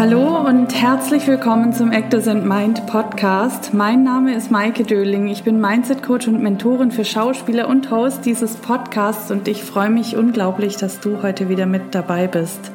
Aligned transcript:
Hallo 0.00 0.48
und 0.48 0.74
herzlich 0.74 1.26
willkommen 1.26 1.74
zum 1.74 1.92
Actors 1.92 2.26
and 2.26 2.46
Mind 2.46 2.86
Podcast. 2.86 3.74
Mein 3.74 4.02
Name 4.02 4.34
ist 4.34 4.50
Maike 4.50 4.84
Döling. 4.84 5.28
Ich 5.28 5.42
bin 5.42 5.60
Mindset 5.60 6.02
Coach 6.02 6.26
und 6.26 6.42
Mentorin 6.42 6.90
für 6.90 7.04
Schauspieler 7.04 7.68
und 7.68 7.90
Host 7.90 8.24
dieses 8.24 8.56
Podcasts 8.56 9.30
und 9.30 9.46
ich 9.46 9.62
freue 9.62 9.90
mich 9.90 10.16
unglaublich, 10.16 10.78
dass 10.78 11.00
du 11.00 11.22
heute 11.22 11.50
wieder 11.50 11.66
mit 11.66 11.94
dabei 11.94 12.28
bist. 12.28 12.72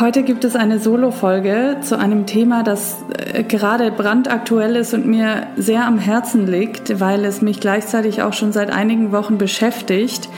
Heute 0.00 0.24
gibt 0.24 0.44
es 0.44 0.56
eine 0.56 0.80
Solo-Folge 0.80 1.76
zu 1.80 1.96
einem 1.96 2.26
Thema, 2.26 2.64
das 2.64 2.96
äh, 3.16 3.44
gerade 3.44 3.92
brandaktuell 3.92 4.74
ist 4.74 4.94
und 4.94 5.06
mir 5.06 5.46
sehr 5.56 5.86
am 5.86 6.00
Herzen 6.00 6.48
liegt, 6.48 6.98
weil 6.98 7.24
es 7.24 7.40
mich 7.40 7.60
gleichzeitig 7.60 8.22
auch 8.22 8.32
schon 8.32 8.50
seit 8.50 8.72
einigen 8.72 9.12
Wochen 9.12 9.38
beschäftigt. 9.38 10.28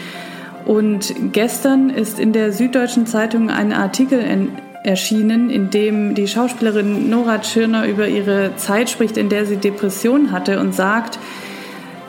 Und 0.66 1.15
gestern 1.33 1.88
ist 1.88 2.21
in 2.21 2.35
der 2.35 2.52
Süddeutschen 2.52 3.07
Zeitung 3.07 3.49
ein 3.49 3.73
Artikel 3.73 4.19
erschienen, 4.83 5.51
in 5.51 5.70
dem 5.70 6.15
die 6.15 6.27
Schauspielerin 6.27 7.11
Nora 7.11 7.38
Tschirner 7.41 7.87
über 7.87 8.09
ihre 8.09 8.57
Zeit 8.57 8.91
spricht, 8.91 9.16
in 9.16 9.29
der 9.29 9.47
sie 9.47 9.57
Depressionen 9.57 10.33
hatte 10.33 10.61
und 10.61 10.75
sagt, 10.75 11.19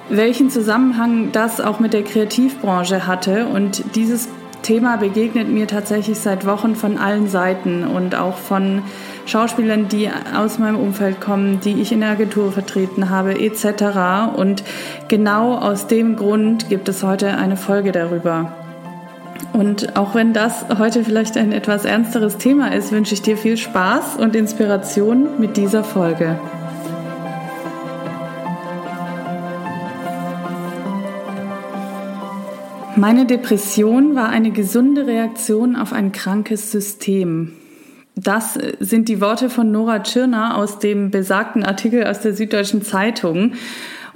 welchen 0.09 0.49
Zusammenhang 0.49 1.31
das 1.31 1.61
auch 1.61 1.79
mit 1.79 1.93
der 1.93 2.03
Kreativbranche 2.03 3.07
hatte. 3.07 3.47
Und 3.47 3.95
dieses 3.95 4.29
Thema 4.61 4.97
begegnet 4.97 5.47
mir 5.47 5.67
tatsächlich 5.67 6.19
seit 6.19 6.45
Wochen 6.45 6.75
von 6.75 6.97
allen 6.97 7.27
Seiten 7.27 7.83
und 7.83 8.15
auch 8.15 8.37
von 8.37 8.83
Schauspielern, 9.25 9.87
die 9.87 10.09
aus 10.35 10.59
meinem 10.59 10.77
Umfeld 10.77 11.21
kommen, 11.21 11.59
die 11.61 11.81
ich 11.81 11.91
in 11.91 12.01
der 12.01 12.09
Agentur 12.09 12.51
vertreten 12.51 13.09
habe, 13.09 13.39
etc. 13.39 14.35
Und 14.35 14.63
genau 15.07 15.57
aus 15.57 15.87
dem 15.87 16.15
Grund 16.15 16.69
gibt 16.69 16.89
es 16.89 17.03
heute 17.03 17.37
eine 17.37 17.57
Folge 17.57 17.91
darüber. 17.91 18.60
Und 19.53 19.97
auch 19.97 20.15
wenn 20.15 20.33
das 20.33 20.65
heute 20.77 21.03
vielleicht 21.03 21.37
ein 21.37 21.51
etwas 21.51 21.85
ernsteres 21.85 22.37
Thema 22.37 22.73
ist, 22.73 22.91
wünsche 22.91 23.13
ich 23.13 23.21
dir 23.21 23.37
viel 23.37 23.57
Spaß 23.57 24.17
und 24.17 24.35
Inspiration 24.35 25.39
mit 25.39 25.57
dieser 25.57 25.83
Folge. 25.83 26.39
Meine 32.95 33.25
Depression 33.25 34.15
war 34.15 34.29
eine 34.29 34.51
gesunde 34.51 35.07
Reaktion 35.07 35.75
auf 35.75 35.93
ein 35.93 36.11
krankes 36.11 36.71
System. 36.71 37.53
Das 38.15 38.59
sind 38.79 39.09
die 39.09 39.21
Worte 39.21 39.49
von 39.49 39.71
Nora 39.71 40.03
Tschirner 40.03 40.57
aus 40.57 40.79
dem 40.79 41.09
besagten 41.09 41.63
Artikel 41.63 42.05
aus 42.05 42.19
der 42.19 42.33
Süddeutschen 42.33 42.81
Zeitung. 42.81 43.53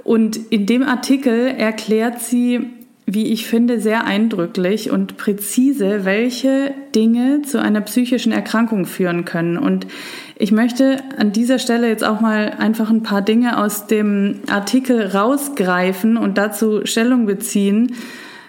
Und 0.04 0.36
in 0.50 0.66
dem 0.66 0.82
Artikel 0.82 1.48
erklärt 1.48 2.20
sie, 2.20 2.70
wie 3.08 3.32
ich 3.32 3.46
finde, 3.46 3.80
sehr 3.80 4.04
eindrücklich 4.04 4.90
und 4.90 5.16
präzise, 5.16 6.04
welche 6.04 6.74
Dinge 6.92 7.42
zu 7.42 7.62
einer 7.62 7.80
psychischen 7.82 8.32
Erkrankung 8.32 8.84
führen 8.84 9.24
können. 9.24 9.56
Und 9.56 9.86
ich 10.36 10.50
möchte 10.50 10.98
an 11.16 11.30
dieser 11.30 11.60
Stelle 11.60 11.88
jetzt 11.88 12.02
auch 12.02 12.20
mal 12.20 12.54
einfach 12.58 12.90
ein 12.90 13.04
paar 13.04 13.22
Dinge 13.22 13.58
aus 13.62 13.86
dem 13.86 14.40
Artikel 14.48 15.06
rausgreifen 15.06 16.16
und 16.16 16.36
dazu 16.36 16.84
Stellung 16.84 17.26
beziehen, 17.26 17.94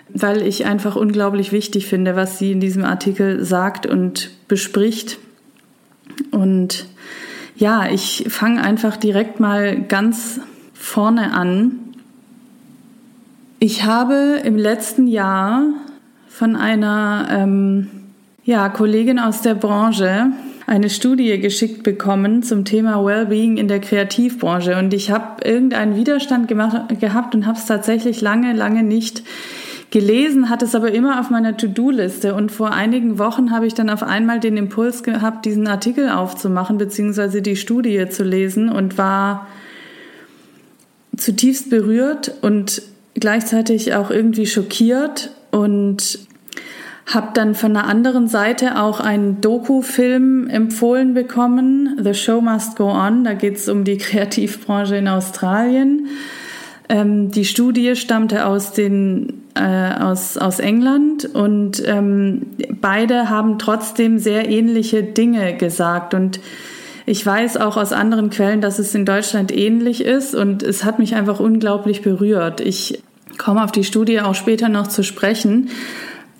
weil 0.09 0.41
ich 0.41 0.65
einfach 0.65 0.95
unglaublich 0.95 1.51
wichtig 1.51 1.85
finde, 1.85 2.15
was 2.15 2.39
sie 2.39 2.51
in 2.51 2.59
diesem 2.59 2.83
Artikel 2.83 3.45
sagt 3.45 3.85
und 3.85 4.31
bespricht. 4.47 5.19
Und 6.31 6.87
ja, 7.55 7.87
ich 7.91 8.25
fange 8.27 8.63
einfach 8.63 8.97
direkt 8.97 9.39
mal 9.39 9.79
ganz 9.83 10.39
vorne 10.73 11.33
an 11.33 11.86
ich 13.59 13.83
habe 13.85 14.41
im 14.43 14.57
letzten 14.57 15.07
Jahr 15.07 15.63
von 16.27 16.55
einer 16.55 17.27
ähm, 17.31 17.87
ja, 18.43 18.69
Kollegin 18.69 19.19
aus 19.19 19.41
der 19.41 19.55
Branche 19.55 20.31
eine 20.67 20.89
Studie 20.89 21.39
geschickt 21.39 21.83
bekommen 21.83 22.43
zum 22.43 22.65
Thema 22.65 23.03
Wellbeing 23.03 23.57
in 23.57 23.67
der 23.67 23.79
Kreativbranche. 23.79 24.77
Und 24.77 24.93
ich 24.93 25.11
habe 25.11 25.43
irgendeinen 25.43 25.95
Widerstand 25.95 26.47
gemacht, 26.47 26.99
gehabt 26.99 27.33
und 27.33 27.47
habe 27.47 27.57
es 27.57 27.65
tatsächlich 27.65 28.21
lange, 28.21 28.53
lange 28.53 28.83
nicht 28.83 29.23
gelesen, 29.89 30.49
hatte 30.49 30.65
es 30.65 30.75
aber 30.75 30.91
immer 30.91 31.19
auf 31.19 31.29
meiner 31.29 31.55
To-Do-Liste. 31.55 32.35
Und 32.35 32.51
vor 32.51 32.71
einigen 32.71 33.17
Wochen 33.17 33.51
habe 33.51 33.65
ich 33.65 33.73
dann 33.73 33.89
auf 33.89 34.03
einmal 34.03 34.41
den 34.41 34.57
Impuls 34.57 35.03
gehabt, 35.03 35.45
diesen 35.45 35.67
Artikel 35.67 36.09
aufzumachen, 36.09 36.77
beziehungsweise 36.77 37.41
die 37.41 37.55
Studie 37.55 38.09
zu 38.09 38.23
lesen 38.23 38.69
und 38.69 38.97
war 38.97 39.47
zutiefst 41.15 41.69
berührt 41.69 42.35
und 42.41 42.81
gleichzeitig 43.19 43.93
auch 43.93 44.11
irgendwie 44.11 44.45
schockiert 44.45 45.31
und 45.51 46.19
habe 47.07 47.29
dann 47.33 47.55
von 47.55 47.75
einer 47.75 47.87
anderen 47.87 48.27
Seite 48.27 48.79
auch 48.81 48.99
einen 48.99 49.39
Doku-Film 49.39 50.49
empfohlen 50.49 51.13
bekommen, 51.13 51.99
The 52.03 52.13
Show 52.13 52.41
Must 52.41 52.75
Go 52.75 52.91
On. 52.91 53.23
Da 53.23 53.33
geht 53.33 53.55
es 53.55 53.69
um 53.69 53.85
die 53.85 53.97
Kreativbranche 53.97 54.97
in 54.97 55.07
Australien. 55.07 56.07
Ähm, 56.89 57.31
die 57.31 57.45
Studie 57.45 57.95
stammte 57.95 58.45
aus, 58.45 58.73
den, 58.73 59.43
äh, 59.55 59.93
aus, 60.01 60.37
aus 60.37 60.59
England 60.59 61.25
und 61.33 61.81
ähm, 61.85 62.47
beide 62.81 63.29
haben 63.29 63.57
trotzdem 63.57 64.19
sehr 64.19 64.49
ähnliche 64.49 65.03
Dinge 65.03 65.55
gesagt. 65.55 66.13
Und 66.13 66.41
ich 67.05 67.25
weiß 67.25 67.55
auch 67.55 67.77
aus 67.77 67.93
anderen 67.93 68.29
Quellen, 68.29 68.59
dass 68.59 68.79
es 68.79 68.93
in 68.93 69.05
Deutschland 69.05 69.55
ähnlich 69.55 70.03
ist 70.03 70.35
und 70.35 70.61
es 70.61 70.83
hat 70.83 70.99
mich 70.99 71.15
einfach 71.15 71.39
unglaublich 71.39 72.01
berührt. 72.01 72.59
Ich 72.59 73.01
komme 73.37 73.63
auf 73.63 73.71
die 73.71 73.83
Studie 73.83 74.21
auch 74.21 74.35
später 74.35 74.69
noch 74.69 74.87
zu 74.87 75.03
sprechen. 75.03 75.69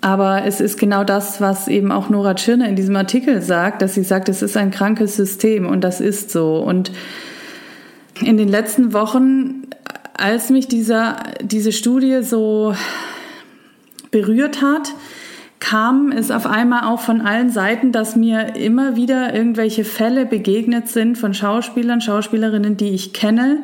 Aber 0.00 0.44
es 0.44 0.60
ist 0.60 0.78
genau 0.78 1.02
das, 1.02 1.40
was 1.40 1.66
eben 1.66 1.90
auch 1.90 2.08
Nora 2.08 2.34
Tschirner 2.34 2.68
in 2.68 2.76
diesem 2.76 2.94
Artikel 2.94 3.42
sagt, 3.42 3.82
dass 3.82 3.94
sie 3.94 4.04
sagt, 4.04 4.28
es 4.28 4.42
ist 4.42 4.56
ein 4.56 4.70
krankes 4.70 5.16
System 5.16 5.66
und 5.66 5.82
das 5.82 6.00
ist 6.00 6.30
so. 6.30 6.58
Und 6.58 6.92
in 8.20 8.36
den 8.36 8.48
letzten 8.48 8.92
Wochen, 8.92 9.66
als 10.14 10.50
mich 10.50 10.68
dieser, 10.68 11.16
diese 11.42 11.72
Studie 11.72 12.22
so 12.22 12.74
berührt 14.10 14.62
hat, 14.62 14.92
kam 15.60 16.12
es 16.12 16.30
auf 16.30 16.46
einmal 16.46 16.84
auch 16.84 17.00
von 17.00 17.20
allen 17.20 17.50
Seiten, 17.50 17.90
dass 17.90 18.14
mir 18.14 18.54
immer 18.54 18.94
wieder 18.94 19.34
irgendwelche 19.34 19.84
Fälle 19.84 20.24
begegnet 20.24 20.88
sind 20.88 21.18
von 21.18 21.34
Schauspielern, 21.34 22.00
Schauspielerinnen, 22.00 22.76
die 22.76 22.90
ich 22.90 23.12
kenne, 23.12 23.58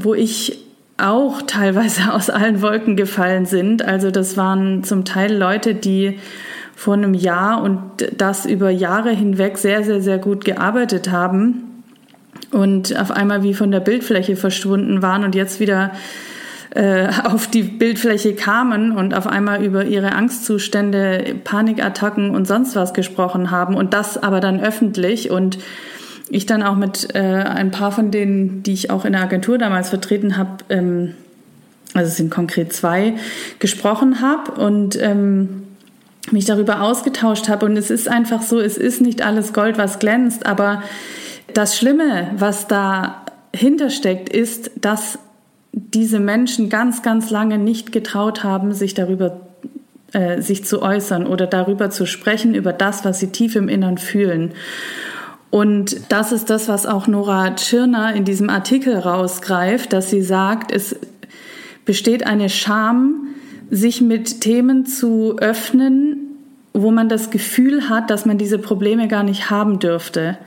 wo 0.00 0.14
ich 0.14 0.58
auch 1.00 1.42
teilweise 1.42 2.12
aus 2.12 2.30
allen 2.30 2.62
Wolken 2.62 2.96
gefallen 2.96 3.46
sind. 3.46 3.84
Also 3.84 4.10
das 4.10 4.36
waren 4.36 4.84
zum 4.84 5.04
Teil 5.04 5.36
Leute, 5.36 5.74
die 5.74 6.18
vor 6.74 6.94
einem 6.94 7.12
Jahr 7.12 7.62
und 7.62 7.82
das 8.16 8.46
über 8.46 8.70
Jahre 8.70 9.10
hinweg 9.10 9.58
sehr, 9.58 9.84
sehr, 9.84 10.00
sehr 10.00 10.16
gut 10.16 10.46
gearbeitet 10.46 11.10
haben 11.10 11.84
und 12.52 12.98
auf 12.98 13.10
einmal 13.10 13.42
wie 13.42 13.52
von 13.52 13.70
der 13.70 13.80
Bildfläche 13.80 14.34
verschwunden 14.34 15.02
waren 15.02 15.24
und 15.24 15.34
jetzt 15.34 15.60
wieder 15.60 15.92
äh, 16.70 17.08
auf 17.24 17.48
die 17.48 17.64
Bildfläche 17.64 18.34
kamen 18.34 18.92
und 18.92 19.14
auf 19.14 19.26
einmal 19.26 19.62
über 19.62 19.84
ihre 19.84 20.12
Angstzustände, 20.12 21.34
Panikattacken 21.44 22.30
und 22.30 22.46
sonst 22.46 22.76
was 22.76 22.94
gesprochen 22.94 23.50
haben 23.50 23.74
und 23.74 23.92
das 23.92 24.16
aber 24.22 24.40
dann 24.40 24.60
öffentlich 24.60 25.30
und 25.30 25.58
ich 26.30 26.46
dann 26.46 26.62
auch 26.62 26.76
mit 26.76 27.14
äh, 27.14 27.18
ein 27.18 27.70
paar 27.70 27.92
von 27.92 28.10
denen, 28.10 28.62
die 28.62 28.72
ich 28.72 28.90
auch 28.90 29.04
in 29.04 29.12
der 29.12 29.22
Agentur 29.22 29.58
damals 29.58 29.90
vertreten 29.90 30.36
habe, 30.36 30.64
ähm, 30.68 31.14
also 31.92 32.08
es 32.08 32.16
sind 32.16 32.30
konkret 32.30 32.72
zwei, 32.72 33.14
gesprochen 33.58 34.20
habe 34.20 34.52
und 34.52 34.96
ähm, 35.00 35.64
mich 36.30 36.44
darüber 36.44 36.82
ausgetauscht 36.82 37.48
habe. 37.48 37.66
Und 37.66 37.76
es 37.76 37.90
ist 37.90 38.08
einfach 38.08 38.42
so, 38.42 38.60
es 38.60 38.76
ist 38.76 39.00
nicht 39.00 39.22
alles 39.22 39.52
Gold, 39.52 39.76
was 39.76 39.98
glänzt, 39.98 40.46
aber 40.46 40.82
das 41.52 41.76
Schlimme, 41.76 42.30
was 42.36 42.68
dahinter 42.68 43.90
steckt, 43.90 44.28
ist, 44.28 44.70
dass 44.76 45.18
diese 45.72 46.20
Menschen 46.20 46.68
ganz, 46.68 47.02
ganz 47.02 47.30
lange 47.30 47.58
nicht 47.58 47.90
getraut 47.90 48.44
haben, 48.44 48.72
sich 48.72 48.94
darüber 48.94 49.40
äh, 50.12 50.40
sich 50.42 50.64
zu 50.64 50.82
äußern 50.82 51.26
oder 51.26 51.46
darüber 51.46 51.90
zu 51.90 52.06
sprechen, 52.06 52.54
über 52.54 52.72
das, 52.72 53.04
was 53.04 53.20
sie 53.20 53.28
tief 53.28 53.56
im 53.56 53.68
Innern 53.68 53.98
fühlen. 53.98 54.52
Und 55.50 56.12
das 56.12 56.30
ist 56.30 56.48
das, 56.48 56.68
was 56.68 56.86
auch 56.86 57.08
Nora 57.08 57.54
Tschirner 57.56 58.14
in 58.14 58.24
diesem 58.24 58.50
Artikel 58.50 58.96
rausgreift, 58.96 59.92
dass 59.92 60.08
sie 60.08 60.22
sagt, 60.22 60.70
es 60.70 60.96
besteht 61.84 62.24
eine 62.24 62.48
Scham, 62.48 63.26
sich 63.68 64.00
mit 64.00 64.40
Themen 64.40 64.86
zu 64.86 65.38
öffnen, 65.38 66.18
wo 66.72 66.92
man 66.92 67.08
das 67.08 67.30
Gefühl 67.30 67.88
hat, 67.88 68.10
dass 68.10 68.26
man 68.26 68.38
diese 68.38 68.58
Probleme 68.58 69.08
gar 69.08 69.24
nicht 69.24 69.50
haben 69.50 69.80
dürfte. 69.80 70.38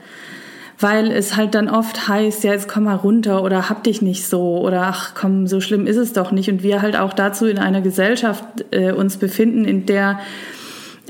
Weil 0.80 1.10
es 1.10 1.36
halt 1.36 1.54
dann 1.54 1.68
oft 1.68 2.08
heißt, 2.08 2.42
ja, 2.44 2.52
jetzt 2.52 2.68
komm 2.68 2.84
mal 2.84 2.96
runter 2.96 3.42
oder 3.42 3.68
hab 3.68 3.84
dich 3.84 4.02
nicht 4.02 4.26
so 4.26 4.58
oder 4.58 4.86
ach 4.86 5.12
komm, 5.14 5.46
so 5.46 5.60
schlimm 5.60 5.86
ist 5.86 5.96
es 5.96 6.14
doch 6.14 6.32
nicht. 6.32 6.48
Und 6.50 6.62
wir 6.62 6.82
halt 6.82 6.96
auch 6.96 7.12
dazu 7.12 7.46
in 7.46 7.58
einer 7.58 7.82
Gesellschaft 7.82 8.44
äh, 8.70 8.92
uns 8.92 9.18
befinden, 9.18 9.66
in 9.66 9.86
der 9.86 10.18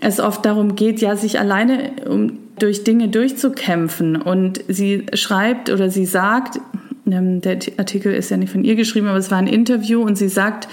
es 0.00 0.20
oft 0.20 0.44
darum 0.44 0.74
geht, 0.74 1.00
ja, 1.00 1.16
sich 1.16 1.38
alleine 1.38 1.92
um, 2.08 2.38
durch 2.58 2.84
Dinge 2.84 3.08
durchzukämpfen. 3.08 4.16
Und 4.16 4.62
sie 4.68 5.06
schreibt 5.14 5.70
oder 5.70 5.90
sie 5.90 6.06
sagt, 6.06 6.60
Ähm, 7.06 7.42
der 7.42 7.58
Artikel 7.76 8.14
ist 8.14 8.30
ja 8.30 8.38
nicht 8.38 8.50
von 8.50 8.64
ihr 8.64 8.76
geschrieben, 8.76 9.08
aber 9.08 9.18
es 9.18 9.30
war 9.30 9.36
ein 9.36 9.46
Interview 9.46 10.00
und 10.00 10.16
sie 10.16 10.30
sagt 10.30 10.68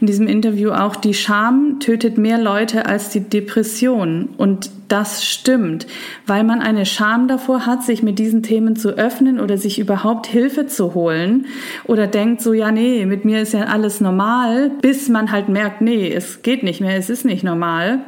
in 0.00 0.06
diesem 0.06 0.26
Interview 0.26 0.72
auch, 0.72 0.94
die 0.94 1.14
Scham 1.14 1.78
tötet 1.80 2.18
mehr 2.18 2.38
Leute 2.38 2.84
als 2.84 3.08
die 3.08 3.20
Depression. 3.20 4.28
Und 4.36 4.70
das 4.88 5.24
stimmt, 5.24 5.86
weil 6.26 6.44
man 6.44 6.60
eine 6.60 6.84
Scham 6.84 7.28
davor 7.28 7.64
hat, 7.64 7.82
sich 7.82 8.02
mit 8.02 8.18
diesen 8.18 8.42
Themen 8.42 8.76
zu 8.76 8.90
öffnen 8.90 9.40
oder 9.40 9.56
sich 9.56 9.78
überhaupt 9.78 10.26
Hilfe 10.26 10.66
zu 10.66 10.92
holen 10.92 11.46
oder 11.86 12.06
denkt 12.06 12.42
so, 12.42 12.52
ja, 12.52 12.70
nee, 12.70 13.06
mit 13.06 13.24
mir 13.24 13.40
ist 13.40 13.54
ja 13.54 13.64
alles 13.64 14.02
normal, 14.02 14.70
bis 14.82 15.08
man 15.08 15.32
halt 15.32 15.48
merkt, 15.48 15.80
nee, 15.80 16.12
es 16.12 16.42
geht 16.42 16.62
nicht 16.62 16.82
mehr, 16.82 16.96
es 16.98 17.08
ist 17.08 17.24
nicht 17.24 17.42
normal. 17.42 18.00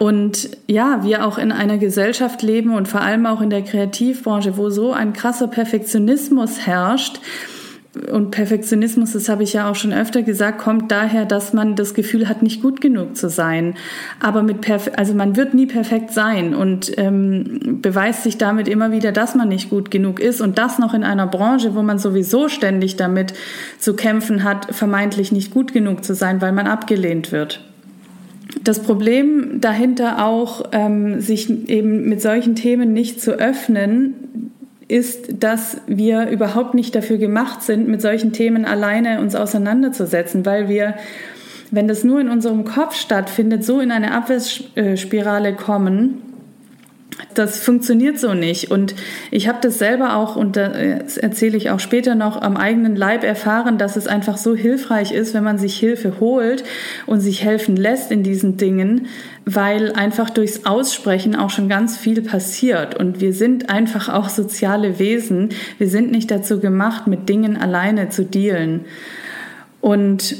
Und 0.00 0.48
ja, 0.66 1.04
wir 1.04 1.26
auch 1.26 1.36
in 1.36 1.52
einer 1.52 1.76
Gesellschaft 1.76 2.40
leben 2.40 2.72
und 2.72 2.88
vor 2.88 3.02
allem 3.02 3.26
auch 3.26 3.42
in 3.42 3.50
der 3.50 3.60
Kreativbranche, 3.60 4.56
wo 4.56 4.70
so 4.70 4.94
ein 4.94 5.12
krasser 5.12 5.46
Perfektionismus 5.46 6.66
herrscht. 6.66 7.20
Und 8.10 8.30
Perfektionismus, 8.30 9.12
das 9.12 9.28
habe 9.28 9.42
ich 9.42 9.52
ja 9.52 9.70
auch 9.70 9.74
schon 9.74 9.92
öfter 9.92 10.22
gesagt, 10.22 10.56
kommt 10.56 10.90
daher, 10.90 11.26
dass 11.26 11.52
man 11.52 11.76
das 11.76 11.92
Gefühl 11.92 12.30
hat, 12.30 12.40
nicht 12.40 12.62
gut 12.62 12.80
genug 12.80 13.14
zu 13.14 13.28
sein. 13.28 13.74
Aber 14.20 14.42
mit 14.42 14.62
Perfe 14.62 14.96
also 14.96 15.12
man 15.12 15.36
wird 15.36 15.52
nie 15.52 15.66
perfekt 15.66 16.12
sein 16.12 16.54
und 16.54 16.96
ähm, 16.96 17.80
beweist 17.82 18.22
sich 18.22 18.38
damit 18.38 18.68
immer 18.68 18.92
wieder, 18.92 19.12
dass 19.12 19.34
man 19.34 19.48
nicht 19.48 19.68
gut 19.68 19.90
genug 19.90 20.18
ist 20.18 20.40
und 20.40 20.56
das 20.56 20.78
noch 20.78 20.94
in 20.94 21.04
einer 21.04 21.26
Branche, 21.26 21.74
wo 21.74 21.82
man 21.82 21.98
sowieso 21.98 22.48
ständig 22.48 22.96
damit 22.96 23.34
zu 23.78 23.94
kämpfen 23.94 24.44
hat, 24.44 24.74
vermeintlich 24.74 25.30
nicht 25.30 25.50
gut 25.50 25.74
genug 25.74 26.04
zu 26.04 26.14
sein, 26.14 26.40
weil 26.40 26.52
man 26.52 26.66
abgelehnt 26.66 27.32
wird 27.32 27.60
das 28.62 28.80
Problem 28.82 29.60
dahinter 29.60 30.24
auch, 30.26 30.64
ähm, 30.72 31.20
sich 31.20 31.68
eben 31.68 32.08
mit 32.08 32.20
solchen 32.20 32.54
Themen 32.54 32.92
nicht 32.92 33.20
zu 33.20 33.32
öffnen, 33.32 34.52
ist, 34.88 35.42
dass 35.42 35.78
wir 35.86 36.28
überhaupt 36.28 36.74
nicht 36.74 36.94
dafür 36.94 37.16
gemacht 37.16 37.62
sind, 37.62 37.88
mit 37.88 38.02
solchen 38.02 38.32
Themen 38.32 38.64
alleine 38.64 39.20
uns 39.20 39.34
auseinanderzusetzen, 39.34 40.44
weil 40.44 40.68
wir, 40.68 40.94
wenn 41.70 41.86
das 41.86 42.02
nur 42.02 42.20
in 42.20 42.28
unserem 42.28 42.64
Kopf 42.64 42.96
stattfindet, 42.96 43.64
so 43.64 43.80
in 43.80 43.92
eine 43.92 44.12
Abwärtsspirale 44.12 45.54
kommen, 45.54 46.22
das 47.34 47.60
funktioniert 47.60 48.18
so 48.18 48.34
nicht. 48.34 48.70
Und 48.70 48.94
ich 49.30 49.48
habe 49.48 49.58
das 49.60 49.78
selber 49.78 50.16
auch, 50.16 50.36
und 50.36 50.56
das 50.56 51.16
erzähle 51.16 51.56
ich 51.56 51.70
auch 51.70 51.80
später 51.80 52.14
noch, 52.14 52.40
am 52.40 52.56
eigenen 52.56 52.96
Leib 52.96 53.24
erfahren, 53.24 53.78
dass 53.78 53.96
es 53.96 54.06
einfach 54.06 54.36
so 54.36 54.54
hilfreich 54.54 55.12
ist, 55.12 55.34
wenn 55.34 55.44
man 55.44 55.58
sich 55.58 55.78
Hilfe 55.78 56.20
holt 56.20 56.64
und 57.06 57.20
sich 57.20 57.44
helfen 57.44 57.76
lässt 57.76 58.10
in 58.10 58.22
diesen 58.22 58.56
Dingen, 58.56 59.06
weil 59.44 59.92
einfach 59.92 60.30
durchs 60.30 60.66
Aussprechen 60.66 61.34
auch 61.34 61.50
schon 61.50 61.68
ganz 61.68 61.96
viel 61.96 62.22
passiert. 62.22 62.94
Und 62.94 63.20
wir 63.20 63.32
sind 63.32 63.70
einfach 63.70 64.08
auch 64.08 64.28
soziale 64.28 64.98
Wesen. 64.98 65.50
Wir 65.78 65.88
sind 65.88 66.10
nicht 66.10 66.30
dazu 66.30 66.60
gemacht, 66.60 67.06
mit 67.06 67.28
Dingen 67.28 67.56
alleine 67.56 68.08
zu 68.10 68.24
dealen. 68.24 68.84
Und 69.80 70.36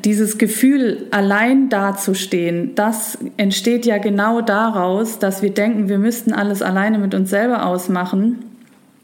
dieses 0.00 0.38
Gefühl, 0.38 1.06
allein 1.10 1.68
dazustehen, 1.68 2.74
das 2.74 3.18
entsteht 3.36 3.84
ja 3.84 3.98
genau 3.98 4.40
daraus, 4.40 5.18
dass 5.18 5.42
wir 5.42 5.50
denken, 5.50 5.88
wir 5.88 5.98
müssten 5.98 6.32
alles 6.32 6.62
alleine 6.62 6.98
mit 6.98 7.14
uns 7.14 7.30
selber 7.30 7.66
ausmachen 7.66 8.38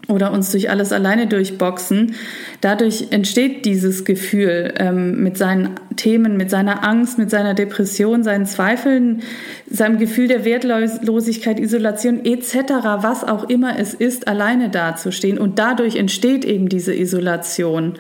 oder 0.09 0.33
uns 0.33 0.51
durch 0.51 0.71
alles 0.71 0.91
alleine 0.91 1.27
durchboxen. 1.27 2.15
Dadurch 2.63 3.09
entsteht 3.11 3.67
dieses 3.67 4.07
Gefühl 4.07 4.73
ähm, 4.79 5.23
mit 5.23 5.37
seinen 5.37 5.75
Themen, 5.97 6.39
mit 6.39 6.49
seiner 6.49 6.83
Angst, 6.83 7.19
mit 7.19 7.29
seiner 7.29 7.53
Depression, 7.53 8.25
seinen 8.25 8.47
Zweifeln, 8.47 9.23
seinem 9.69 9.99
Gefühl 9.99 10.27
der 10.27 10.47
Wertlosigkeit, 10.47 11.61
Isolation 11.61 12.25
etc., 12.25 12.55
was 13.01 13.23
auch 13.23 13.51
immer 13.51 13.79
es 13.79 13.93
ist, 13.93 14.27
alleine 14.27 14.71
dazustehen. 14.71 15.39
Und 15.39 15.59
dadurch 15.59 15.97
entsteht 15.97 16.47
eben 16.47 16.71
diese 16.71 16.95
Isolation. 16.95 17.95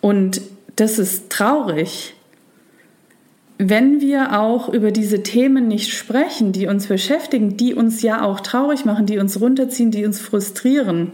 Und 0.00 0.40
das 0.80 0.98
ist 0.98 1.30
traurig. 1.30 2.14
Wenn 3.58 4.00
wir 4.00 4.40
auch 4.40 4.70
über 4.70 4.90
diese 4.90 5.22
Themen 5.22 5.68
nicht 5.68 5.92
sprechen, 5.92 6.52
die 6.52 6.66
uns 6.66 6.86
beschäftigen, 6.86 7.58
die 7.58 7.74
uns 7.74 8.00
ja 8.00 8.22
auch 8.22 8.40
traurig 8.40 8.86
machen, 8.86 9.04
die 9.04 9.18
uns 9.18 9.38
runterziehen, 9.38 9.90
die 9.90 10.06
uns 10.06 10.18
frustrieren 10.18 11.12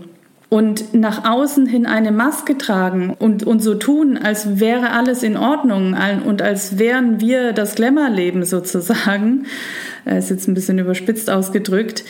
und 0.48 0.94
nach 0.94 1.28
außen 1.28 1.66
hin 1.66 1.86
eine 1.86 2.12
Maske 2.12 2.56
tragen 2.56 3.16
und, 3.18 3.42
und 3.42 3.60
so 3.60 3.74
tun, 3.74 4.16
als 4.16 4.60
wäre 4.60 4.90
alles 4.90 5.24
in 5.24 5.36
Ordnung 5.36 5.96
und 6.24 6.40
als 6.40 6.78
wären 6.78 7.20
wir 7.20 7.52
das 7.52 7.74
Glamour-Leben 7.74 8.44
sozusagen, 8.44 9.46
äh, 10.06 10.18
ist 10.18 10.30
jetzt 10.30 10.46
ein 10.46 10.54
bisschen 10.54 10.78
überspitzt 10.78 11.28
ausgedrückt, 11.28 12.04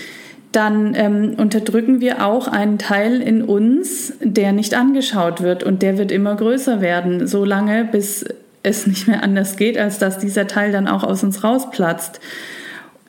dann 0.52 0.94
ähm, 0.94 1.34
unterdrücken 1.36 2.00
wir 2.00 2.24
auch 2.24 2.48
einen 2.48 2.78
Teil 2.78 3.20
in 3.20 3.42
uns, 3.42 4.14
der 4.20 4.52
nicht 4.52 4.74
angeschaut 4.74 5.42
wird 5.42 5.64
und 5.64 5.82
der 5.82 5.98
wird 5.98 6.10
immer 6.10 6.34
größer 6.34 6.80
werden, 6.80 7.26
so 7.26 7.44
lange 7.44 7.84
bis 7.84 8.24
es 8.62 8.86
nicht 8.86 9.06
mehr 9.06 9.22
anders 9.22 9.56
geht, 9.56 9.78
als 9.78 9.98
dass 9.98 10.18
dieser 10.18 10.46
Teil 10.46 10.72
dann 10.72 10.88
auch 10.88 11.04
aus 11.04 11.22
uns 11.22 11.44
rausplatzt. 11.44 12.20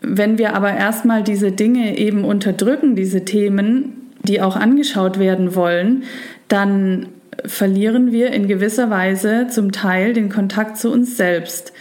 Wenn 0.01 0.37
wir 0.37 0.55
aber 0.55 0.73
erstmal 0.73 1.23
diese 1.23 1.51
Dinge 1.51 1.97
eben 1.97 2.23
unterdrücken, 2.23 2.95
diese 2.95 3.25
Themen, 3.25 4.11
die 4.23 4.41
auch 4.41 4.55
angeschaut 4.55 5.17
werden 5.17 5.55
wollen, 5.55 6.03
dann 6.47 7.07
verlieren 7.45 8.11
wir 8.11 8.31
in 8.31 8.47
gewisser 8.47 8.89
Weise 8.89 9.47
zum 9.47 9.71
Teil 9.71 10.13
den 10.13 10.29
Kontakt 10.29 10.77
zu 10.77 10.91
uns 10.91 11.17
selbst. 11.17 11.73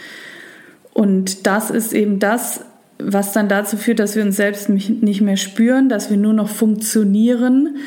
Und 0.93 1.45
das 1.45 1.69
ist 1.69 1.93
eben 1.93 2.19
das, 2.19 2.65
was 2.99 3.33
dann 3.33 3.47
dazu 3.47 3.77
führt, 3.77 3.99
dass 3.99 4.15
wir 4.15 4.23
uns 4.23 4.35
selbst 4.35 4.69
nicht 4.69 5.21
mehr 5.21 5.37
spüren, 5.37 5.89
dass 5.89 6.09
wir 6.09 6.17
nur 6.17 6.33
noch 6.33 6.49
funktionieren, 6.49 7.77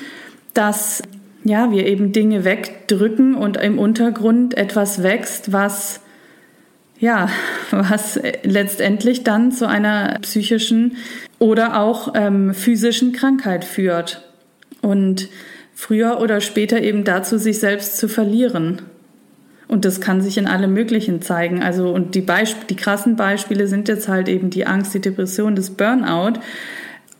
dass 0.54 1.02
ja, 1.44 1.72
wir 1.72 1.86
eben 1.86 2.12
Dinge 2.12 2.44
wegdrücken 2.44 3.34
und 3.34 3.56
im 3.56 3.78
Untergrund 3.78 4.56
etwas 4.56 5.02
wächst, 5.02 5.52
was 5.52 6.00
ja, 6.98 7.30
was 7.70 8.20
letztendlich 8.42 9.24
dann 9.24 9.52
zu 9.52 9.66
einer 9.66 10.18
psychischen 10.20 10.96
oder 11.38 11.80
auch 11.80 12.12
ähm, 12.14 12.54
physischen 12.54 13.12
Krankheit 13.12 13.64
führt 13.64 14.28
und 14.82 15.28
früher 15.74 16.20
oder 16.20 16.40
später 16.40 16.82
eben 16.82 17.04
dazu, 17.04 17.38
sich 17.38 17.58
selbst 17.58 17.96
zu 17.96 18.08
verlieren. 18.08 18.82
Und 19.70 19.84
das 19.84 20.00
kann 20.00 20.20
sich 20.20 20.36
in 20.36 20.48
allem 20.48 20.74
Möglichen 20.74 21.22
zeigen. 21.22 21.62
Also, 21.62 21.90
und 21.90 22.16
die, 22.16 22.22
Beisp 22.22 22.66
die 22.68 22.74
krassen 22.74 23.14
Beispiele 23.14 23.68
sind 23.68 23.86
jetzt 23.86 24.08
halt 24.08 24.28
eben 24.28 24.50
die 24.50 24.66
Angst, 24.66 24.92
die 24.94 25.00
Depression, 25.00 25.54
das 25.54 25.70
Burnout. 25.70 26.40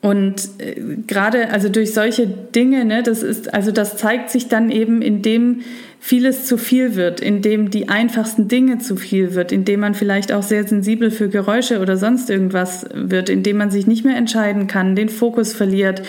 Und 0.02 0.48
äh, 0.58 0.74
gerade 1.06 1.50
also 1.50 1.68
durch 1.68 1.94
solche 1.94 2.26
Dinge, 2.26 2.84
ne, 2.84 3.04
das 3.04 3.22
ist 3.22 3.54
also 3.54 3.70
das 3.70 3.96
zeigt 3.96 4.30
sich 4.30 4.48
dann 4.48 4.70
eben, 4.70 5.00
indem 5.00 5.60
vieles 6.02 6.46
zu 6.46 6.56
viel 6.56 6.96
wird, 6.96 7.20
indem 7.20 7.70
die 7.70 7.90
einfachsten 7.90 8.48
Dinge 8.48 8.78
zu 8.78 8.96
viel 8.96 9.34
wird, 9.34 9.52
indem 9.52 9.80
man 9.80 9.94
vielleicht 9.94 10.32
auch 10.32 10.42
sehr 10.42 10.66
sensibel 10.66 11.10
für 11.10 11.28
Geräusche 11.28 11.78
oder 11.80 11.98
sonst 11.98 12.30
irgendwas 12.30 12.86
wird, 12.94 13.28
indem 13.28 13.58
man 13.58 13.70
sich 13.70 13.86
nicht 13.86 14.06
mehr 14.06 14.16
entscheiden 14.16 14.66
kann, 14.66 14.96
den 14.96 15.10
Fokus 15.10 15.52
verliert 15.52 16.02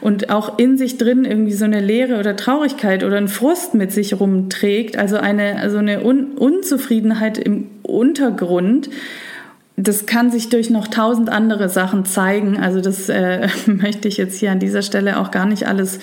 und 0.00 0.30
auch 0.30 0.58
in 0.58 0.78
sich 0.78 0.96
drin 0.96 1.26
irgendwie 1.26 1.52
so 1.52 1.66
eine 1.66 1.80
Leere 1.80 2.18
oder 2.18 2.36
Traurigkeit 2.36 3.04
oder 3.04 3.18
ein 3.18 3.28
Frust 3.28 3.74
mit 3.74 3.92
sich 3.92 4.18
rumträgt, 4.18 4.96
also 4.96 5.18
eine 5.18 5.60
also 5.60 5.76
eine 5.76 6.02
Un 6.02 6.32
Unzufriedenheit 6.36 7.36
im 7.36 7.66
Untergrund 7.82 8.88
das 9.76 10.06
kann 10.06 10.30
sich 10.30 10.50
durch 10.50 10.70
noch 10.70 10.86
tausend 10.86 11.30
andere 11.30 11.68
Sachen 11.68 12.04
zeigen. 12.04 12.60
Also 12.60 12.80
das 12.80 13.08
äh, 13.08 13.48
möchte 13.66 14.08
ich 14.08 14.16
jetzt 14.16 14.38
hier 14.38 14.52
an 14.52 14.60
dieser 14.60 14.82
Stelle 14.82 15.18
auch 15.18 15.30
gar 15.30 15.46
nicht 15.46 15.66
alles 15.66 15.98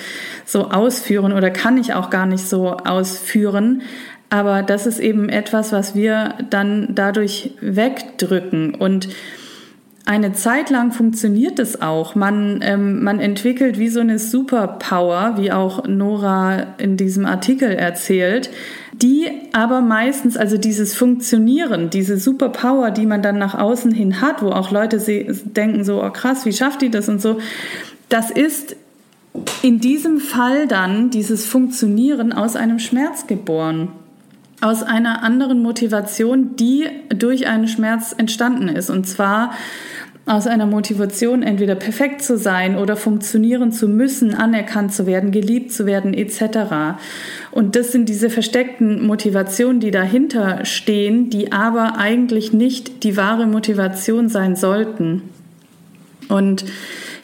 so 0.45 0.69
ausführen 0.69 1.31
oder 1.31 1.49
kann 1.49 1.77
ich 1.77 1.93
auch 1.93 2.09
gar 2.09 2.25
nicht 2.25 2.47
so 2.47 2.71
ausführen. 2.71 3.81
Aber 4.29 4.63
das 4.63 4.87
ist 4.87 4.99
eben 4.99 5.29
etwas, 5.29 5.71
was 5.71 5.93
wir 5.95 6.35
dann 6.49 6.89
dadurch 6.95 7.51
wegdrücken. 7.59 8.75
Und 8.75 9.09
eine 10.05 10.33
Zeit 10.33 10.69
lang 10.69 10.91
funktioniert 10.91 11.59
es 11.59 11.81
auch. 11.81 12.15
Man, 12.15 12.59
ähm, 12.63 13.03
man 13.03 13.19
entwickelt 13.19 13.77
wie 13.77 13.89
so 13.89 13.99
eine 13.99 14.17
Superpower, 14.17 15.35
wie 15.37 15.51
auch 15.51 15.87
Nora 15.87 16.75
in 16.79 16.97
diesem 16.97 17.25
Artikel 17.25 17.69
erzählt, 17.69 18.49
die 18.93 19.27
aber 19.53 19.81
meistens, 19.81 20.37
also 20.37 20.57
dieses 20.57 20.95
Funktionieren, 20.95 21.89
diese 21.89 22.17
Superpower, 22.17 22.91
die 22.91 23.05
man 23.05 23.21
dann 23.21 23.37
nach 23.37 23.53
außen 23.53 23.91
hin 23.91 24.21
hat, 24.21 24.41
wo 24.41 24.49
auch 24.49 24.71
Leute 24.71 24.97
denken 25.43 25.83
so, 25.83 26.03
oh 26.03 26.09
krass, 26.09 26.45
wie 26.45 26.53
schafft 26.53 26.81
die 26.81 26.89
das 26.89 27.07
und 27.07 27.21
so, 27.21 27.39
das 28.09 28.31
ist 28.31 28.75
in 29.61 29.79
diesem 29.79 30.19
Fall 30.19 30.67
dann 30.67 31.09
dieses 31.09 31.45
Funktionieren 31.45 32.33
aus 32.33 32.55
einem 32.55 32.79
Schmerz 32.79 33.27
geboren 33.27 33.89
aus 34.61 34.83
einer 34.83 35.23
anderen 35.23 35.61
Motivation, 35.61 36.55
die 36.55 36.87
durch 37.09 37.47
einen 37.47 37.67
Schmerz 37.67 38.13
entstanden 38.15 38.69
ist. 38.69 38.89
Und 38.89 39.07
zwar 39.07 39.51
aus 40.27 40.45
einer 40.45 40.67
Motivation, 40.67 41.41
entweder 41.41 41.73
perfekt 41.73 42.21
zu 42.21 42.37
sein 42.37 42.77
oder 42.77 42.95
funktionieren 42.95 43.71
zu 43.71 43.87
müssen, 43.87 44.35
anerkannt 44.35 44.93
zu 44.93 45.07
werden, 45.07 45.31
geliebt 45.31 45.71
zu 45.71 45.87
werden, 45.87 46.13
etc. 46.13 46.99
Und 47.49 47.75
das 47.75 47.91
sind 47.91 48.07
diese 48.07 48.29
versteckten 48.29 49.05
Motivationen, 49.05 49.79
die 49.79 49.91
dahinter 49.91 50.63
stehen, 50.63 51.31
die 51.31 51.51
aber 51.51 51.97
eigentlich 51.97 52.53
nicht 52.53 53.03
die 53.03 53.17
wahre 53.17 53.47
Motivation 53.47 54.29
sein 54.29 54.55
sollten. 54.55 55.23
Und 56.29 56.65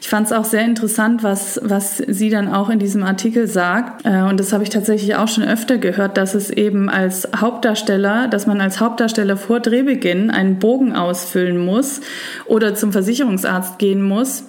ich 0.00 0.08
fand 0.08 0.26
es 0.26 0.32
auch 0.32 0.44
sehr 0.44 0.64
interessant, 0.64 1.22
was, 1.22 1.60
was 1.62 1.96
sie 1.98 2.30
dann 2.30 2.52
auch 2.52 2.70
in 2.70 2.78
diesem 2.78 3.02
Artikel 3.02 3.46
sagt. 3.46 4.06
Äh, 4.06 4.22
und 4.22 4.38
das 4.38 4.52
habe 4.52 4.62
ich 4.62 4.70
tatsächlich 4.70 5.16
auch 5.16 5.28
schon 5.28 5.44
öfter 5.44 5.78
gehört, 5.78 6.16
dass 6.16 6.34
es 6.34 6.50
eben 6.50 6.88
als 6.88 7.28
Hauptdarsteller, 7.36 8.28
dass 8.28 8.46
man 8.46 8.60
als 8.60 8.80
Hauptdarsteller 8.80 9.36
vor 9.36 9.60
Drehbeginn 9.60 10.30
einen 10.30 10.58
Bogen 10.58 10.94
ausfüllen 10.94 11.64
muss 11.64 12.00
oder 12.46 12.74
zum 12.74 12.92
Versicherungsarzt 12.92 13.78
gehen 13.78 14.02
muss. 14.02 14.44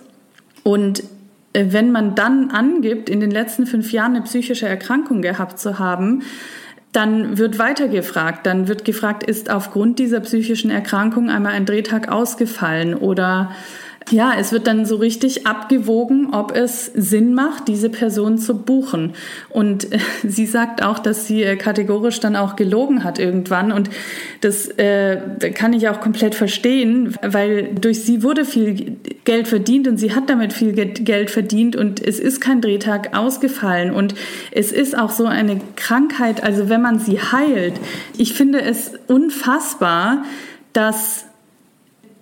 Und 0.64 1.04
äh, 1.54 1.66
wenn 1.70 1.92
man 1.92 2.16
dann 2.16 2.52
angibt, 2.52 3.10
in 3.10 3.20
den 3.20 3.32
letzten 3.32 3.66
fünf 3.66 3.92
Jahren 3.92 4.16
eine 4.16 4.24
psychische 4.24 4.68
Erkrankung 4.68 5.22
gehabt 5.22 5.60
zu 5.60 5.80
haben, 5.80 6.22
dann 6.92 7.38
wird 7.38 7.60
weitergefragt. 7.60 8.46
Dann 8.46 8.68
wird 8.68 8.86
gefragt, 8.86 9.24
ist 9.24 9.50
aufgrund 9.50 10.00
dieser 10.00 10.20
psychischen 10.20 10.72
Erkrankung 10.72 11.30
einmal 11.30 11.54
ein 11.54 11.66
Drehtag 11.66 12.12
ausgefallen 12.12 12.96
oder 12.96 13.52
ja, 14.12 14.34
es 14.38 14.52
wird 14.52 14.66
dann 14.66 14.86
so 14.86 14.96
richtig 14.96 15.46
abgewogen, 15.46 16.34
ob 16.34 16.56
es 16.56 16.88
Sinn 16.96 17.34
macht, 17.34 17.68
diese 17.68 17.90
Person 17.90 18.38
zu 18.38 18.58
buchen. 18.58 19.14
Und 19.50 19.92
äh, 19.92 20.00
sie 20.28 20.46
sagt 20.46 20.84
auch, 20.84 21.00
dass 21.00 21.28
sie 21.28 21.44
äh, 21.44 21.56
kategorisch 21.56 22.20
dann 22.20 22.36
auch 22.36 22.56
gelogen 22.56 23.04
hat 23.04 23.20
irgendwann. 23.20 23.72
Und 23.72 23.90
das 24.42 24.68
äh, 24.78 25.52
kann 25.54 25.74
ich 25.74 25.90
auch 25.90 26.02
komplett 26.02 26.34
verstehen, 26.36 27.16
weil 27.22 27.76
durch 27.76 28.04
sie 28.04 28.24
wurde 28.24 28.46
viel 28.46 28.98
Geld 29.26 29.48
verdient 29.48 29.88
und 29.88 29.98
sie 29.98 30.16
hat 30.16 30.30
damit 30.30 30.54
viel 30.54 30.74
Geld 30.74 31.30
verdient 31.30 31.76
und 31.76 32.02
es 32.02 32.20
ist 32.20 32.42
kein 32.42 32.62
Drehtag 32.62 33.16
ausgefallen. 33.16 33.92
Und 33.92 34.16
es 34.52 34.72
ist 34.72 34.98
auch 34.98 35.12
so 35.12 35.26
eine 35.26 35.62
Krankheit, 35.76 36.44
also 36.44 36.70
wenn 36.70 36.82
man 36.82 37.00
sie 37.00 37.20
heilt, 37.20 37.74
ich 38.18 38.34
finde 38.34 38.62
es 38.62 38.94
unfassbar, 39.08 40.24
dass, 40.74 41.26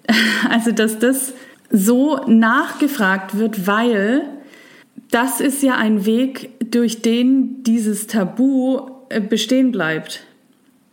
also 0.49 0.71
dass 0.71 0.99
das 0.99 1.33
so 1.69 2.21
nachgefragt 2.27 3.37
wird, 3.37 3.67
weil 3.67 4.23
das 5.11 5.41
ist 5.41 5.63
ja 5.63 5.75
ein 5.75 6.05
Weg, 6.05 6.49
durch 6.71 7.01
den 7.01 7.63
dieses 7.63 8.07
Tabu 8.07 8.81
äh, 9.09 9.21
bestehen 9.21 9.71
bleibt. 9.71 10.23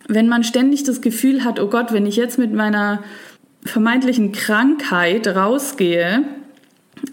Wenn 0.07 0.29
man 0.29 0.45
ständig 0.45 0.85
das 0.85 1.01
Gefühl 1.01 1.45
hat, 1.45 1.59
oh 1.59 1.69
Gott, 1.69 1.93
wenn 1.93 2.07
ich 2.07 2.17
jetzt 2.17 2.39
mit 2.39 2.53
meiner 2.53 3.03
vermeintlichen 3.65 4.33
Krankheit 4.33 5.27
rausgehe 5.27 6.25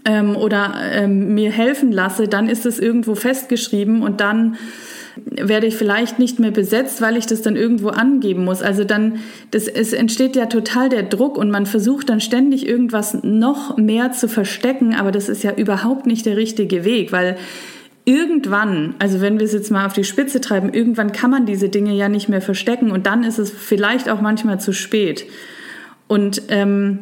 ähm, 0.06 0.36
oder 0.36 0.74
ähm, 0.91 1.34
mir 1.34 1.51
helfen 1.51 1.91
lasse, 1.91 2.27
dann 2.27 2.50
ist 2.50 2.65
es 2.65 2.80
irgendwo 2.80 3.15
festgeschrieben 3.15 4.03
und 4.03 4.20
dann 4.20 4.58
werde 5.25 5.68
ich 5.68 5.75
vielleicht 5.75 6.20
nicht 6.20 6.39
mehr 6.39 6.51
besetzt, 6.51 7.01
weil 7.01 7.18
ich 7.18 7.25
das 7.25 7.41
dann 7.41 7.56
irgendwo 7.56 7.89
angeben 7.89 8.46
muss. 8.46 8.62
Also 8.62 8.84
dann, 8.84 9.20
das, 9.51 9.68
es 9.68 9.94
entsteht 9.94 10.36
ja 10.36 10.46
total 10.46 10.89
der 10.89 11.03
Druck 11.03 11.38
und 11.38 11.51
man 11.51 11.65
versucht 11.65 12.10
dann 12.10 12.22
ständig 12.22 12.68
irgendwas 12.68 13.18
noch 13.24 13.77
mehr 13.77 14.12
zu 14.12 14.27
verstecken, 14.27 14.96
aber 14.96 15.12
das 15.12 15.30
ist 15.30 15.44
ja 15.44 15.53
überhaupt 15.53 16.06
nicht 16.06 16.25
der 16.25 16.38
richtige 16.38 16.86
Weg, 16.86 17.12
weil 17.12 17.38
irgendwann, 18.06 18.96
also 19.00 19.22
wenn 19.22 19.39
wir 19.39 19.46
es 19.46 19.53
jetzt 19.53 19.72
mal 19.72 19.86
auf 19.86 19.94
die 19.94 20.03
Spitze 20.03 20.41
treiben, 20.41 20.74
irgendwann 20.74 21.12
kann 21.12 21.32
man 21.32 21.46
diese 21.46 21.70
Dinge 21.70 21.94
ja 21.94 22.10
nicht 22.10 22.30
mehr 22.30 22.41
verstecken 22.41 22.91
und 22.91 23.06
dann 23.06 23.24
ist 23.24 23.38
es 23.39 23.51
vielleicht 23.51 24.10
auch 24.10 24.22
manchmal 24.22 24.60
zu 24.60 24.74
spät. 24.74 25.25
Und 26.08 26.41
ähm, 26.50 27.00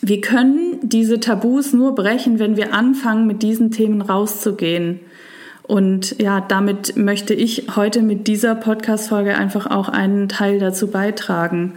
wir 0.00 0.20
können 0.20 0.78
diese 0.82 1.20
Tabus 1.20 1.72
nur 1.72 1.94
brechen, 1.94 2.38
wenn 2.38 2.56
wir 2.56 2.74
anfangen, 2.74 3.26
mit 3.26 3.42
diesen 3.42 3.70
Themen 3.70 4.00
rauszugehen. 4.00 5.00
Und 5.68 6.18
ja, 6.18 6.40
damit 6.40 6.96
möchte 6.96 7.34
ich 7.34 7.76
heute 7.76 8.00
mit 8.00 8.26
dieser 8.26 8.54
Podcast-Folge 8.54 9.36
einfach 9.36 9.66
auch 9.66 9.90
einen 9.90 10.30
Teil 10.30 10.58
dazu 10.58 10.90
beitragen. 10.90 11.74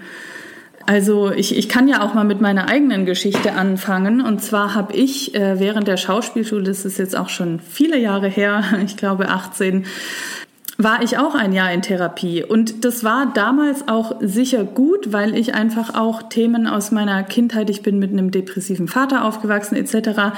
Also 0.86 1.30
ich, 1.30 1.58
ich 1.58 1.68
kann 1.68 1.90
ja 1.90 2.02
auch 2.02 2.14
mal 2.14 2.24
mit 2.24 2.40
meiner 2.40 2.70
eigenen 2.70 3.06
Geschichte 3.06 3.52
anfangen. 3.52 4.22
Und 4.22 4.42
zwar 4.42 4.76
habe 4.76 4.94
ich 4.94 5.36
äh, 5.36 5.60
während 5.60 5.90
der 5.90 5.98
Schauspielschule, 5.98 6.64
das 6.64 6.86
ist 6.86 7.00
jetzt 7.00 7.18
auch 7.18 7.28
schon 7.28 7.60
viele 7.60 8.00
Jahre 8.00 8.30
her, 8.30 8.64
ich 8.86 8.96
glaube 8.96 9.28
18, 9.28 9.86
war 10.84 11.02
ich 11.02 11.18
auch 11.18 11.36
ein 11.36 11.54
Jahr 11.54 11.72
in 11.72 11.82
Therapie. 11.82 12.44
Und 12.44 12.86
das 12.86 13.04
war 13.04 13.32
damals 13.34 13.88
auch 13.88 14.16
sicher 14.22 14.64
gut, 14.64 15.12
weil 15.12 15.36
ich 15.36 15.54
einfach 15.54 15.96
auch 15.96 16.24
Themen 16.24 16.68
aus 16.68 16.92
meiner 16.92 17.24
Kindheit, 17.24 17.70
ich 17.70 17.82
bin 17.82 18.00
mit 18.00 18.12
einem 18.12 18.32
depressiven 18.32 18.88
Vater 18.88 19.26
aufgewachsen 19.26 19.76
etc., 19.76 20.34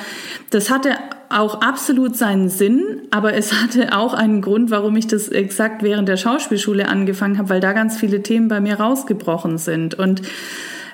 das 0.50 0.70
hatte 0.70 0.96
auch 1.30 1.62
absolut 1.62 2.16
seinen 2.16 2.50
Sinn, 2.50 2.84
aber 3.12 3.34
es 3.34 3.54
hatte 3.54 3.98
auch 3.98 4.14
einen 4.14 4.42
Grund, 4.42 4.70
warum 4.70 4.96
ich 4.96 5.08
das 5.08 5.30
exakt 5.30 5.82
während 5.82 6.08
der 6.08 6.18
Schauspielschule 6.18 6.88
angefangen 6.88 7.38
habe, 7.38 7.50
weil 7.50 7.60
da 7.60 7.74
ganz 7.74 7.98
viele 7.98 8.22
Themen 8.22 8.48
bei 8.48 8.60
mir 8.60 8.80
rausgebrochen 8.80 9.58
sind 9.58 9.96
und 9.96 10.22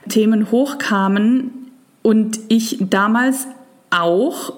Themen 0.08 0.50
hochkamen 0.50 1.52
und 2.02 2.40
ich 2.48 2.78
damals 2.80 3.48
auch 3.90 4.54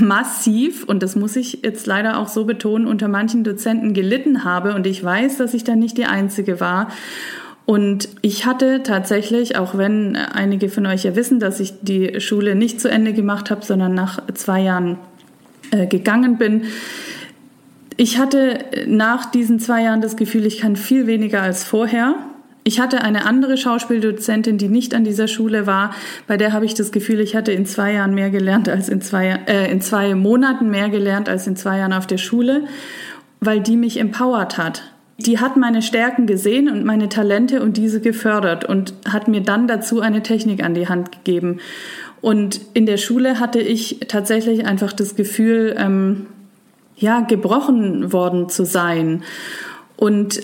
massiv, 0.00 0.84
und 0.84 1.02
das 1.02 1.16
muss 1.16 1.36
ich 1.36 1.60
jetzt 1.62 1.86
leider 1.86 2.18
auch 2.18 2.28
so 2.28 2.44
betonen, 2.44 2.86
unter 2.86 3.08
manchen 3.08 3.44
Dozenten 3.44 3.92
gelitten 3.94 4.44
habe. 4.44 4.74
Und 4.74 4.86
ich 4.86 5.02
weiß, 5.02 5.38
dass 5.38 5.54
ich 5.54 5.64
da 5.64 5.76
nicht 5.76 5.98
die 5.98 6.06
Einzige 6.06 6.60
war. 6.60 6.88
Und 7.66 8.08
ich 8.20 8.44
hatte 8.44 8.82
tatsächlich, 8.82 9.56
auch 9.56 9.76
wenn 9.76 10.16
einige 10.16 10.68
von 10.68 10.86
euch 10.86 11.04
ja 11.04 11.16
wissen, 11.16 11.40
dass 11.40 11.60
ich 11.60 11.74
die 11.80 12.20
Schule 12.20 12.54
nicht 12.54 12.80
zu 12.80 12.90
Ende 12.90 13.14
gemacht 13.14 13.50
habe, 13.50 13.64
sondern 13.64 13.94
nach 13.94 14.22
zwei 14.34 14.60
Jahren 14.60 14.98
äh, 15.70 15.86
gegangen 15.86 16.36
bin, 16.36 16.64
ich 17.96 18.18
hatte 18.18 18.58
nach 18.86 19.30
diesen 19.30 19.60
zwei 19.60 19.84
Jahren 19.84 20.00
das 20.00 20.16
Gefühl, 20.16 20.46
ich 20.46 20.58
kann 20.58 20.76
viel 20.76 21.06
weniger 21.06 21.42
als 21.42 21.64
vorher. 21.64 22.16
Ich 22.66 22.80
hatte 22.80 23.02
eine 23.02 23.26
andere 23.26 23.58
Schauspieldozentin, 23.58 24.56
die 24.56 24.68
nicht 24.68 24.94
an 24.94 25.04
dieser 25.04 25.28
Schule 25.28 25.66
war. 25.66 25.94
Bei 26.26 26.38
der 26.38 26.54
habe 26.54 26.64
ich 26.64 26.72
das 26.72 26.92
Gefühl, 26.92 27.20
ich 27.20 27.36
hatte 27.36 27.52
in 27.52 27.66
zwei 27.66 27.92
Jahren 27.92 28.14
mehr 28.14 28.30
gelernt 28.30 28.70
als 28.70 28.88
in 28.88 29.02
zwei, 29.02 29.38
äh, 29.46 29.70
in 29.70 29.82
zwei 29.82 30.14
Monaten 30.14 30.70
mehr 30.70 30.88
gelernt 30.88 31.28
als 31.28 31.46
in 31.46 31.56
zwei 31.56 31.76
Jahren 31.78 31.92
auf 31.92 32.06
der 32.06 32.16
Schule, 32.16 32.62
weil 33.40 33.60
die 33.60 33.76
mich 33.76 34.00
empowert 34.00 34.56
hat. 34.56 34.82
Die 35.18 35.38
hat 35.40 35.58
meine 35.58 35.82
Stärken 35.82 36.26
gesehen 36.26 36.70
und 36.70 36.86
meine 36.86 37.10
Talente 37.10 37.62
und 37.62 37.76
diese 37.76 38.00
gefördert 38.00 38.64
und 38.64 38.94
hat 39.06 39.28
mir 39.28 39.42
dann 39.42 39.68
dazu 39.68 40.00
eine 40.00 40.22
Technik 40.22 40.64
an 40.64 40.72
die 40.72 40.88
Hand 40.88 41.12
gegeben. 41.12 41.60
Und 42.22 42.62
in 42.72 42.86
der 42.86 42.96
Schule 42.96 43.38
hatte 43.38 43.60
ich 43.60 44.00
tatsächlich 44.08 44.64
einfach 44.64 44.94
das 44.94 45.16
Gefühl, 45.16 45.76
ähm, 45.78 46.26
ja, 46.96 47.20
gebrochen 47.20 48.14
worden 48.14 48.48
zu 48.48 48.64
sein. 48.64 49.22
Und 49.96 50.40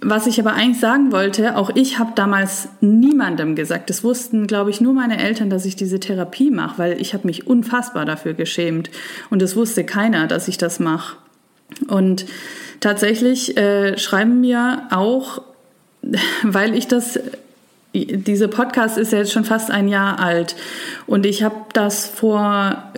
was 0.00 0.26
ich 0.26 0.38
aber 0.40 0.52
eigentlich 0.52 0.80
sagen 0.80 1.12
wollte, 1.12 1.56
auch 1.56 1.70
ich 1.74 1.98
habe 1.98 2.12
damals 2.14 2.68
niemandem 2.80 3.54
gesagt, 3.56 3.90
das 3.90 4.04
wussten, 4.04 4.46
glaube 4.46 4.70
ich, 4.70 4.80
nur 4.80 4.92
meine 4.92 5.18
Eltern, 5.18 5.50
dass 5.50 5.64
ich 5.64 5.76
diese 5.76 6.00
Therapie 6.00 6.50
mache, 6.50 6.78
weil 6.78 7.00
ich 7.00 7.14
habe 7.14 7.26
mich 7.26 7.46
unfassbar 7.46 8.04
dafür 8.04 8.34
geschämt 8.34 8.90
und 9.30 9.42
es 9.42 9.56
wusste 9.56 9.84
keiner, 9.84 10.26
dass 10.26 10.48
ich 10.48 10.58
das 10.58 10.80
mache. 10.80 11.16
Und 11.88 12.26
tatsächlich 12.80 13.56
äh, 13.56 13.98
schreiben 13.98 14.40
mir 14.40 14.82
auch, 14.90 15.42
weil 16.42 16.74
ich 16.74 16.86
das 16.86 17.18
dieser 17.94 18.48
Podcast 18.48 18.98
ist 18.98 19.12
ja 19.12 19.18
jetzt 19.18 19.32
schon 19.32 19.44
fast 19.44 19.70
ein 19.70 19.86
Jahr 19.86 20.18
alt 20.18 20.56
und 21.06 21.24
ich 21.24 21.44
habe 21.44 21.54
das 21.74 22.06
vor 22.06 22.92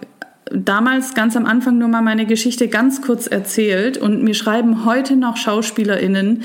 damals 0.50 1.14
ganz 1.14 1.36
am 1.36 1.46
Anfang 1.46 1.78
nur 1.78 1.88
mal 1.88 2.02
meine 2.02 2.26
Geschichte 2.26 2.68
ganz 2.68 3.02
kurz 3.02 3.26
erzählt 3.26 3.98
und 3.98 4.22
mir 4.22 4.34
schreiben 4.34 4.84
heute 4.84 5.16
noch 5.16 5.36
SchauspielerInnen, 5.36 6.44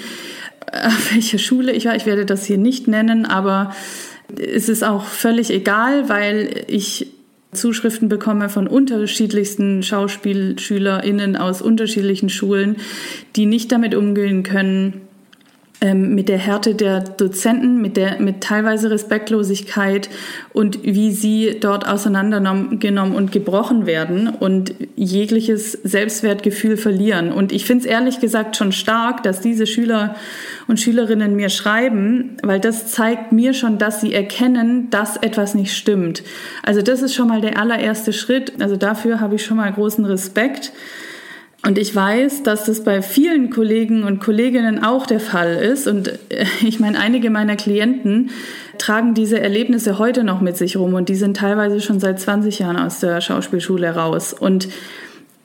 auf 0.72 1.12
welche 1.14 1.40
Schule 1.40 1.72
ich 1.72 1.86
war. 1.86 1.96
Ich 1.96 2.06
werde 2.06 2.26
das 2.26 2.46
hier 2.46 2.58
nicht 2.58 2.88
nennen, 2.88 3.26
aber 3.26 3.76
es 4.38 4.70
ist 4.70 4.84
auch 4.84 5.06
völlig 5.06 5.52
egal, 5.52 6.10
weil 6.10 6.64
ich 6.68 7.08
Zuschriften 7.52 8.08
bekomme 8.08 8.48
von 8.48 8.68
unterschiedlichsten 8.68 9.84
SchauspielschülerInnen 9.84 11.36
aus 11.36 11.62
unterschiedlichen 11.62 12.30
Schulen, 12.30 12.78
die 13.36 13.46
nicht 13.46 13.72
damit 13.74 13.94
umgehen 13.94 14.44
können, 14.44 15.02
ähm, 15.84 16.14
mit 16.14 16.30
der 16.30 16.38
Härte 16.38 16.76
der 16.76 17.00
Dozenten, 17.00 17.82
mit 17.82 17.98
der 17.98 18.22
mit 18.22 18.42
teilweise 18.42 18.92
Respektlosigkeit 18.92 20.12
und 20.54 20.84
wie 20.84 21.12
sie 21.12 21.58
dort 21.60 21.88
auseinandergenommen 21.88 23.16
und 23.16 23.32
gebrochen 23.32 23.88
werden 23.88 24.30
und 24.30 24.76
jegliches 24.96 25.72
Selbstwertgefühl 25.72 26.78
verlieren. 26.78 27.32
Und 27.32 27.52
ich 27.52 27.66
finde 27.66 27.86
es 27.86 27.92
ehrlich 27.92 28.20
gesagt 28.20 28.58
schon 28.58 28.72
stark, 28.72 29.24
dass 29.24 29.42
diese 29.42 29.66
Schüler 29.66 30.16
und 30.68 30.80
Schülerinnen 30.80 31.36
mir 31.36 31.50
schreiben, 31.50 32.38
weil 32.44 32.60
das 32.60 32.92
zeigt 32.92 33.32
mir 33.32 33.56
schon, 33.56 33.80
dass 33.80 34.02
sie 34.02 34.14
erkennen, 34.14 34.92
dass 34.92 35.18
etwas 35.18 35.56
nicht 35.56 35.76
stimmt. 35.76 36.22
Also 36.62 36.84
das 36.84 37.02
ist 37.02 37.16
schon 37.16 37.28
mal 37.28 37.42
der 37.42 37.58
allererste 37.58 38.14
Schritt. 38.14 38.54
Also 38.62 38.76
dafür 38.76 39.20
habe 39.20 39.34
ich 39.34 39.44
schon 39.44 39.58
mal 39.58 39.74
großen 39.74 40.06
Respekt. 40.06 40.72
Und 41.64 41.78
ich 41.78 41.96
weiß, 41.96 42.42
dass 42.42 42.66
das 42.66 42.84
bei 42.84 43.04
vielen 43.04 43.52
Kollegen 43.52 44.04
und 44.04 44.20
Kolleginnen 44.20 44.84
auch 44.84 45.06
der 45.06 45.20
Fall 45.20 45.56
ist. 45.56 45.88
Und 45.88 46.08
äh, 46.30 46.46
ich 46.62 46.80
meine, 46.80 47.00
einige 47.00 47.30
meiner 47.30 47.56
Klienten 47.56 48.32
tragen 48.78 49.14
diese 49.14 49.40
Erlebnisse 49.40 50.00
heute 50.00 50.24
noch 50.24 50.42
mit 50.42 50.58
sich 50.58 50.76
rum 50.76 50.96
und 50.96 51.08
die 51.08 51.16
sind 51.16 51.38
teilweise 51.38 51.80
schon 51.80 52.00
seit 52.00 52.20
20 52.20 52.60
Jahren 52.60 52.78
aus 52.78 53.00
der 53.00 53.22
Schauspielschule 53.22 53.96
raus. 53.96 54.34
Und 54.34 54.70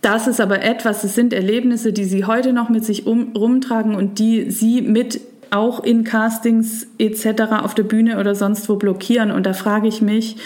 das 0.01 0.27
ist 0.27 0.41
aber 0.41 0.63
etwas, 0.63 1.05
es 1.05 1.15
sind 1.15 1.35
Erlebnisse, 1.35 1.93
die 1.93 2.05
sie 2.05 2.25
heute 2.25 2.53
noch 2.53 2.71
mit 2.71 2.85
sich 2.85 3.07
um, 3.07 3.33
rumtragen 3.37 3.95
und 3.95 4.19
die 4.19 4.51
sie 4.51 4.81
mit 4.81 5.21
auch 5.51 5.85
in 5.85 6.05
Castings 6.05 6.87
etc. 6.99 7.43
auf 7.63 7.75
der 7.75 7.83
Bühne 7.83 8.19
oder 8.19 8.35
sonst 8.35 8.69
wo 8.69 8.77
blockieren. 8.77 9.31
Und 9.31 9.45
da 9.45 9.53
frage 9.53 9.87
ich 9.87 10.01
mich, 10.01 10.37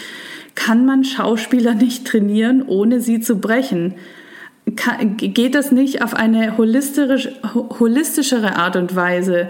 kann 0.55 0.85
man 0.85 1.03
Schauspieler 1.03 1.75
nicht 1.75 2.05
trainieren, 2.05 2.63
ohne 2.67 2.99
sie 2.99 3.21
zu 3.21 3.37
brechen. 3.39 3.95
Geht 5.17 5.55
das 5.55 5.71
nicht 5.71 6.03
auf 6.03 6.13
eine 6.13 6.57
holistisch, 6.57 7.29
holistischere 7.53 8.55
Art 8.55 8.75
und 8.75 8.95
Weise? 8.95 9.49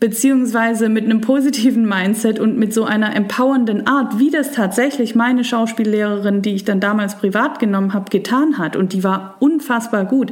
beziehungsweise 0.00 0.88
mit 0.88 1.04
einem 1.04 1.20
positiven 1.20 1.86
Mindset 1.88 2.38
und 2.38 2.56
mit 2.56 2.72
so 2.72 2.84
einer 2.84 3.16
empowernden 3.16 3.86
Art, 3.86 4.18
wie 4.18 4.30
das 4.30 4.52
tatsächlich 4.52 5.14
meine 5.14 5.42
Schauspiellehrerin, 5.42 6.42
die 6.42 6.54
ich 6.54 6.64
dann 6.64 6.78
damals 6.78 7.16
privat 7.16 7.58
genommen 7.58 7.94
habe, 7.94 8.08
getan 8.10 8.58
hat. 8.58 8.76
Und 8.76 8.92
die 8.92 9.02
war 9.02 9.36
unfassbar 9.40 10.04
gut. 10.04 10.30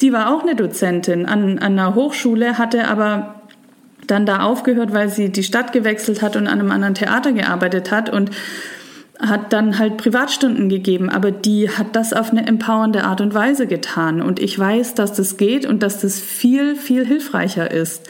Die 0.00 0.12
war 0.12 0.34
auch 0.34 0.42
eine 0.42 0.56
Dozentin 0.56 1.26
an, 1.26 1.58
an 1.58 1.78
einer 1.78 1.94
Hochschule, 1.94 2.58
hatte 2.58 2.88
aber 2.88 3.36
dann 4.06 4.26
da 4.26 4.40
aufgehört, 4.40 4.92
weil 4.92 5.08
sie 5.08 5.30
die 5.30 5.44
Stadt 5.44 5.72
gewechselt 5.72 6.20
hat 6.20 6.36
und 6.36 6.48
an 6.48 6.60
einem 6.60 6.70
anderen 6.70 6.94
Theater 6.94 7.32
gearbeitet 7.32 7.90
hat 7.90 8.10
und 8.10 8.30
hat 9.20 9.52
dann 9.52 9.78
halt 9.78 9.96
Privatstunden 9.96 10.68
gegeben, 10.68 11.08
aber 11.08 11.30
die 11.30 11.70
hat 11.70 11.94
das 11.94 12.12
auf 12.12 12.30
eine 12.30 12.46
empowernde 12.46 13.04
Art 13.04 13.20
und 13.20 13.32
Weise 13.32 13.66
getan. 13.66 14.20
Und 14.20 14.40
ich 14.40 14.58
weiß, 14.58 14.94
dass 14.94 15.12
das 15.12 15.36
geht 15.36 15.66
und 15.66 15.82
dass 15.82 16.00
das 16.00 16.20
viel, 16.20 16.74
viel 16.74 17.06
hilfreicher 17.06 17.70
ist. 17.70 18.08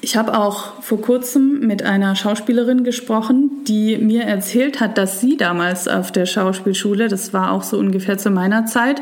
Ich 0.00 0.16
habe 0.16 0.38
auch 0.38 0.82
vor 0.82 1.00
kurzem 1.00 1.60
mit 1.60 1.82
einer 1.82 2.14
Schauspielerin 2.14 2.84
gesprochen, 2.84 3.50
die 3.66 3.96
mir 3.96 4.24
erzählt 4.24 4.80
hat, 4.80 4.98
dass 4.98 5.20
sie 5.20 5.36
damals 5.36 5.88
auf 5.88 6.12
der 6.12 6.26
Schauspielschule, 6.26 7.08
das 7.08 7.32
war 7.32 7.50
auch 7.50 7.62
so 7.62 7.78
ungefähr 7.78 8.18
zu 8.18 8.30
meiner 8.30 8.66
Zeit, 8.66 9.00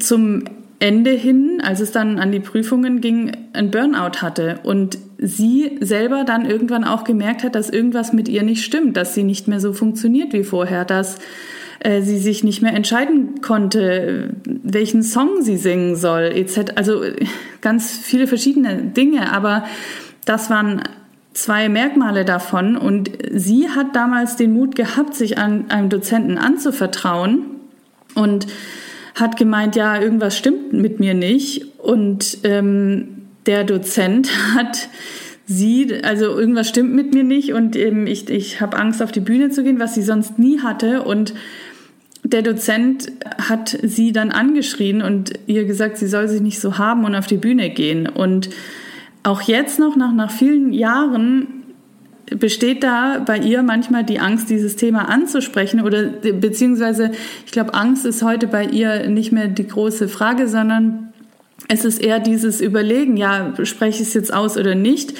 zum 0.00 0.44
Ende 0.84 1.12
hin, 1.12 1.62
als 1.64 1.80
es 1.80 1.92
dann 1.92 2.18
an 2.18 2.30
die 2.30 2.40
Prüfungen 2.40 3.00
ging, 3.00 3.32
ein 3.54 3.70
Burnout 3.70 4.20
hatte 4.20 4.60
und 4.64 4.98
sie 5.16 5.78
selber 5.80 6.24
dann 6.24 6.44
irgendwann 6.44 6.84
auch 6.84 7.04
gemerkt 7.04 7.42
hat, 7.42 7.54
dass 7.54 7.70
irgendwas 7.70 8.12
mit 8.12 8.28
ihr 8.28 8.42
nicht 8.42 8.62
stimmt, 8.62 8.94
dass 8.98 9.14
sie 9.14 9.22
nicht 9.22 9.48
mehr 9.48 9.60
so 9.60 9.72
funktioniert 9.72 10.34
wie 10.34 10.44
vorher, 10.44 10.84
dass 10.84 11.16
äh, 11.80 12.02
sie 12.02 12.18
sich 12.18 12.44
nicht 12.44 12.60
mehr 12.60 12.74
entscheiden 12.74 13.40
konnte, 13.40 14.34
welchen 14.44 15.02
Song 15.02 15.40
sie 15.40 15.56
singen 15.56 15.96
soll, 15.96 16.24
etc. 16.24 16.72
Also 16.74 17.00
ganz 17.62 17.90
viele 17.90 18.26
verschiedene 18.26 18.76
Dinge, 18.82 19.32
aber 19.32 19.64
das 20.26 20.50
waren 20.50 20.82
zwei 21.32 21.70
Merkmale 21.70 22.26
davon 22.26 22.76
und 22.76 23.10
sie 23.32 23.70
hat 23.70 23.96
damals 23.96 24.36
den 24.36 24.52
Mut 24.52 24.76
gehabt, 24.76 25.14
sich 25.14 25.38
an 25.38 25.70
einem 25.70 25.88
Dozenten 25.88 26.36
anzuvertrauen 26.36 27.46
und 28.14 28.46
hat 29.14 29.36
gemeint, 29.36 29.76
ja, 29.76 30.00
irgendwas 30.00 30.36
stimmt 30.36 30.72
mit 30.72 31.00
mir 31.00 31.14
nicht 31.14 31.78
und 31.78 32.38
ähm, 32.44 33.26
der 33.46 33.64
Dozent 33.64 34.30
hat 34.54 34.88
sie, 35.46 36.02
also 36.02 36.26
irgendwas 36.26 36.68
stimmt 36.68 36.94
mit 36.94 37.14
mir 37.14 37.24
nicht 37.24 37.52
und 37.52 37.76
ähm, 37.76 38.06
ich, 38.06 38.28
ich 38.30 38.60
habe 38.60 38.76
Angst 38.76 39.02
auf 39.02 39.12
die 39.12 39.20
Bühne 39.20 39.50
zu 39.50 39.62
gehen, 39.62 39.78
was 39.78 39.94
sie 39.94 40.02
sonst 40.02 40.38
nie 40.38 40.60
hatte 40.60 41.02
und 41.02 41.34
der 42.24 42.40
Dozent 42.40 43.12
hat 43.38 43.78
sie 43.82 44.10
dann 44.10 44.30
angeschrien 44.30 45.02
und 45.02 45.32
ihr 45.46 45.66
gesagt, 45.66 45.98
sie 45.98 46.06
soll 46.06 46.26
sich 46.26 46.40
nicht 46.40 46.58
so 46.58 46.78
haben 46.78 47.04
und 47.04 47.14
auf 47.14 47.26
die 47.26 47.36
Bühne 47.36 47.68
gehen. 47.68 48.08
Und 48.08 48.48
auch 49.22 49.42
jetzt 49.42 49.78
noch, 49.78 49.94
nach, 49.94 50.12
nach 50.12 50.30
vielen 50.30 50.72
Jahren, 50.72 51.63
besteht 52.30 52.82
da 52.82 53.22
bei 53.24 53.38
ihr 53.38 53.62
manchmal 53.62 54.04
die 54.04 54.20
Angst, 54.20 54.50
dieses 54.50 54.76
Thema 54.76 55.08
anzusprechen 55.08 55.80
oder 55.80 56.04
beziehungsweise, 56.04 57.12
ich 57.46 57.52
glaube, 57.52 57.74
Angst 57.74 58.06
ist 58.06 58.22
heute 58.22 58.46
bei 58.46 58.64
ihr 58.64 59.08
nicht 59.08 59.32
mehr 59.32 59.48
die 59.48 59.66
große 59.66 60.08
Frage, 60.08 60.48
sondern 60.48 61.12
es 61.68 61.84
ist 61.84 62.02
eher 62.02 62.20
dieses 62.20 62.60
Überlegen, 62.60 63.16
ja, 63.16 63.52
spreche 63.62 64.02
ich 64.02 64.08
es 64.08 64.14
jetzt 64.14 64.34
aus 64.34 64.56
oder 64.56 64.74
nicht, 64.74 65.14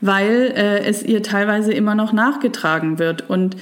weil 0.00 0.52
äh, 0.56 0.84
es 0.84 1.02
ihr 1.02 1.22
teilweise 1.22 1.72
immer 1.72 1.94
noch 1.94 2.12
nachgetragen 2.12 2.98
wird. 2.98 3.28
Und 3.28 3.56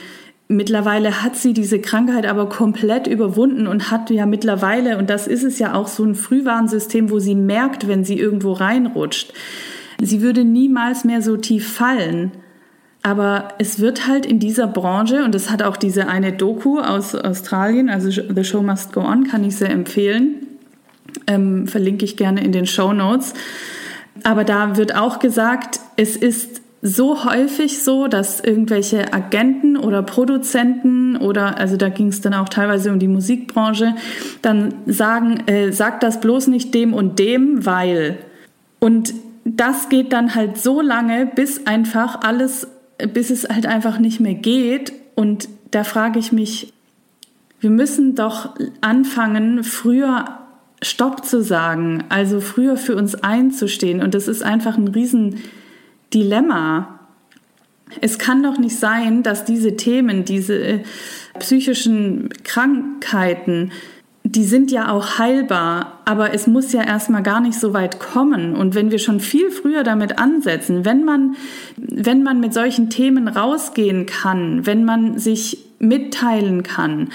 Mittlerweile 0.50 1.23
hat 1.23 1.37
sie 1.37 1.52
diese 1.52 1.78
Krankheit 1.78 2.25
aber 2.25 2.49
komplett 2.49 3.07
überwunden 3.07 3.67
und 3.67 3.90
hat 3.90 4.09
ja 4.09 4.25
mittlerweile, 4.25 4.97
und 4.97 5.11
das 5.11 5.26
ist 5.26 5.45
es 5.45 5.59
ja 5.59 5.75
auch 5.75 5.88
so 5.88 6.02
ein 6.05 6.14
Frühwarnsystem, 6.14 7.11
wo 7.11 7.19
sie 7.19 7.35
merkt, 7.35 7.87
wenn 7.87 8.02
sie 8.02 8.19
irgendwo 8.19 8.52
reinrutscht. 8.52 9.35
Sie 10.00 10.23
würde 10.23 10.45
niemals 10.45 11.05
mehr 11.05 11.21
so 11.21 11.37
tief 11.37 11.71
fallen. 11.71 12.33
Aber 13.09 13.49
es 13.57 13.81
wird 13.81 14.07
halt 14.07 14.27
in 14.27 14.38
dieser 14.38 14.66
Branche, 14.66 15.25
und 15.25 15.35
das 15.35 15.49
hat 15.49 15.62
auch 15.62 15.79
diese 15.79 16.09
eine 16.09 16.31
Doku 16.31 16.79
aus 16.79 17.14
Australien, 17.14 17.88
also 17.88 18.11
The 18.11 18.44
Show 18.44 18.61
Must 18.61 18.92
Go 18.92 19.01
On, 19.01 19.25
kann 19.25 19.44
ich 19.44 19.57
sehr 19.57 19.71
empfehlen. 19.71 20.47
Ähm, 21.27 21.66
verlinke 21.66 22.05
ich 22.05 22.18
gerne 22.18 22.44
in 22.44 22.53
den 22.53 22.66
Show 22.66 22.92
Notes. 22.92 23.33
Aber 24.25 24.44
da 24.44 24.77
wird 24.77 24.94
auch 24.94 25.21
gesagt, 25.21 25.81
es 25.97 26.16
ist 26.16 26.61
so 26.83 27.25
häufig 27.25 27.83
so, 27.83 28.09
dass 28.09 28.40
irgendwelche 28.40 29.11
Agenten 29.14 29.79
oder 29.79 30.03
Produzenten 30.03 31.16
oder, 31.16 31.57
also 31.57 31.79
da 31.79 31.88
ging 31.88 32.09
es 32.09 32.21
dann 32.21 32.35
auch 32.35 32.51
teilweise 32.51 32.92
um 32.92 32.99
die 32.99 33.09
Musikbranche, 33.09 33.94
dann 34.42 34.75
sagen, 34.85 35.44
äh, 35.47 35.73
sag 35.73 36.01
das 36.01 36.21
bloß 36.21 36.49
nicht 36.49 36.75
dem 36.75 36.92
und 36.92 37.18
dem, 37.18 37.64
weil. 37.64 38.18
Und 38.81 39.14
das 39.47 39.88
geht 39.88 40.12
dann 40.12 40.35
halt 40.35 40.59
so 40.59 40.83
lange, 40.83 41.25
bis 41.25 41.66
einfach 41.66 42.21
alles, 42.21 42.68
bis 42.99 43.31
es 43.31 43.49
halt 43.49 43.67
einfach 43.67 43.99
nicht 43.99 44.21
mehr 44.21 44.35
geht. 44.35 44.93
Und 45.15 45.49
da 45.71 45.85
frage 45.85 46.19
ich 46.19 46.33
mich, 46.33 46.73
wir 47.61 47.71
müssen 47.71 48.15
doch 48.15 48.55
anfangen, 48.81 49.65
früher 49.65 50.39
Stopp 50.81 51.25
zu 51.25 51.43
sagen, 51.43 52.05
also 52.09 52.41
früher 52.41 52.77
für 52.77 52.95
uns 52.95 53.17
einzustehen. 53.17 54.01
Und 54.01 54.15
das 54.15 54.29
ist 54.29 54.43
einfach 54.43 54.77
ein 54.77 54.89
riesen 54.89 55.41
Dilemma. 56.15 57.01
Es 58.01 58.19
kann 58.19 58.43
doch 58.43 58.59
nicht 58.59 58.77
sein, 58.77 59.23
dass 59.23 59.45
diese 59.45 59.77
Themen, 59.77 60.25
diese 60.25 60.83
psychischen 61.39 62.29
Krankheiten, 62.45 63.73
die 64.35 64.45
sind 64.45 64.71
ja 64.71 64.91
auch 64.91 65.19
heilbar, 65.19 66.01
aber 66.05 66.35
es 66.35 66.47
muss 66.47 66.73
ja 66.73 66.83
erstmal 66.83 67.23
gar 67.23 67.41
nicht 67.41 67.59
so 67.59 67.73
weit 67.73 67.99
kommen. 67.99 68.55
Und 68.55 68.75
wenn 68.75 68.91
wir 68.91 68.99
schon 68.99 69.21
viel 69.21 69.51
früher 69.51 69.85
damit 69.85 70.19
ansetzen, 70.19 70.85
wenn 70.85 71.05
man, 71.05 71.37
wenn 71.77 72.23
man 72.23 72.38
mit 72.41 72.53
solchen 72.53 72.91
Themen 72.91 73.29
rausgehen 73.29 74.05
kann, 74.05 74.67
wenn 74.67 74.85
man 74.85 75.19
sich 75.19 75.64
mitteilen 75.79 76.62
kann 76.62 77.09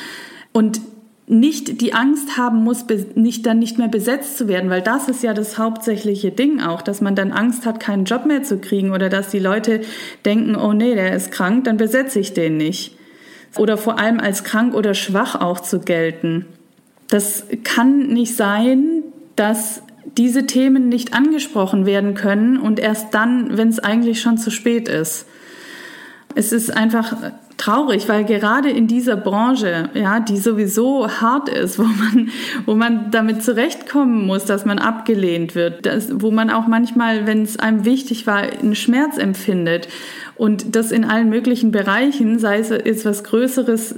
und 0.53 0.81
nicht 1.27 1.81
die 1.81 1.93
Angst 1.93 2.35
haben 2.35 2.63
muss, 2.63 2.85
nicht 3.15 3.45
dann 3.45 3.59
nicht 3.59 3.77
mehr 3.77 3.87
besetzt 3.87 4.37
zu 4.37 4.47
werden, 4.47 4.69
weil 4.69 4.81
das 4.81 5.07
ist 5.07 5.23
ja 5.23 5.33
das 5.33 5.57
hauptsächliche 5.57 6.31
Ding 6.31 6.61
auch, 6.61 6.81
dass 6.81 6.99
man 6.99 7.15
dann 7.15 7.31
Angst 7.31 7.65
hat, 7.65 7.79
keinen 7.79 8.05
Job 8.05 8.25
mehr 8.25 8.43
zu 8.43 8.57
kriegen 8.57 8.91
oder 8.91 9.09
dass 9.09 9.29
die 9.29 9.39
Leute 9.39 9.81
denken, 10.25 10.55
oh 10.55 10.73
nee, 10.73 10.95
der 10.95 11.15
ist 11.15 11.31
krank, 11.31 11.65
dann 11.65 11.77
besetze 11.77 12.19
ich 12.19 12.33
den 12.33 12.57
nicht. 12.57 12.97
Oder 13.55 13.77
vor 13.77 13.99
allem 13.99 14.19
als 14.19 14.43
krank 14.43 14.73
oder 14.73 14.95
schwach 14.95 15.39
auch 15.39 15.59
zu 15.59 15.79
gelten. 15.79 16.45
Das 17.09 17.45
kann 17.63 18.07
nicht 18.07 18.35
sein, 18.35 19.03
dass 19.35 19.81
diese 20.17 20.45
Themen 20.45 20.89
nicht 20.89 21.13
angesprochen 21.13 21.85
werden 21.85 22.13
können 22.13 22.57
und 22.57 22.79
erst 22.79 23.13
dann, 23.13 23.57
wenn 23.57 23.69
es 23.69 23.79
eigentlich 23.79 24.21
schon 24.21 24.37
zu 24.37 24.51
spät 24.51 24.87
ist. 24.87 25.25
Es 26.35 26.51
ist 26.51 26.75
einfach 26.75 27.15
traurig, 27.57 28.09
weil 28.09 28.25
gerade 28.25 28.69
in 28.69 28.87
dieser 28.87 29.15
Branche, 29.15 29.89
ja, 29.93 30.19
die 30.19 30.37
sowieso 30.37 31.07
hart 31.09 31.49
ist, 31.49 31.79
wo 31.79 31.83
man, 31.83 32.29
wo 32.65 32.75
man 32.75 33.11
damit 33.11 33.43
zurechtkommen 33.43 34.25
muss, 34.25 34.45
dass 34.45 34.65
man 34.65 34.79
abgelehnt 34.79 35.55
wird, 35.55 35.85
das, 35.85 36.09
wo 36.21 36.31
man 36.31 36.49
auch 36.49 36.67
manchmal, 36.67 37.25
wenn 37.27 37.43
es 37.43 37.57
einem 37.57 37.85
wichtig 37.85 38.27
war, 38.27 38.37
einen 38.37 38.75
Schmerz 38.75 39.17
empfindet 39.17 39.87
und 40.35 40.75
das 40.75 40.91
in 40.91 41.05
allen 41.05 41.29
möglichen 41.29 41.71
Bereichen, 41.71 42.39
sei 42.39 42.59
es 42.59 42.69
jetzt 42.69 43.05
was 43.05 43.23
Größeres, 43.23 43.95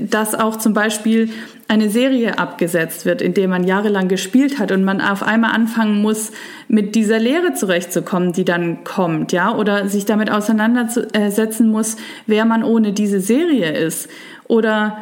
dass 0.00 0.34
auch 0.34 0.56
zum 0.56 0.74
Beispiel 0.74 1.30
eine 1.68 1.90
Serie 1.90 2.38
abgesetzt 2.38 3.04
wird, 3.04 3.20
in 3.20 3.34
der 3.34 3.46
man 3.46 3.64
jahrelang 3.64 4.08
gespielt 4.08 4.58
hat 4.58 4.72
und 4.72 4.84
man 4.84 5.00
auf 5.00 5.22
einmal 5.22 5.52
anfangen 5.52 6.00
muss, 6.00 6.32
mit 6.66 6.94
dieser 6.94 7.18
Lehre 7.18 7.52
zurechtzukommen, 7.54 8.32
die 8.32 8.44
dann 8.44 8.84
kommt, 8.84 9.32
ja, 9.32 9.54
oder 9.54 9.88
sich 9.88 10.06
damit 10.06 10.30
auseinandersetzen 10.30 11.70
muss, 11.70 11.96
wer 12.26 12.44
man 12.46 12.64
ohne 12.64 12.92
diese 12.92 13.20
Serie 13.20 13.72
ist. 13.72 14.08
Oder 14.46 14.98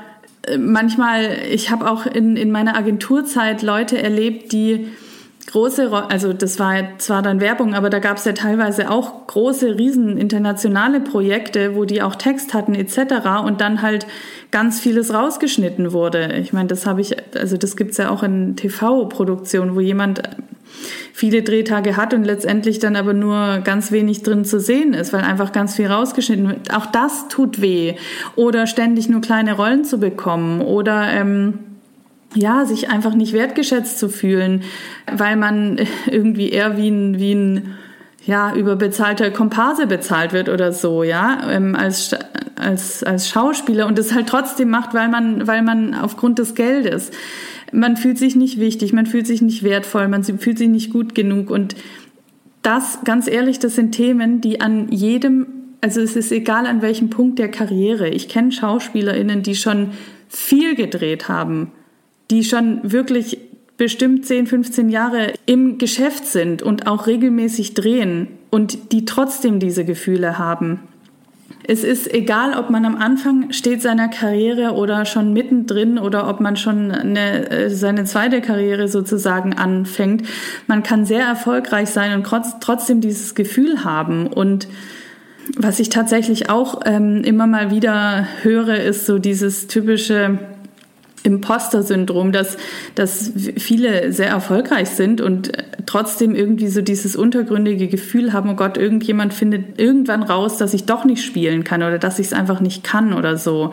äh, 0.47 0.59
manchmal, 0.59 1.39
ich 1.51 1.71
habe 1.71 1.91
auch 1.91 2.05
in, 2.07 2.37
in 2.37 2.51
meiner 2.51 2.77
Agenturzeit 2.77 3.63
Leute 3.63 4.03
erlebt, 4.03 4.53
die 4.53 4.89
große, 5.47 5.91
also 5.93 6.33
das 6.33 6.59
war 6.59 6.99
zwar 6.99 7.23
dann 7.23 7.41
Werbung, 7.41 7.75
aber 7.75 7.91
da 7.91 7.99
gab 7.99 8.17
es 8.17 8.25
ja 8.25 8.33
teilweise 8.33 8.91
auch 8.91 9.27
große, 9.27 9.79
riesen 9.79 10.19
internationale 10.19 11.01
Projekte, 11.01 11.75
wo 11.75 11.85
die 11.85 12.03
auch 12.03 12.17
Text 12.17 12.55
hatten 12.55 12.75
etc. 12.75 13.45
und 13.45 13.61
dann 13.61 13.83
halt 13.83 14.07
ganz 14.51 14.81
vieles 14.81 15.13
rausgeschnitten 15.13 15.93
wurde. 15.93 16.35
Ich 16.41 16.53
meine, 16.53 16.69
das 16.69 16.87
habe 16.87 17.01
ich, 17.01 17.17
also 17.35 17.57
das 17.57 17.77
gibt's 17.77 17.97
ja 17.97 18.11
auch 18.11 18.23
in 18.23 18.57
TV-Produktionen, 18.57 19.75
wo 19.75 19.81
jemand 19.81 20.23
viele 21.13 21.43
Drehtage 21.43 21.97
hat 21.97 22.13
und 22.13 22.25
letztendlich 22.25 22.79
dann 22.79 22.97
aber 22.97 23.15
nur 23.15 23.59
ganz 23.65 23.93
wenig 23.93 24.23
drin 24.23 24.45
zu 24.45 24.61
sehen 24.61 24.95
ist, 24.95 25.13
weil 25.13 25.23
einfach 25.23 25.53
ganz 25.53 25.77
viel 25.77 25.87
rausgeschnitten 25.87 26.49
wird. 26.49 26.75
Auch 26.75 26.87
das 26.87 27.29
tut 27.29 27.61
weh. 27.61 27.95
Oder 28.35 28.67
ständig 28.67 29.09
nur 29.09 29.21
kleine 29.21 29.55
Rollen 29.55 29.85
zu 29.85 29.99
bekommen 29.99 30.61
oder 30.61 31.09
ähm, 31.13 31.59
ja, 32.37 32.65
sich 32.65 32.89
einfach 32.89 33.15
nicht 33.15 33.33
wertgeschätzt 33.33 33.99
zu 33.99 34.09
fühlen, 34.09 34.63
weil 35.11 35.37
man 35.37 35.81
irgendwie 36.07 36.51
eher 36.51 36.77
wie 36.77 36.89
ein, 36.89 37.19
wie 37.19 37.35
ein 37.35 37.75
ja, 38.25 38.55
überbezahlter 38.55 39.31
Komparse 39.31 39.87
bezahlt 39.87 40.33
wird 40.33 40.49
oder 40.49 40.73
so, 40.73 41.05
ja, 41.05 41.49
ähm, 41.51 41.77
als 41.77 42.15
als, 42.57 43.03
als 43.03 43.29
Schauspieler 43.29 43.87
und 43.87 43.99
es 43.99 44.15
halt 44.15 44.29
trotzdem 44.29 44.71
macht, 44.71 44.95
weil 44.95 45.09
man, 45.09 45.47
weil 45.47 45.63
man 45.63 45.95
aufgrund 45.95 46.39
des 46.39 46.55
Geldes. 46.55 47.11
Man 47.73 47.97
fühlt 47.97 48.19
sich 48.19 48.37
nicht 48.37 48.59
wichtig, 48.59 48.93
man 48.93 49.07
fühlt 49.07 49.27
sich 49.27 49.43
nicht 49.43 49.63
wertvoll, 49.63 50.09
man 50.09 50.25
fühlt 50.25 50.59
sich 50.59 50.69
nicht 50.69 50.93
gut 50.93 51.15
genug 51.15 51.51
und 51.51 51.77
das, 52.63 53.01
ganz 53.05 53.29
ehrlich, 53.29 53.61
das 53.61 53.77
sind 53.77 53.93
Themen, 53.93 54.41
die 54.41 54.61
an 54.61 54.89
jedem, 54.91 55.47
also 55.81 56.01
es 56.01 56.17
ist 56.17 56.33
egal 56.33 56.67
an 56.67 56.83
welchem 56.83 57.11
Punkt 57.11 57.39
der 57.39 57.49
Karriere. 57.49 58.09
Ich 58.09 58.29
kenne 58.29 58.51
SchauspielerInnen, 58.51 59.45
die 59.45 59.55
schon 59.55 59.91
viel 60.29 60.75
gedreht 60.75 61.29
haben, 61.29 61.71
die 62.31 62.45
schon 62.45 62.81
wirklich 62.83 63.39
bestimmt 63.77 64.25
10, 64.25 64.47
15 64.47 64.89
Jahre 64.89 65.35
im 65.45 65.79
Geschäft 65.79 66.27
sind 66.27 66.63
und 66.63 66.87
auch 66.87 67.07
regelmäßig 67.07 67.75
drehen 67.75 68.29
und 68.51 68.93
die 68.93 69.05
trotzdem 69.05 69.59
diese 69.61 69.85
Gefühle 69.85 70.39
haben. 70.39 70.81
Es 71.69 71.83
ist 71.83 72.13
egal, 72.13 72.57
ob 72.57 72.71
man 72.71 72.85
am 72.85 72.97
Anfang 72.97 73.53
steht 73.53 73.83
seiner 73.83 74.09
Karriere 74.09 74.73
oder 74.75 75.05
schon 75.05 75.33
mittendrin 75.33 75.99
oder 75.99 76.29
ob 76.29 76.41
man 76.41 76.57
schon 76.57 76.93
eine, 76.93 77.51
äh, 77.51 77.71
seine 77.71 78.05
zweite 78.05 78.41
Karriere 78.41 78.87
sozusagen 78.87 79.53
anfängt. 79.53 80.27
Man 80.69 80.85
kann 80.85 81.05
sehr 81.07 81.25
erfolgreich 81.25 81.91
sein 81.91 82.15
und 82.15 82.27
trotzdem 82.61 83.01
dieses 83.01 83.35
Gefühl 83.35 83.85
haben. 83.85 84.29
Und 84.29 84.69
was 85.57 85.81
ich 85.81 85.89
tatsächlich 85.89 86.51
auch 86.51 86.81
ähm, 86.85 87.23
immer 87.25 87.47
mal 87.47 87.71
wieder 87.71 88.27
höre, 88.43 88.81
ist 88.81 89.07
so 89.07 89.19
dieses 89.19 89.67
typische, 89.67 90.39
Imposter-Syndrom, 91.27 92.33
dass, 92.33 92.57
dass 92.95 93.33
viele 93.59 94.13
sehr 94.13 94.29
erfolgreich 94.29 94.91
sind 94.91 95.21
und 95.21 95.53
trotzdem 95.85 96.35
irgendwie 96.35 96.69
so 96.69 96.81
dieses 96.81 97.17
untergründige 97.17 97.89
Gefühl 97.89 98.33
haben, 98.33 98.51
oh 98.51 98.55
Gott, 98.55 98.79
irgendjemand 98.79 99.35
findet 99.35 99.79
irgendwann 99.79 100.23
raus, 100.23 100.57
dass 100.57 100.75
ich 100.75 100.85
doch 100.85 101.05
nicht 101.05 101.25
spielen 101.25 101.65
kann 101.65 101.83
oder 101.83 101.99
dass 101.99 102.19
ich 102.19 102.27
es 102.27 102.33
einfach 102.33 102.61
nicht 102.61 102.85
kann 102.85 103.13
oder 103.13 103.37
so. 103.37 103.73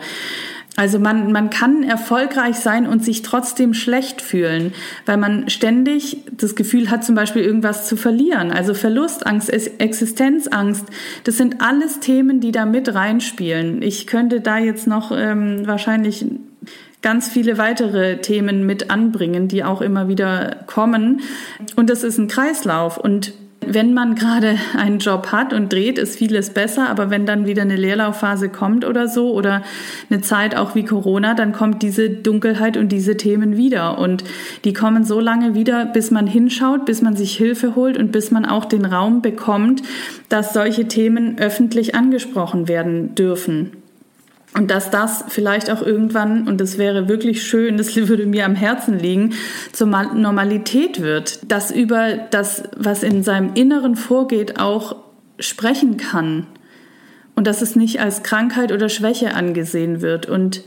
Also 0.76 0.98
man, 0.98 1.30
man 1.30 1.50
kann 1.50 1.84
erfolgreich 1.84 2.56
sein 2.56 2.88
und 2.88 3.04
sich 3.04 3.22
trotzdem 3.22 3.74
schlecht 3.74 4.20
fühlen, 4.20 4.72
weil 5.06 5.18
man 5.18 5.48
ständig 5.48 6.16
das 6.32 6.56
Gefühl 6.56 6.90
hat, 6.90 7.04
zum 7.04 7.14
Beispiel 7.14 7.42
irgendwas 7.42 7.86
zu 7.86 7.96
verlieren. 7.96 8.50
Also 8.50 8.74
Verlustangst, 8.74 9.50
Existenzangst, 9.50 10.84
das 11.22 11.36
sind 11.36 11.60
alles 11.60 12.00
Themen, 12.00 12.40
die 12.40 12.50
da 12.50 12.66
mit 12.66 12.92
reinspielen. 12.92 13.82
Ich 13.82 14.08
könnte 14.08 14.40
da 14.40 14.58
jetzt 14.58 14.88
noch 14.88 15.12
ähm, 15.16 15.64
wahrscheinlich 15.64 16.26
ganz 17.04 17.28
viele 17.28 17.58
weitere 17.58 18.16
Themen 18.22 18.64
mit 18.64 18.90
anbringen, 18.90 19.46
die 19.46 19.62
auch 19.62 19.82
immer 19.82 20.08
wieder 20.08 20.56
kommen. 20.66 21.20
Und 21.76 21.90
das 21.90 22.02
ist 22.02 22.16
ein 22.16 22.28
Kreislauf. 22.28 22.96
Und 22.96 23.34
wenn 23.60 23.92
man 23.92 24.14
gerade 24.14 24.58
einen 24.74 25.00
Job 25.00 25.28
hat 25.30 25.52
und 25.52 25.70
dreht, 25.70 25.98
ist 25.98 26.16
vieles 26.16 26.50
besser, 26.50 26.88
aber 26.88 27.10
wenn 27.10 27.26
dann 27.26 27.46
wieder 27.46 27.60
eine 27.60 27.76
Leerlaufphase 27.76 28.48
kommt 28.48 28.86
oder 28.86 29.06
so 29.06 29.34
oder 29.34 29.62
eine 30.08 30.22
Zeit 30.22 30.56
auch 30.56 30.74
wie 30.74 30.84
Corona, 30.84 31.34
dann 31.34 31.52
kommt 31.52 31.82
diese 31.82 32.08
Dunkelheit 32.08 32.78
und 32.78 32.88
diese 32.90 33.18
Themen 33.18 33.56
wieder 33.56 33.98
und 33.98 34.24
die 34.64 34.72
kommen 34.72 35.04
so 35.04 35.20
lange 35.20 35.54
wieder, 35.54 35.84
bis 35.84 36.10
man 36.10 36.26
hinschaut, 36.26 36.86
bis 36.86 37.02
man 37.02 37.16
sich 37.16 37.36
Hilfe 37.36 37.74
holt 37.74 37.98
und 37.98 38.12
bis 38.12 38.30
man 38.30 38.46
auch 38.46 38.64
den 38.64 38.86
Raum 38.86 39.20
bekommt, 39.20 39.82
dass 40.30 40.54
solche 40.54 40.88
Themen 40.88 41.38
öffentlich 41.38 41.94
angesprochen 41.94 42.66
werden 42.66 43.14
dürfen. 43.14 43.83
Und 44.56 44.70
dass 44.70 44.90
das 44.90 45.24
vielleicht 45.28 45.68
auch 45.68 45.82
irgendwann, 45.82 46.46
und 46.46 46.60
das 46.60 46.78
wäre 46.78 47.08
wirklich 47.08 47.42
schön, 47.42 47.76
das 47.76 47.94
würde 48.08 48.24
mir 48.26 48.46
am 48.46 48.54
Herzen 48.54 48.98
liegen, 48.98 49.34
zur 49.72 49.88
Normalität 49.88 51.02
wird, 51.02 51.50
dass 51.50 51.70
über 51.70 52.12
das, 52.30 52.62
was 52.76 53.02
in 53.02 53.22
seinem 53.22 53.54
Inneren 53.54 53.96
vorgeht, 53.96 54.60
auch 54.60 54.96
sprechen 55.38 55.96
kann. 55.96 56.46
Und 57.34 57.48
dass 57.48 57.62
es 57.62 57.74
nicht 57.74 58.00
als 58.00 58.22
Krankheit 58.22 58.70
oder 58.70 58.88
Schwäche 58.88 59.34
angesehen 59.34 60.00
wird. 60.00 60.26
Und 60.26 60.62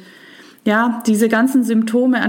ja, 0.67 1.01
diese 1.07 1.29
ganzen 1.29 1.63
Symptome, 1.63 2.19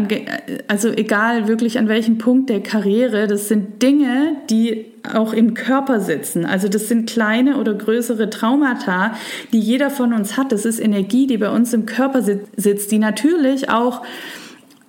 also 0.69 0.91
egal 0.91 1.49
wirklich 1.49 1.77
an 1.77 1.89
welchem 1.89 2.19
Punkt 2.19 2.49
der 2.51 2.63
Karriere, 2.63 3.27
das 3.27 3.49
sind 3.49 3.83
Dinge, 3.83 4.37
die 4.49 4.93
auch 5.13 5.33
im 5.33 5.55
Körper 5.55 5.99
sitzen. 5.99 6.47
Also 6.47 6.69
das 6.69 6.87
sind 6.87 7.11
kleine 7.11 7.57
oder 7.57 7.75
größere 7.75 8.31
Traumata, 8.31 9.15
die 9.53 9.59
jeder 9.59 9.91
von 9.91 10.13
uns 10.13 10.37
hat. 10.37 10.53
Das 10.53 10.67
ist 10.67 10.79
Energie, 10.79 11.27
die 11.27 11.37
bei 11.37 11.51
uns 11.51 11.73
im 11.73 11.85
Körper 11.85 12.23
sitzt, 12.23 12.93
die 12.93 12.99
natürlich 12.99 13.71
auch 13.71 14.03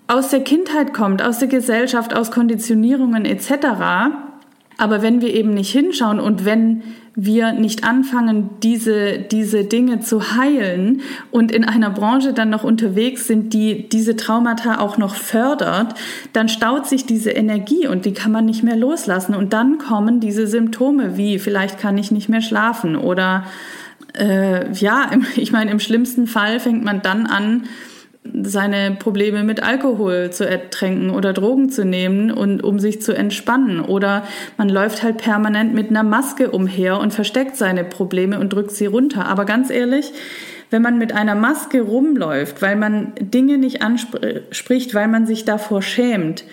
aus 0.06 0.30
der 0.30 0.42
Kindheit 0.42 0.94
kommt, 0.94 1.24
aus 1.24 1.40
der 1.40 1.48
Gesellschaft, 1.48 2.16
aus 2.16 2.30
Konditionierungen 2.30 3.26
etc. 3.26 3.50
Aber 4.80 5.02
wenn 5.02 5.22
wir 5.22 5.34
eben 5.34 5.54
nicht 5.54 5.72
hinschauen 5.72 6.22
und 6.22 6.46
wenn 6.46 6.84
wir 7.14 7.52
nicht 7.52 7.84
anfangen, 7.84 8.50
diese, 8.64 9.20
diese 9.20 9.66
Dinge 9.66 10.00
zu 10.00 10.38
heilen 10.38 11.02
und 11.32 11.52
in 11.52 11.66
einer 11.66 11.90
Branche 11.90 12.32
dann 12.32 12.50
noch 12.50 12.64
unterwegs 12.64 13.28
sind, 13.28 13.54
die 13.54 13.90
diese 13.90 14.16
Traumata 14.16 14.80
auch 14.80 14.98
noch 14.98 15.16
fördert, 15.16 15.96
dann 16.32 16.48
staut 16.48 16.88
sich 16.88 17.06
diese 17.06 17.32
Energie 17.32 17.88
und 17.88 18.06
die 18.06 18.14
kann 18.14 18.32
man 18.32 18.46
nicht 18.46 18.64
mehr 18.64 18.78
loslassen. 18.78 19.36
Und 19.36 19.52
dann 19.52 19.80
kommen 19.80 20.22
diese 20.22 20.48
Symptome 20.48 21.18
wie 21.18 21.40
vielleicht 21.40 21.78
kann 21.78 21.98
ich 21.98 22.10
nicht 22.10 22.30
mehr 22.30 22.42
schlafen 22.42 22.96
oder 22.96 23.44
äh, 24.18 24.72
ja, 24.72 25.12
ich 25.36 25.52
meine, 25.52 25.72
im 25.72 25.82
schlimmsten 25.82 26.26
Fall 26.26 26.62
fängt 26.62 26.86
man 26.86 27.02
dann 27.02 27.26
an, 27.26 27.64
seine 28.44 28.96
Probleme 28.98 29.44
mit 29.44 29.64
Alkohol 29.64 30.32
zu 30.32 30.48
ertränken 30.48 31.10
oder 31.10 31.34
Drogen 31.34 31.70
zu 31.70 31.86
nehmen 31.86 32.32
und 32.32 32.64
um 32.64 32.80
sich 32.80 33.02
zu 33.02 33.14
entspannen. 33.14 33.82
Oder 33.82 34.24
man 34.58 34.70
läuft 34.70 35.04
halt 35.04 35.18
permanent 35.18 35.74
mit 35.74 35.90
einer 35.90 36.04
Maske 36.04 36.52
umher 36.52 37.00
und 37.00 37.14
versteckt 37.14 37.56
seine 37.56 37.84
Probleme 37.84 38.40
und 38.40 38.54
drückt 38.54 38.72
sie 38.72 38.86
runter. 38.86 39.26
Aber 39.26 39.46
ganz 39.46 39.70
ehrlich, 39.70 40.12
wenn 40.70 40.82
man 40.82 40.98
mit 40.98 41.14
einer 41.14 41.36
Maske 41.36 41.82
rumläuft, 41.82 42.62
weil 42.62 42.76
man 42.76 43.14
Dinge 43.20 43.58
nicht 43.58 43.82
anspricht, 43.82 44.94
weil 44.94 45.08
man 45.08 45.26
sich 45.26 45.46
davor 45.46 45.82
schämt, 45.82 46.44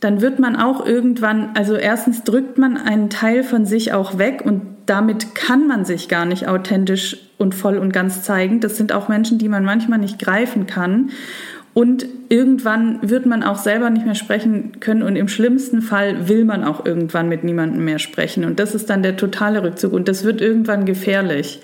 dann 0.00 0.20
wird 0.20 0.40
man 0.40 0.56
auch 0.56 0.84
irgendwann, 0.84 1.50
also 1.54 1.76
erstens 1.76 2.24
drückt 2.24 2.58
man 2.58 2.76
einen 2.76 3.08
Teil 3.08 3.44
von 3.44 3.64
sich 3.64 3.92
auch 3.92 4.18
weg 4.18 4.42
und 4.44 4.71
damit 4.86 5.34
kann 5.34 5.66
man 5.66 5.84
sich 5.84 6.08
gar 6.08 6.24
nicht 6.24 6.48
authentisch 6.48 7.16
und 7.38 7.54
voll 7.54 7.78
und 7.78 7.92
ganz 7.92 8.22
zeigen. 8.22 8.60
Das 8.60 8.76
sind 8.76 8.92
auch 8.92 9.08
Menschen, 9.08 9.38
die 9.38 9.48
man 9.48 9.64
manchmal 9.64 9.98
nicht 9.98 10.18
greifen 10.18 10.66
kann. 10.66 11.10
Und 11.74 12.06
irgendwann 12.28 12.98
wird 13.08 13.24
man 13.24 13.42
auch 13.42 13.56
selber 13.56 13.88
nicht 13.88 14.04
mehr 14.04 14.14
sprechen 14.14 14.80
können 14.80 15.02
und 15.02 15.16
im 15.16 15.28
schlimmsten 15.28 15.80
Fall 15.80 16.28
will 16.28 16.44
man 16.44 16.64
auch 16.64 16.84
irgendwann 16.84 17.30
mit 17.30 17.44
niemandem 17.44 17.82
mehr 17.84 17.98
sprechen. 17.98 18.44
Und 18.44 18.58
das 18.60 18.74
ist 18.74 18.90
dann 18.90 19.02
der 19.02 19.16
totale 19.16 19.62
Rückzug 19.62 19.94
und 19.94 20.06
das 20.06 20.22
wird 20.24 20.42
irgendwann 20.42 20.84
gefährlich. 20.84 21.60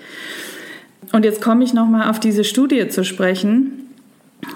Und 1.11 1.25
jetzt 1.25 1.41
komme 1.41 1.63
ich 1.63 1.73
nochmal 1.75 2.09
auf 2.09 2.19
diese 2.19 2.43
Studie 2.43 2.87
zu 2.87 3.03
sprechen, 3.03 3.87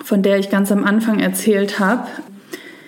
von 0.03 0.23
der 0.23 0.39
ich 0.39 0.49
ganz 0.49 0.71
am 0.71 0.83
Anfang 0.85 1.19
erzählt 1.19 1.79
habe. 1.79 2.07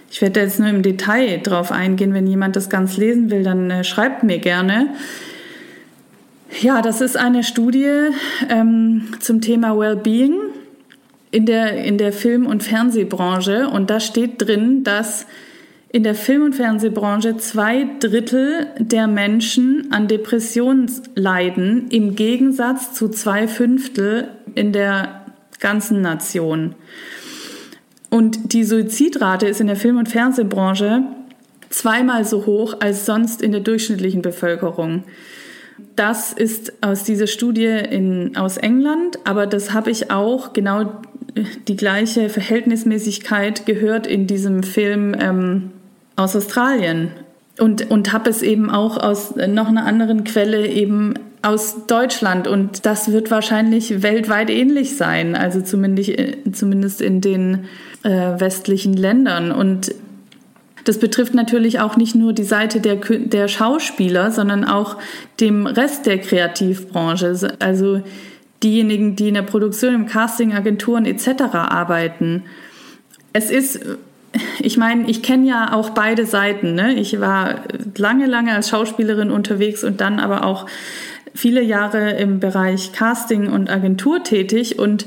Ich 0.10 0.22
werde 0.22 0.40
jetzt 0.40 0.60
nur 0.60 0.70
im 0.70 0.82
Detail 0.82 1.42
drauf 1.44 1.72
eingehen. 1.72 2.14
Wenn 2.14 2.26
jemand 2.26 2.56
das 2.56 2.70
ganz 2.70 2.98
lesen 2.98 3.30
will, 3.30 3.44
dann 3.44 3.70
äh, 3.70 3.84
schreibt 3.84 4.24
mir 4.24 4.40
gerne. 4.40 4.88
Ja, 6.62 6.82
das 6.82 7.02
ist 7.02 7.18
eine 7.18 7.44
Studie 7.44 8.10
ähm, 8.50 9.10
zum 9.20 9.42
Thema 9.42 9.78
Wellbeing 9.78 10.36
in 11.32 11.46
der, 11.46 11.84
in 11.84 11.98
der 11.98 12.14
Film- 12.14 12.46
und 12.48 12.64
Fernsehbranche. 12.64 13.68
Und 13.68 13.90
da 13.90 14.00
steht 14.00 14.42
drin, 14.42 14.84
dass 14.86 15.26
in 15.90 16.04
der 16.04 16.16
Film- 16.16 16.44
und 16.44 16.56
Fernsehbranche 16.56 17.36
zwei 17.38 17.88
Drittel 18.00 18.68
der 18.80 19.08
Menschen 19.08 19.92
an 19.92 20.08
Depressionen 20.08 20.90
leiden, 21.16 21.88
im 21.90 22.16
Gegensatz 22.16 22.94
zu 22.94 23.10
zwei 23.10 23.48
Fünftel 23.48 24.30
in 24.56 24.72
der 24.72 25.26
ganzen 25.60 26.02
Nation. 26.02 26.76
Und 28.10 28.54
die 28.54 28.64
Suizidrate 28.64 29.48
ist 29.48 29.60
in 29.60 29.68
der 29.68 29.76
Film- 29.76 29.98
und 29.98 30.08
Fernsehbranche 30.08 31.04
zweimal 31.70 32.24
so 32.24 32.46
hoch 32.46 32.78
als 32.80 33.06
sonst 33.06 33.42
in 33.42 33.52
der 33.52 33.62
durchschnittlichen 33.62 34.22
Bevölkerung. 34.22 35.04
Das 35.96 36.32
ist 36.34 36.74
aus 36.82 37.04
dieser 37.04 37.28
Studie 37.28 37.66
in, 37.66 38.38
aus 38.38 38.58
England, 38.58 39.20
aber 39.26 39.46
das 39.46 39.74
habe 39.74 39.92
ich 39.92 40.12
auch 40.12 40.54
genau 40.54 41.02
die 41.68 41.76
gleiche 41.76 42.30
Verhältnismäßigkeit 42.30 43.66
gehört 43.66 44.08
in 44.08 44.26
diesem 44.26 44.64
Film 44.64 45.16
ähm, 45.20 45.72
aus 46.16 46.36
Australien. 46.36 47.12
Und, 47.58 47.90
und 47.90 48.12
habe 48.12 48.30
es 48.30 48.42
eben 48.42 48.70
auch 48.70 48.98
aus 48.98 49.36
noch 49.36 49.68
einer 49.68 49.86
anderen 49.86 50.26
Quelle 50.26 50.68
eben 50.68 51.14
aus 51.42 51.86
Deutschland. 51.88 52.48
Und 52.48 52.86
das 52.86 53.12
wird 53.12 53.32
wahrscheinlich 53.32 54.02
weltweit 54.02 54.50
ähnlich 54.50 54.98
sein, 54.98 55.36
also 55.36 55.62
zumindest, 55.62 56.12
zumindest 56.52 57.02
in 57.02 57.22
den 57.22 57.66
äh, 58.04 58.10
westlichen 58.10 58.94
Ländern. 58.94 59.52
Und 59.52 59.94
das 60.86 61.00
betrifft 61.00 61.34
natürlich 61.34 61.80
auch 61.80 61.98
nicht 61.98 62.16
nur 62.16 62.32
die 62.32 62.44
Seite 62.44 62.80
der, 62.80 62.96
der 62.96 63.48
Schauspieler, 63.48 64.32
sondern 64.32 64.64
auch 64.64 64.98
dem 65.40 65.66
Rest 65.66 66.06
der 66.06 66.20
Kreativbranche, 66.20 67.58
also 67.60 68.02
diejenigen, 68.64 69.16
die 69.16 69.28
in 69.28 69.34
der 69.34 69.42
Produktion, 69.42 69.96
im 69.96 70.06
Casting, 70.06 70.54
Agenturen 70.54 71.06
etc. 71.06 71.44
arbeiten. 71.54 72.44
Es 73.34 73.50
ist, 73.50 73.80
ich 74.60 74.78
meine, 74.78 75.10
ich 75.10 75.24
kenne 75.24 75.48
ja 75.48 75.74
auch 75.74 75.90
beide 75.90 76.26
Seiten. 76.26 76.76
Ne? 76.76 76.94
Ich 76.94 77.20
war 77.20 77.62
lange, 77.98 78.28
lange 78.28 78.54
als 78.54 78.70
Schauspielerin 78.70 79.32
unterwegs 79.32 79.84
und 79.84 80.02
dann 80.02 80.20
aber 80.20 80.46
auch 80.46 80.68
viele 81.34 81.62
Jahre 81.62 82.12
im 82.12 82.40
Bereich 82.40 82.94
Casting 82.94 83.52
und 83.52 83.70
Agentur 83.70 84.24
tätig 84.24 84.78
und 84.78 85.06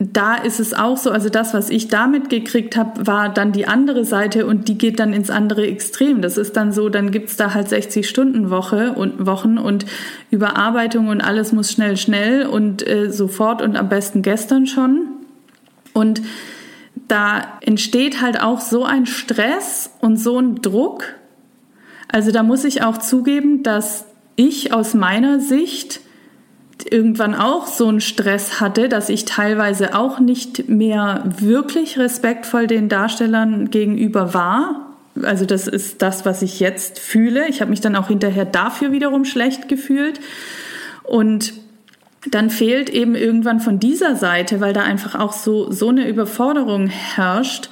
da 0.00 0.36
ist 0.36 0.60
es 0.60 0.74
auch 0.74 0.96
so, 0.96 1.10
also 1.10 1.28
das, 1.28 1.54
was 1.54 1.70
ich 1.70 1.88
damit 1.88 2.30
gekriegt 2.30 2.76
habe, 2.76 3.08
war 3.08 3.28
dann 3.28 3.50
die 3.50 3.66
andere 3.66 4.04
Seite 4.04 4.46
und 4.46 4.68
die 4.68 4.78
geht 4.78 5.00
dann 5.00 5.12
ins 5.12 5.28
andere 5.28 5.66
Extrem. 5.66 6.22
Das 6.22 6.38
ist 6.38 6.56
dann 6.56 6.70
so, 6.70 6.88
dann 6.88 7.10
gibt's 7.10 7.36
da 7.36 7.52
halt 7.52 7.68
60 7.68 8.08
Stunden 8.08 8.48
Woche 8.48 8.92
und 8.92 9.26
Wochen 9.26 9.58
und 9.58 9.86
Überarbeitung 10.30 11.08
und 11.08 11.20
alles 11.20 11.52
muss 11.52 11.72
schnell, 11.72 11.96
schnell 11.96 12.46
und 12.46 12.86
äh, 12.86 13.10
sofort 13.10 13.60
und 13.60 13.76
am 13.76 13.88
besten 13.88 14.22
gestern 14.22 14.68
schon. 14.68 15.08
Und 15.94 16.22
da 17.08 17.58
entsteht 17.60 18.22
halt 18.22 18.40
auch 18.40 18.60
so 18.60 18.84
ein 18.84 19.04
Stress 19.04 19.90
und 20.00 20.16
so 20.16 20.38
ein 20.38 20.62
Druck. 20.62 21.06
Also 22.06 22.30
da 22.30 22.44
muss 22.44 22.64
ich 22.64 22.82
auch 22.84 22.98
zugeben, 22.98 23.64
dass 23.64 24.04
ich 24.36 24.72
aus 24.72 24.94
meiner 24.94 25.40
Sicht 25.40 26.00
irgendwann 26.92 27.34
auch 27.34 27.66
so 27.66 27.88
einen 27.88 28.00
Stress 28.00 28.60
hatte, 28.60 28.88
dass 28.88 29.08
ich 29.08 29.24
teilweise 29.24 29.94
auch 29.94 30.18
nicht 30.18 30.68
mehr 30.68 31.24
wirklich 31.38 31.98
respektvoll 31.98 32.66
den 32.66 32.88
Darstellern 32.88 33.70
gegenüber 33.70 34.34
war. 34.34 34.86
Also 35.22 35.44
das 35.44 35.66
ist 35.66 36.02
das, 36.02 36.24
was 36.24 36.42
ich 36.42 36.60
jetzt 36.60 36.98
fühle. 36.98 37.48
Ich 37.48 37.60
habe 37.60 37.70
mich 37.70 37.80
dann 37.80 37.96
auch 37.96 38.08
hinterher 38.08 38.44
dafür 38.44 38.92
wiederum 38.92 39.24
schlecht 39.24 39.68
gefühlt. 39.68 40.20
Und 41.02 41.54
dann 42.30 42.50
fehlt 42.50 42.90
eben 42.90 43.14
irgendwann 43.14 43.60
von 43.60 43.78
dieser 43.78 44.16
Seite, 44.16 44.60
weil 44.60 44.72
da 44.72 44.82
einfach 44.82 45.14
auch 45.14 45.32
so, 45.32 45.70
so 45.70 45.88
eine 45.88 46.08
Überforderung 46.08 46.88
herrscht, 46.88 47.70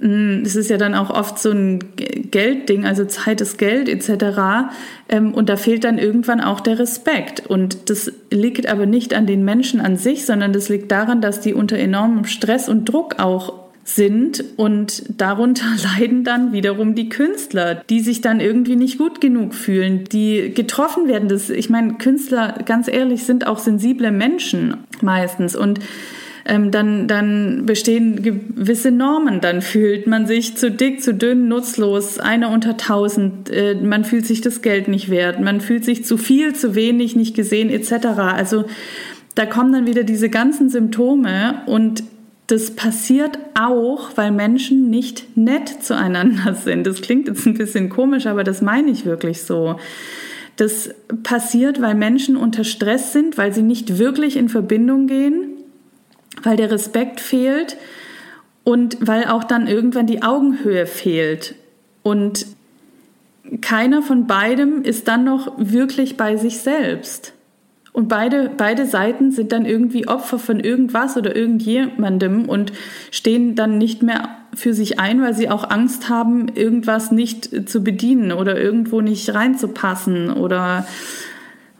es 0.00 0.56
ist 0.56 0.70
ja 0.70 0.78
dann 0.78 0.94
auch 0.94 1.10
oft 1.10 1.38
so 1.38 1.50
ein 1.50 1.78
Geldding, 2.30 2.86
also 2.86 3.04
Zeit 3.04 3.42
ist 3.42 3.58
Geld 3.58 3.88
etc. 3.88 4.72
Ähm, 5.10 5.34
und 5.34 5.50
da 5.50 5.56
fehlt 5.56 5.84
dann 5.84 5.98
irgendwann 5.98 6.40
auch 6.40 6.60
der 6.60 6.78
Respekt. 6.78 7.46
Und 7.46 7.90
das 7.90 8.10
liegt 8.30 8.66
aber 8.66 8.86
nicht 8.86 9.12
an 9.12 9.26
den 9.26 9.44
Menschen 9.44 9.80
an 9.80 9.96
sich, 9.96 10.24
sondern 10.24 10.54
das 10.54 10.70
liegt 10.70 10.90
daran, 10.90 11.20
dass 11.20 11.40
die 11.40 11.52
unter 11.52 11.76
enormem 11.76 12.24
Stress 12.24 12.68
und 12.68 12.86
Druck 12.86 13.18
auch 13.18 13.52
sind 13.84 14.44
und 14.56 15.20
darunter 15.20 15.66
leiden 15.98 16.24
dann 16.24 16.52
wiederum 16.52 16.94
die 16.94 17.10
Künstler, 17.10 17.74
die 17.74 18.00
sich 18.00 18.22
dann 18.22 18.40
irgendwie 18.40 18.76
nicht 18.76 18.96
gut 18.96 19.20
genug 19.20 19.54
fühlen, 19.54 20.04
die 20.04 20.52
getroffen 20.54 21.08
werden. 21.08 21.28
Das, 21.28 21.50
ich 21.50 21.68
meine, 21.68 21.94
Künstler, 21.94 22.58
ganz 22.64 22.88
ehrlich, 22.88 23.24
sind 23.24 23.46
auch 23.46 23.58
sensible 23.58 24.12
Menschen 24.12 24.78
meistens 25.02 25.56
und 25.56 25.80
ähm, 26.44 26.70
dann, 26.70 27.08
dann 27.08 27.66
bestehen 27.66 28.22
gewisse 28.22 28.90
Normen. 28.90 29.40
Dann 29.40 29.62
fühlt 29.62 30.06
man 30.06 30.26
sich 30.26 30.56
zu 30.56 30.70
dick, 30.70 31.02
zu 31.02 31.14
dünn, 31.14 31.48
nutzlos, 31.48 32.18
einer 32.18 32.50
unter 32.50 32.76
tausend. 32.76 33.50
Äh, 33.50 33.74
man 33.74 34.04
fühlt 34.04 34.26
sich 34.26 34.40
das 34.40 34.62
Geld 34.62 34.88
nicht 34.88 35.10
wert. 35.10 35.40
Man 35.40 35.60
fühlt 35.60 35.84
sich 35.84 36.04
zu 36.04 36.16
viel, 36.16 36.54
zu 36.54 36.74
wenig, 36.74 37.16
nicht 37.16 37.34
gesehen 37.34 37.70
etc. 37.70 38.06
Also 38.18 38.64
da 39.34 39.46
kommen 39.46 39.72
dann 39.72 39.86
wieder 39.86 40.04
diese 40.04 40.28
ganzen 40.28 40.70
Symptome 40.70 41.62
und 41.66 42.02
das 42.46 42.72
passiert 42.72 43.38
auch, 43.54 44.10
weil 44.16 44.32
Menschen 44.32 44.90
nicht 44.90 45.36
nett 45.36 45.68
zueinander 45.82 46.54
sind. 46.64 46.86
Das 46.86 47.00
klingt 47.00 47.28
jetzt 47.28 47.46
ein 47.46 47.54
bisschen 47.54 47.90
komisch, 47.90 48.26
aber 48.26 48.44
das 48.44 48.60
meine 48.60 48.90
ich 48.90 49.04
wirklich 49.04 49.42
so. 49.42 49.76
Das 50.56 50.90
passiert, 51.22 51.80
weil 51.80 51.94
Menschen 51.94 52.36
unter 52.36 52.64
Stress 52.64 53.12
sind, 53.12 53.38
weil 53.38 53.52
sie 53.52 53.62
nicht 53.62 53.98
wirklich 53.98 54.36
in 54.36 54.48
Verbindung 54.48 55.06
gehen 55.06 55.49
weil 56.42 56.56
der 56.56 56.70
Respekt 56.70 57.20
fehlt 57.20 57.76
und 58.64 58.96
weil 59.00 59.24
auch 59.26 59.44
dann 59.44 59.66
irgendwann 59.66 60.06
die 60.06 60.22
Augenhöhe 60.22 60.86
fehlt. 60.86 61.54
Und 62.02 62.46
keiner 63.60 64.02
von 64.02 64.26
beidem 64.26 64.82
ist 64.82 65.08
dann 65.08 65.24
noch 65.24 65.52
wirklich 65.58 66.16
bei 66.16 66.36
sich 66.36 66.58
selbst. 66.58 67.32
Und 67.92 68.08
beide, 68.08 68.50
beide 68.56 68.86
Seiten 68.86 69.32
sind 69.32 69.50
dann 69.50 69.66
irgendwie 69.66 70.06
Opfer 70.06 70.38
von 70.38 70.60
irgendwas 70.60 71.16
oder 71.16 71.34
irgendjemandem 71.34 72.48
und 72.48 72.72
stehen 73.10 73.56
dann 73.56 73.78
nicht 73.78 74.02
mehr 74.02 74.28
für 74.54 74.74
sich 74.74 75.00
ein, 75.00 75.20
weil 75.22 75.34
sie 75.34 75.48
auch 75.48 75.68
Angst 75.68 76.08
haben, 76.08 76.48
irgendwas 76.54 77.10
nicht 77.10 77.68
zu 77.68 77.82
bedienen 77.82 78.30
oder 78.30 78.60
irgendwo 78.60 79.00
nicht 79.00 79.34
reinzupassen 79.34 80.30
oder 80.30 80.86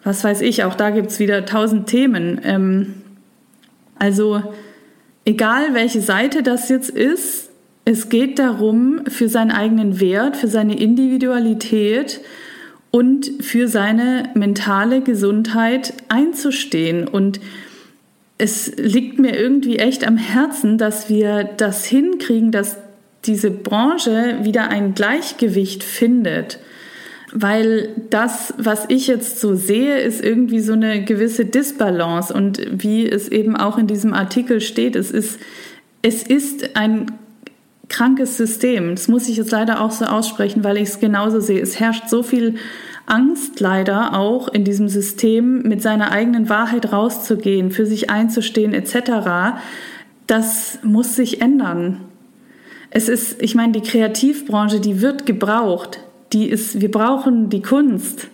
was 0.02 0.24
weiß 0.24 0.40
ich, 0.40 0.64
auch 0.64 0.74
da 0.74 0.90
gibt's 0.90 1.18
wieder 1.18 1.44
tausend 1.44 1.86
Themen. 1.86 2.40
Ähm, 2.42 2.99
also 4.00 4.42
egal 5.24 5.74
welche 5.74 6.00
Seite 6.00 6.42
das 6.42 6.68
jetzt 6.68 6.90
ist, 6.90 7.50
es 7.84 8.08
geht 8.08 8.38
darum, 8.38 9.02
für 9.06 9.28
seinen 9.28 9.52
eigenen 9.52 10.00
Wert, 10.00 10.36
für 10.36 10.48
seine 10.48 10.78
Individualität 10.78 12.20
und 12.90 13.30
für 13.40 13.68
seine 13.68 14.30
mentale 14.34 15.02
Gesundheit 15.02 15.94
einzustehen. 16.08 17.06
Und 17.06 17.40
es 18.38 18.74
liegt 18.76 19.18
mir 19.18 19.38
irgendwie 19.38 19.78
echt 19.78 20.06
am 20.06 20.16
Herzen, 20.16 20.78
dass 20.78 21.08
wir 21.08 21.44
das 21.44 21.84
hinkriegen, 21.84 22.52
dass 22.52 22.78
diese 23.26 23.50
Branche 23.50 24.38
wieder 24.42 24.68
ein 24.68 24.94
Gleichgewicht 24.94 25.82
findet 25.82 26.58
weil 27.32 27.90
das, 28.10 28.54
was 28.58 28.86
ich 28.88 29.06
jetzt 29.06 29.40
so 29.40 29.54
sehe, 29.54 29.98
ist 30.00 30.22
irgendwie 30.22 30.60
so 30.60 30.72
eine 30.72 31.04
gewisse 31.04 31.44
Disbalance 31.44 32.32
und 32.34 32.60
wie 32.70 33.08
es 33.08 33.28
eben 33.28 33.56
auch 33.56 33.78
in 33.78 33.86
diesem 33.86 34.12
Artikel 34.12 34.60
steht, 34.60 34.96
es 34.96 35.10
ist, 35.10 35.38
es 36.02 36.22
ist 36.22 36.76
ein 36.76 37.06
krankes 37.88 38.36
System. 38.36 38.94
Das 38.94 39.08
muss 39.08 39.28
ich 39.28 39.36
jetzt 39.36 39.50
leider 39.50 39.80
auch 39.80 39.90
so 39.90 40.06
aussprechen, 40.06 40.64
weil 40.64 40.76
ich 40.76 40.88
es 40.88 41.00
genauso 41.00 41.40
sehe. 41.40 41.60
Es 41.60 41.78
herrscht 41.78 42.08
so 42.08 42.22
viel 42.22 42.56
Angst 43.06 43.60
leider 43.60 44.14
auch 44.14 44.48
in 44.48 44.64
diesem 44.64 44.88
System, 44.88 45.62
mit 45.62 45.82
seiner 45.82 46.12
eigenen 46.12 46.48
Wahrheit 46.48 46.92
rauszugehen, 46.92 47.70
für 47.70 47.86
sich 47.86 48.10
einzustehen 48.10 48.72
etc. 48.72 49.60
Das 50.26 50.78
muss 50.82 51.16
sich 51.16 51.42
ändern. 51.42 52.00
Es 52.90 53.08
ist, 53.08 53.40
ich 53.40 53.54
meine, 53.54 53.72
die 53.72 53.82
Kreativbranche, 53.82 54.80
die 54.80 55.00
wird 55.00 55.26
gebraucht 55.26 56.00
die 56.32 56.48
ist, 56.48 56.80
wir 56.80 56.90
brauchen 56.90 57.50
die 57.50 57.62
Kunst. 57.62 58.28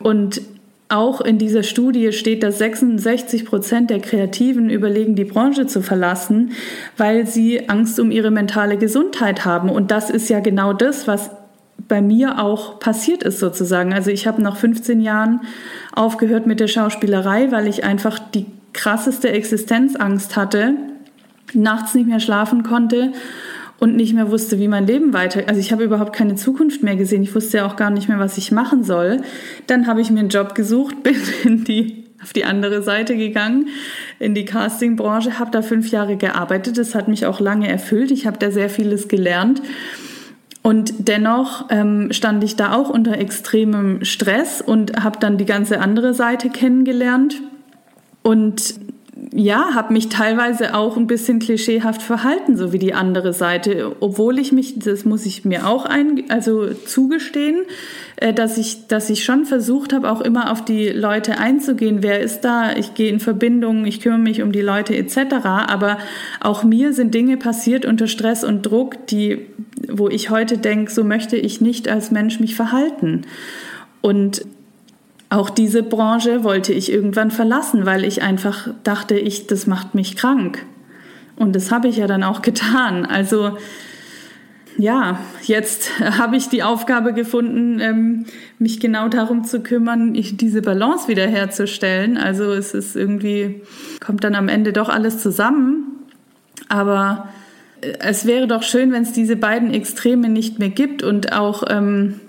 Und 0.00 0.40
auch 0.88 1.20
in 1.20 1.38
dieser 1.38 1.62
Studie 1.62 2.12
steht, 2.12 2.42
dass 2.42 2.58
66 2.58 3.44
Prozent 3.44 3.90
der 3.90 4.00
Kreativen 4.00 4.70
überlegen, 4.70 5.16
die 5.16 5.24
Branche 5.24 5.66
zu 5.66 5.82
verlassen, 5.82 6.52
weil 6.96 7.26
sie 7.26 7.68
Angst 7.68 7.98
um 7.98 8.12
ihre 8.12 8.30
mentale 8.30 8.76
Gesundheit 8.76 9.44
haben. 9.44 9.68
Und 9.68 9.90
das 9.90 10.10
ist 10.10 10.28
ja 10.28 10.38
genau 10.40 10.72
das, 10.72 11.08
was 11.08 11.30
bei 11.88 12.00
mir 12.00 12.40
auch 12.42 12.78
passiert 12.78 13.22
ist 13.22 13.40
sozusagen. 13.40 13.92
Also 13.92 14.10
ich 14.10 14.26
habe 14.26 14.42
nach 14.42 14.56
15 14.56 15.00
Jahren 15.00 15.40
aufgehört 15.92 16.46
mit 16.46 16.60
der 16.60 16.68
Schauspielerei, 16.68 17.50
weil 17.50 17.66
ich 17.66 17.84
einfach 17.84 18.18
die 18.18 18.46
krasseste 18.72 19.30
Existenzangst 19.30 20.36
hatte, 20.36 20.74
nachts 21.52 21.94
nicht 21.94 22.08
mehr 22.08 22.20
schlafen 22.20 22.62
konnte 22.62 23.12
und 23.78 23.96
nicht 23.96 24.14
mehr 24.14 24.30
wusste, 24.30 24.58
wie 24.58 24.68
mein 24.68 24.86
Leben 24.86 25.12
weiter. 25.12 25.42
Also 25.46 25.60
ich 25.60 25.72
habe 25.72 25.84
überhaupt 25.84 26.14
keine 26.14 26.34
Zukunft 26.34 26.82
mehr 26.82 26.96
gesehen. 26.96 27.22
Ich 27.22 27.34
wusste 27.34 27.58
ja 27.58 27.66
auch 27.66 27.76
gar 27.76 27.90
nicht 27.90 28.08
mehr, 28.08 28.18
was 28.18 28.38
ich 28.38 28.52
machen 28.52 28.84
soll. 28.84 29.20
Dann 29.66 29.86
habe 29.86 30.00
ich 30.00 30.10
mir 30.10 30.20
einen 30.20 30.28
Job 30.28 30.54
gesucht, 30.54 31.02
bin 31.02 31.16
in 31.44 31.64
die 31.64 32.04
auf 32.22 32.32
die 32.32 32.44
andere 32.44 32.82
Seite 32.82 33.16
gegangen, 33.16 33.68
in 34.18 34.34
die 34.34 34.46
Castingbranche, 34.46 35.38
habe 35.38 35.50
da 35.50 35.62
fünf 35.62 35.90
Jahre 35.90 36.16
gearbeitet. 36.16 36.78
Das 36.78 36.94
hat 36.94 37.08
mich 37.08 37.26
auch 37.26 37.40
lange 37.40 37.68
erfüllt. 37.68 38.10
Ich 38.10 38.26
habe 38.26 38.38
da 38.38 38.50
sehr 38.50 38.70
vieles 38.70 39.06
gelernt. 39.08 39.60
Und 40.62 41.06
dennoch 41.08 41.66
ähm, 41.70 42.08
stand 42.10 42.42
ich 42.42 42.56
da 42.56 42.72
auch 42.72 42.88
unter 42.88 43.18
extremem 43.18 44.04
Stress 44.04 44.60
und 44.60 45.04
habe 45.04 45.20
dann 45.20 45.36
die 45.38 45.44
ganze 45.44 45.78
andere 45.78 46.14
Seite 46.14 46.50
kennengelernt. 46.50 47.40
Und 48.22 48.74
ja, 49.32 49.74
habe 49.74 49.94
mich 49.94 50.10
teilweise 50.10 50.74
auch 50.74 50.96
ein 50.98 51.06
bisschen 51.06 51.38
klischeehaft 51.38 52.02
verhalten, 52.02 52.56
so 52.56 52.72
wie 52.72 52.78
die 52.78 52.92
andere 52.92 53.32
Seite, 53.32 53.96
obwohl 54.00 54.38
ich 54.38 54.52
mich, 54.52 54.78
das 54.78 55.06
muss 55.06 55.24
ich 55.24 55.44
mir 55.44 55.66
auch 55.66 55.86
ein, 55.86 56.24
also 56.28 56.74
zugestehen, 56.74 57.62
äh, 58.16 58.34
dass 58.34 58.58
ich, 58.58 58.88
dass 58.88 59.08
ich 59.08 59.24
schon 59.24 59.46
versucht 59.46 59.94
habe, 59.94 60.10
auch 60.10 60.20
immer 60.20 60.52
auf 60.52 60.64
die 60.64 60.88
Leute 60.88 61.38
einzugehen. 61.38 62.02
Wer 62.02 62.20
ist 62.20 62.42
da? 62.42 62.76
Ich 62.76 62.92
gehe 62.92 63.08
in 63.08 63.20
Verbindung, 63.20 63.86
ich 63.86 64.00
kümmere 64.00 64.18
mich 64.18 64.42
um 64.42 64.52
die 64.52 64.60
Leute 64.60 64.94
etc. 64.94 65.34
Aber 65.44 65.96
auch 66.40 66.62
mir 66.62 66.92
sind 66.92 67.14
Dinge 67.14 67.38
passiert 67.38 67.86
unter 67.86 68.08
Stress 68.08 68.44
und 68.44 68.66
Druck, 68.66 69.06
die, 69.06 69.46
wo 69.88 70.08
ich 70.08 70.28
heute 70.28 70.58
denke, 70.58 70.92
so 70.92 71.04
möchte 71.04 71.36
ich 71.36 71.62
nicht 71.62 71.88
als 71.88 72.10
Mensch 72.10 72.38
mich 72.38 72.54
verhalten. 72.54 73.22
Und 74.02 74.42
auch 75.28 75.50
diese 75.50 75.82
Branche 75.82 76.44
wollte 76.44 76.72
ich 76.72 76.92
irgendwann 76.92 77.30
verlassen, 77.30 77.84
weil 77.84 78.04
ich 78.04 78.22
einfach 78.22 78.68
dachte, 78.84 79.18
ich, 79.18 79.46
das 79.46 79.66
macht 79.66 79.94
mich 79.94 80.16
krank. 80.16 80.64
Und 81.36 81.54
das 81.54 81.70
habe 81.70 81.88
ich 81.88 81.96
ja 81.96 82.06
dann 82.06 82.22
auch 82.22 82.42
getan. 82.42 83.06
Also 83.06 83.56
ja, 84.78 85.18
jetzt 85.42 86.00
habe 86.00 86.36
ich 86.36 86.48
die 86.48 86.62
Aufgabe 86.62 87.14
gefunden, 87.14 87.80
ähm, 87.80 88.26
mich 88.58 88.78
genau 88.78 89.08
darum 89.08 89.44
zu 89.44 89.60
kümmern, 89.60 90.12
diese 90.12 90.60
Balance 90.60 91.08
wiederherzustellen. 91.08 92.18
Also 92.18 92.52
es 92.52 92.74
ist 92.74 92.94
irgendwie, 92.94 93.62
kommt 94.04 94.22
dann 94.22 94.34
am 94.34 94.48
Ende 94.48 94.72
doch 94.72 94.90
alles 94.90 95.18
zusammen. 95.18 95.86
Aber 96.68 97.28
äh, 97.80 97.94
es 98.00 98.26
wäre 98.26 98.46
doch 98.46 98.62
schön, 98.62 98.92
wenn 98.92 99.02
es 99.02 99.12
diese 99.12 99.36
beiden 99.36 99.72
Extreme 99.72 100.28
nicht 100.28 100.58
mehr 100.58 100.70
gibt 100.70 101.02
und 101.02 101.32
auch 101.32 101.64
ähm, 101.68 102.20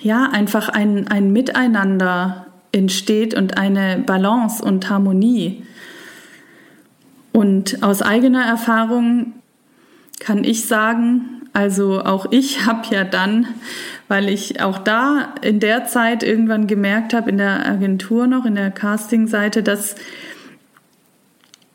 ja, 0.00 0.28
einfach 0.30 0.68
ein, 0.68 1.08
ein 1.08 1.32
Miteinander 1.32 2.46
entsteht 2.72 3.34
und 3.34 3.58
eine 3.58 3.98
Balance 3.98 4.64
und 4.64 4.88
Harmonie. 4.88 5.64
Und 7.32 7.82
aus 7.82 8.02
eigener 8.02 8.44
Erfahrung 8.44 9.34
kann 10.18 10.44
ich 10.44 10.66
sagen, 10.66 11.40
also 11.52 12.02
auch 12.02 12.26
ich 12.30 12.66
habe 12.66 12.94
ja 12.94 13.04
dann, 13.04 13.46
weil 14.08 14.28
ich 14.28 14.62
auch 14.62 14.78
da 14.78 15.34
in 15.42 15.60
der 15.60 15.84
Zeit 15.86 16.22
irgendwann 16.22 16.66
gemerkt 16.66 17.14
habe, 17.14 17.30
in 17.30 17.38
der 17.38 17.66
Agentur 17.66 18.26
noch, 18.26 18.44
in 18.44 18.54
der 18.54 18.70
Casting-Seite, 18.70 19.62
dass 19.62 19.96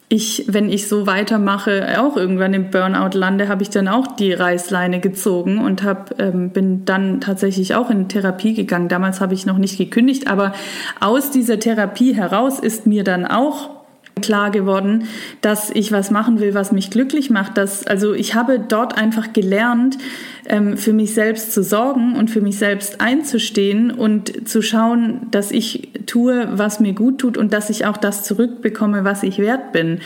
ich, 0.07 0.45
wenn 0.47 0.69
ich 0.69 0.87
so 0.87 1.07
weitermache, 1.07 1.99
auch 1.99 2.15
irgendwann 2.15 2.53
im 2.53 2.69
Burnout 2.69 3.17
lande, 3.17 3.47
habe 3.47 3.63
ich 3.63 3.71
dann 3.71 3.87
auch 3.87 4.07
die 4.07 4.33
Reißleine 4.33 4.99
gezogen 4.99 5.57
und 5.57 5.83
hab, 5.83 6.19
ähm, 6.19 6.51
bin 6.51 6.85
dann 6.85 7.21
tatsächlich 7.21 7.73
auch 7.73 7.89
in 7.89 8.07
Therapie 8.07 8.53
gegangen. 8.53 8.87
Damals 8.87 9.19
habe 9.19 9.33
ich 9.33 9.47
noch 9.47 9.57
nicht 9.57 9.77
gekündigt, 9.77 10.27
aber 10.27 10.53
aus 10.99 11.31
dieser 11.31 11.59
Therapie 11.59 12.13
heraus 12.13 12.59
ist 12.59 12.85
mir 12.85 13.03
dann 13.03 13.25
auch 13.25 13.74
klar 14.21 14.49
geworden, 14.49 15.07
dass 15.41 15.69
ich 15.69 15.91
was 15.91 16.09
machen 16.09 16.39
will, 16.39 16.53
was 16.53 16.71
mich 16.71 16.89
glücklich 16.89 17.29
macht. 17.29 17.57
Dass, 17.57 17.85
also 17.85 18.13
ich 18.13 18.33
habe 18.33 18.59
dort 18.59 18.97
einfach 18.97 19.33
gelernt, 19.33 19.97
ähm, 20.47 20.77
für 20.77 20.93
mich 20.93 21.13
selbst 21.13 21.53
zu 21.53 21.63
sorgen 21.63 22.15
und 22.15 22.29
für 22.29 22.41
mich 22.41 22.57
selbst 22.57 23.01
einzustehen 23.01 23.91
und 23.91 24.47
zu 24.47 24.61
schauen, 24.61 25.27
dass 25.31 25.51
ich 25.51 25.89
tue, 26.05 26.47
was 26.53 26.79
mir 26.79 26.93
gut 26.93 27.19
tut 27.19 27.37
und 27.37 27.53
dass 27.53 27.69
ich 27.69 27.85
auch 27.85 27.97
das 27.97 28.23
zurückbekomme, 28.23 29.03
was 29.03 29.23
ich 29.23 29.37
wert 29.37 29.73
bin. 29.73 29.99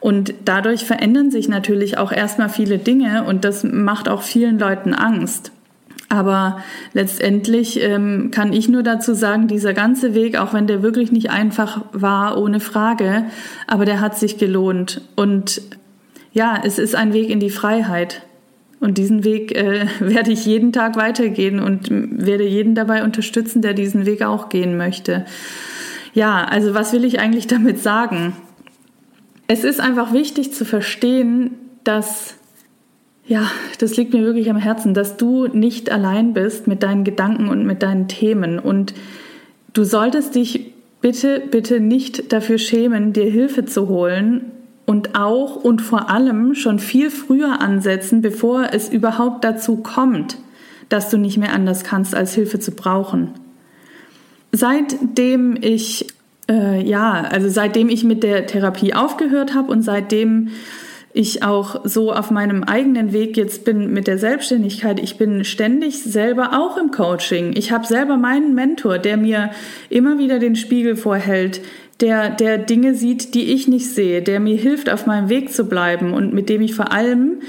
Und 0.00 0.34
dadurch 0.44 0.84
verändern 0.84 1.30
sich 1.30 1.48
natürlich 1.48 1.96
auch 1.96 2.12
erstmal 2.12 2.48
viele 2.48 2.78
Dinge 2.78 3.24
und 3.24 3.44
das 3.44 3.64
macht 3.64 4.08
auch 4.08 4.22
vielen 4.22 4.58
Leuten 4.58 4.94
Angst. 4.94 5.53
Aber 6.08 6.58
letztendlich 6.92 7.80
ähm, 7.82 8.30
kann 8.30 8.52
ich 8.52 8.68
nur 8.68 8.82
dazu 8.82 9.14
sagen, 9.14 9.48
dieser 9.48 9.72
ganze 9.72 10.14
Weg, 10.14 10.38
auch 10.38 10.52
wenn 10.52 10.66
der 10.66 10.82
wirklich 10.82 11.12
nicht 11.12 11.30
einfach 11.30 11.82
war, 11.92 12.38
ohne 12.38 12.60
Frage, 12.60 13.24
aber 13.66 13.84
der 13.84 14.00
hat 14.00 14.18
sich 14.18 14.38
gelohnt. 14.38 15.00
Und 15.16 15.62
ja, 16.32 16.60
es 16.62 16.78
ist 16.78 16.94
ein 16.94 17.12
Weg 17.12 17.30
in 17.30 17.40
die 17.40 17.50
Freiheit. 17.50 18.22
Und 18.80 18.98
diesen 18.98 19.24
Weg 19.24 19.56
äh, 19.56 19.86
werde 20.00 20.30
ich 20.30 20.44
jeden 20.44 20.72
Tag 20.72 20.96
weitergehen 20.96 21.58
und 21.58 21.88
werde 21.90 22.44
jeden 22.44 22.74
dabei 22.74 23.02
unterstützen, 23.02 23.62
der 23.62 23.72
diesen 23.72 24.04
Weg 24.04 24.22
auch 24.22 24.50
gehen 24.50 24.76
möchte. 24.76 25.24
Ja, 26.12 26.44
also 26.44 26.74
was 26.74 26.92
will 26.92 27.04
ich 27.04 27.18
eigentlich 27.18 27.46
damit 27.46 27.82
sagen? 27.82 28.36
Es 29.46 29.64
ist 29.64 29.80
einfach 29.80 30.12
wichtig 30.12 30.52
zu 30.52 30.64
verstehen, 30.64 31.52
dass 31.82 32.36
ja, 33.26 33.50
das 33.78 33.96
liegt 33.96 34.12
mir 34.12 34.22
wirklich 34.22 34.50
am 34.50 34.56
Herzen, 34.56 34.94
dass 34.94 35.16
du 35.16 35.46
nicht 35.46 35.90
allein 35.90 36.34
bist 36.34 36.66
mit 36.66 36.82
deinen 36.82 37.04
Gedanken 37.04 37.48
und 37.48 37.64
mit 37.64 37.82
deinen 37.82 38.08
Themen. 38.08 38.58
Und 38.58 38.94
du 39.72 39.84
solltest 39.84 40.34
dich 40.34 40.72
bitte, 41.00 41.42
bitte 41.50 41.80
nicht 41.80 42.32
dafür 42.32 42.58
schämen, 42.58 43.12
dir 43.12 43.30
Hilfe 43.30 43.64
zu 43.64 43.88
holen 43.88 44.52
und 44.86 45.18
auch 45.18 45.56
und 45.56 45.80
vor 45.80 46.10
allem 46.10 46.54
schon 46.54 46.78
viel 46.78 47.10
früher 47.10 47.62
ansetzen, 47.62 48.20
bevor 48.20 48.68
es 48.72 48.90
überhaupt 48.90 49.42
dazu 49.44 49.76
kommt, 49.76 50.36
dass 50.90 51.08
du 51.08 51.16
nicht 51.16 51.38
mehr 51.38 51.54
anders 51.54 51.82
kannst, 51.82 52.14
als 52.14 52.34
Hilfe 52.34 52.60
zu 52.60 52.72
brauchen. 52.72 53.30
Seitdem 54.52 55.56
ich 55.60 56.06
äh, 56.48 56.82
ja, 56.86 57.22
also 57.22 57.48
seitdem 57.48 57.88
ich 57.88 58.04
mit 58.04 58.22
der 58.22 58.46
Therapie 58.46 58.94
aufgehört 58.94 59.54
habe 59.54 59.72
und 59.72 59.82
seitdem 59.82 60.48
ich 61.16 61.44
auch 61.44 61.82
so 61.84 62.12
auf 62.12 62.32
meinem 62.32 62.64
eigenen 62.64 63.12
Weg 63.12 63.36
jetzt 63.36 63.64
bin 63.64 63.92
mit 63.92 64.08
der 64.08 64.18
Selbstständigkeit. 64.18 64.98
Ich 64.98 65.16
bin 65.16 65.44
ständig 65.44 66.02
selber 66.02 66.58
auch 66.58 66.76
im 66.76 66.90
Coaching. 66.90 67.54
Ich 67.56 67.70
habe 67.70 67.86
selber 67.86 68.16
meinen 68.16 68.56
Mentor, 68.56 68.98
der 68.98 69.16
mir 69.16 69.50
immer 69.88 70.18
wieder 70.18 70.40
den 70.40 70.56
Spiegel 70.56 70.96
vorhält, 70.96 71.60
der, 72.00 72.30
der 72.30 72.58
Dinge 72.58 72.96
sieht, 72.96 73.34
die 73.34 73.52
ich 73.52 73.68
nicht 73.68 73.88
sehe, 73.88 74.22
der 74.22 74.40
mir 74.40 74.56
hilft, 74.56 74.90
auf 74.90 75.06
meinem 75.06 75.28
Weg 75.28 75.52
zu 75.52 75.66
bleiben 75.66 76.12
und 76.12 76.34
mit 76.34 76.48
dem 76.48 76.60
ich 76.60 76.74
vor 76.74 76.90
allem 76.90 77.42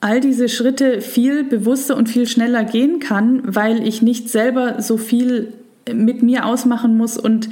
all 0.00 0.20
diese 0.20 0.48
Schritte 0.48 1.02
viel 1.02 1.44
bewusster 1.44 1.98
und 1.98 2.08
viel 2.08 2.26
schneller 2.26 2.64
gehen 2.64 2.98
kann, 2.98 3.42
weil 3.44 3.86
ich 3.86 4.00
nicht 4.00 4.30
selber 4.30 4.80
so 4.80 4.96
viel 4.96 5.52
mit 5.92 6.22
mir 6.22 6.46
ausmachen 6.46 6.96
muss 6.96 7.18
und 7.18 7.50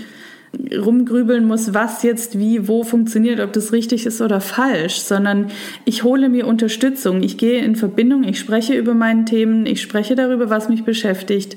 rumgrübeln 0.76 1.46
muss, 1.46 1.74
was 1.74 2.02
jetzt 2.02 2.38
wie, 2.38 2.68
wo 2.68 2.82
funktioniert, 2.82 3.40
ob 3.40 3.52
das 3.52 3.72
richtig 3.72 4.06
ist 4.06 4.20
oder 4.20 4.40
falsch, 4.40 5.00
sondern 5.00 5.50
ich 5.84 6.02
hole 6.02 6.28
mir 6.28 6.46
Unterstützung, 6.46 7.22
ich 7.22 7.38
gehe 7.38 7.62
in 7.64 7.76
Verbindung, 7.76 8.24
ich 8.24 8.38
spreche 8.38 8.74
über 8.74 8.94
meine 8.94 9.24
Themen, 9.24 9.66
ich 9.66 9.82
spreche 9.82 10.14
darüber, 10.14 10.50
was 10.50 10.68
mich 10.68 10.84
beschäftigt, 10.84 11.56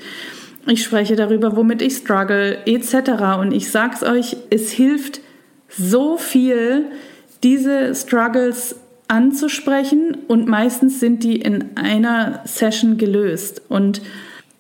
ich 0.67 0.83
spreche 0.83 1.15
darüber, 1.15 1.55
womit 1.55 1.81
ich 1.81 1.93
struggle, 1.93 2.57
etc. 2.65 3.39
Und 3.39 3.53
ich 3.53 3.71
sag's 3.71 4.03
euch, 4.03 4.37
es 4.49 4.71
hilft 4.71 5.21
so 5.69 6.17
viel, 6.17 6.85
diese 7.43 7.93
Struggles 7.95 8.75
anzusprechen 9.07 10.17
und 10.27 10.47
meistens 10.47 10.99
sind 10.99 11.23
die 11.23 11.37
in 11.37 11.77
einer 11.77 12.41
Session 12.45 12.97
gelöst 12.97 13.61
und 13.69 14.01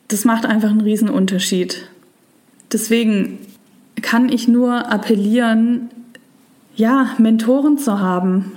das 0.07 0.23
macht 0.23 0.45
einfach 0.45 0.69
einen 0.69 0.81
riesen 0.81 1.09
Unterschied. 1.09 1.89
Deswegen 2.71 3.39
kann 4.01 4.29
ich 4.29 4.47
nur 4.47 4.91
appellieren, 4.91 5.89
ja, 6.75 7.15
Mentoren 7.17 7.77
zu 7.77 7.99
haben, 7.99 8.53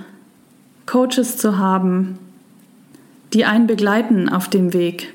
Coaches 0.85 1.37
zu 1.37 1.57
haben, 1.57 2.19
die 3.33 3.45
einen 3.45 3.67
begleiten 3.67 4.29
auf 4.29 4.49
dem 4.49 4.73
Weg. 4.73 5.13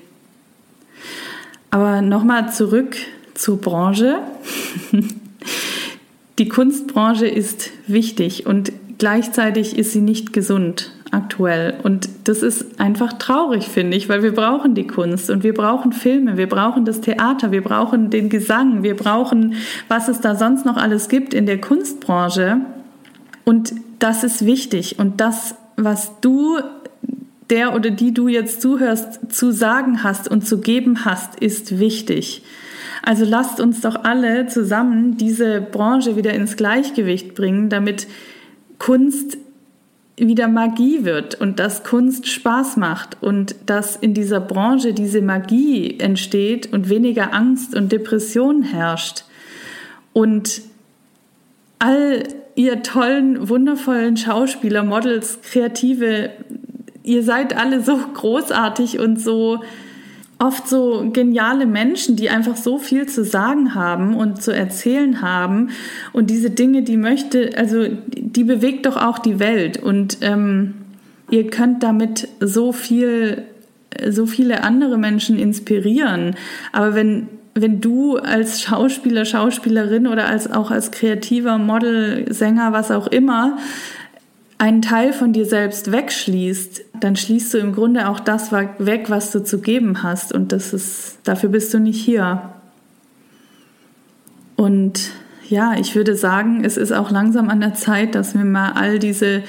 Aber 1.71 2.03
nochmal 2.03 2.53
zurück 2.53 2.97
zur 3.35 3.61
Branche. 3.61 4.19
Die 6.39 6.49
Kunstbranche 6.49 7.27
ist 7.27 7.71
wichtig 7.87 8.45
und 8.45 8.73
gleichzeitig 8.99 9.79
ist 9.79 9.93
sie 9.93 10.03
nicht 10.03 10.35
gesund 10.35 10.93
aktuell. 11.11 11.75
Und 11.83 12.09
das 12.25 12.42
ist 12.42 12.81
einfach 12.81 13.14
traurig, 13.14 13.69
finde 13.69 13.97
ich, 13.97 14.09
weil 14.09 14.23
wir 14.23 14.35
brauchen 14.35 14.75
die 14.75 14.87
Kunst 14.87 15.31
und 15.31 15.42
wir 15.42 15.55
brauchen 15.55 15.92
Filme, 15.92 16.37
wir 16.37 16.49
brauchen 16.49 16.85
das 16.85 17.01
Theater, 17.01 17.53
wir 17.53 17.62
brauchen 17.62 18.11
den 18.11 18.29
Gesang, 18.29 18.83
wir 18.83 18.97
brauchen, 18.97 19.55
was 19.88 20.09
es 20.09 20.21
da 20.21 20.35
sonst 20.35 20.64
noch 20.64 20.77
alles 20.77 21.09
gibt 21.09 21.35
in 21.35 21.47
der 21.47 21.61
Kunstbranche. 21.61 22.59
Und 23.45 23.73
das 23.99 24.25
ist 24.25 24.45
wichtig. 24.45 24.99
Und 24.99 25.21
das, 25.21 25.55
was 25.77 26.21
du, 26.21 26.59
der 27.51 27.75
oder 27.75 27.90
die 27.90 28.12
du 28.12 28.29
jetzt 28.29 28.61
zuhörst, 28.61 29.33
zu 29.33 29.53
sagen 29.53 30.03
hast 30.03 30.29
und 30.29 30.47
zu 30.47 30.61
geben 30.61 31.05
hast, 31.05 31.38
ist 31.40 31.79
wichtig. 31.79 32.42
Also 33.03 33.25
lasst 33.25 33.61
uns 33.61 33.81
doch 33.83 34.03
alle 34.05 34.49
zusammen 34.49 35.16
diese 35.16 35.61
Branche 35.61 36.16
wieder 36.16 36.35
ins 36.35 36.57
Gleichgewicht 36.57 37.37
bringen, 37.37 37.69
damit 37.69 38.09
Kunst 38.79 39.38
wieder 40.17 40.49
Magie 40.49 41.05
wird 41.05 41.35
und 41.35 41.59
dass 41.59 41.85
Kunst 41.85 42.27
Spaß 42.27 42.77
macht 42.79 43.19
und 43.21 43.55
dass 43.67 43.97
in 43.97 44.15
dieser 44.15 44.41
Branche 44.41 44.95
diese 44.95 45.21
Magie 45.21 45.99
entsteht 46.01 46.73
und 46.73 46.89
weniger 46.89 47.35
Angst 47.35 47.75
und 47.75 47.93
Depression 47.93 48.63
herrscht. 48.63 49.25
Und 50.15 50.63
all 51.79 52.23
ihr 52.55 52.83
tollen, 52.83 53.51
wundervollen 53.51 54.17
Schauspieler, 54.17 54.83
Models, 54.83 55.39
Kreative, 55.43 56.31
ihr 57.03 57.23
seid 57.23 57.55
alle 57.55 57.83
so 57.83 57.99
großartig 57.99 58.99
und 58.99 59.21
so 59.21 59.61
oft 60.38 60.68
so 60.68 61.09
geniale 61.12 61.66
Menschen, 61.66 62.16
die 62.16 62.29
einfach 62.29 62.57
so 62.57 62.79
viel 62.79 63.07
zu 63.07 63.25
sagen 63.25 63.75
haben 63.75 64.14
und 64.14 64.42
zu 64.42 64.55
erzählen 64.55 65.22
haben. 65.22 65.70
Und 66.12 66.29
diese 66.29 66.51
Dinge, 66.51 66.83
die 66.83 66.96
möchte, 66.96 67.53
also 67.57 67.87
die 68.14 68.44
bewegt 68.44 68.87
doch 68.87 68.96
auch 68.96 69.18
die 69.18 69.38
Welt. 69.38 69.83
Und 69.83 70.18
ähm, 70.20 70.75
ihr 71.31 71.49
könnt 71.49 71.83
damit 71.83 72.29
so 72.40 72.72
viel, 72.72 73.44
so 74.09 74.27
viele 74.27 74.62
andere 74.62 74.99
Menschen 74.99 75.38
inspirieren. 75.38 76.37
Aber 76.72 76.94
wenn 76.94 77.29
wenn 77.59 77.81
du 77.81 78.18
als 78.18 78.61
Schauspieler, 78.61 79.25
Schauspielerin 79.25 80.07
oder 80.07 80.27
als 80.29 80.53
auch 80.53 80.70
als 80.70 80.90
kreativer 80.90 81.57
Model, 81.57 82.31
Sänger, 82.31 82.72
was 82.72 82.90
auch 82.90 83.07
immer, 83.07 83.57
einen 84.59 84.83
Teil 84.83 85.12
von 85.12 85.33
dir 85.33 85.45
selbst 85.45 85.92
wegschließt, 85.92 86.85
dann 87.01 87.16
schließt 87.16 87.55
du 87.55 87.59
im 87.59 87.74
Grunde 87.74 88.09
auch 88.09 88.20
das 88.20 88.53
weg, 88.53 89.07
was 89.09 89.31
du 89.31 89.43
zu 89.43 89.61
geben 89.61 90.03
hast. 90.03 90.33
Und 90.33 90.53
das 90.53 90.72
ist, 90.72 91.18
dafür 91.24 91.51
bist 91.51 91.74
du 91.74 91.78
nicht 91.78 92.03
hier. 92.03 92.55
Und 94.57 95.11
ja, 95.49 95.74
ich 95.78 95.95
würde 95.95 96.16
sagen, 96.16 96.64
es 96.64 96.76
ist 96.76 96.93
auch 96.93 97.11
langsam 97.11 97.51
an 97.51 97.61
der 97.61 97.74
Zeit, 97.74 98.14
dass 98.14 98.35
wir 98.35 98.45
mal 98.45 98.72
all 98.72 98.99
diese 98.99 99.43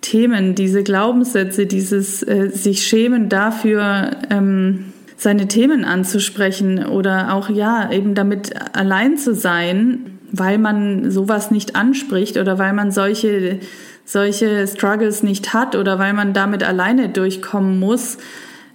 Themen, 0.00 0.54
diese 0.54 0.82
Glaubenssätze, 0.82 1.66
dieses 1.66 2.22
äh, 2.22 2.50
sich 2.50 2.86
schämen 2.86 3.28
dafür, 3.28 4.10
ähm, 4.30 4.92
seine 5.16 5.48
Themen 5.48 5.84
anzusprechen 5.84 6.84
oder 6.86 7.34
auch 7.34 7.48
ja, 7.48 7.90
eben 7.90 8.14
damit 8.14 8.54
allein 8.76 9.16
zu 9.16 9.34
sein, 9.34 10.18
weil 10.30 10.58
man 10.58 11.10
sowas 11.10 11.50
nicht 11.50 11.76
anspricht 11.76 12.36
oder 12.36 12.58
weil 12.58 12.72
man 12.72 12.90
solche 12.90 13.60
solche 14.04 14.66
Struggles 14.66 15.22
nicht 15.22 15.54
hat 15.54 15.76
oder 15.76 15.98
weil 15.98 16.12
man 16.12 16.32
damit 16.32 16.62
alleine 16.62 17.08
durchkommen 17.08 17.78
muss, 17.78 18.18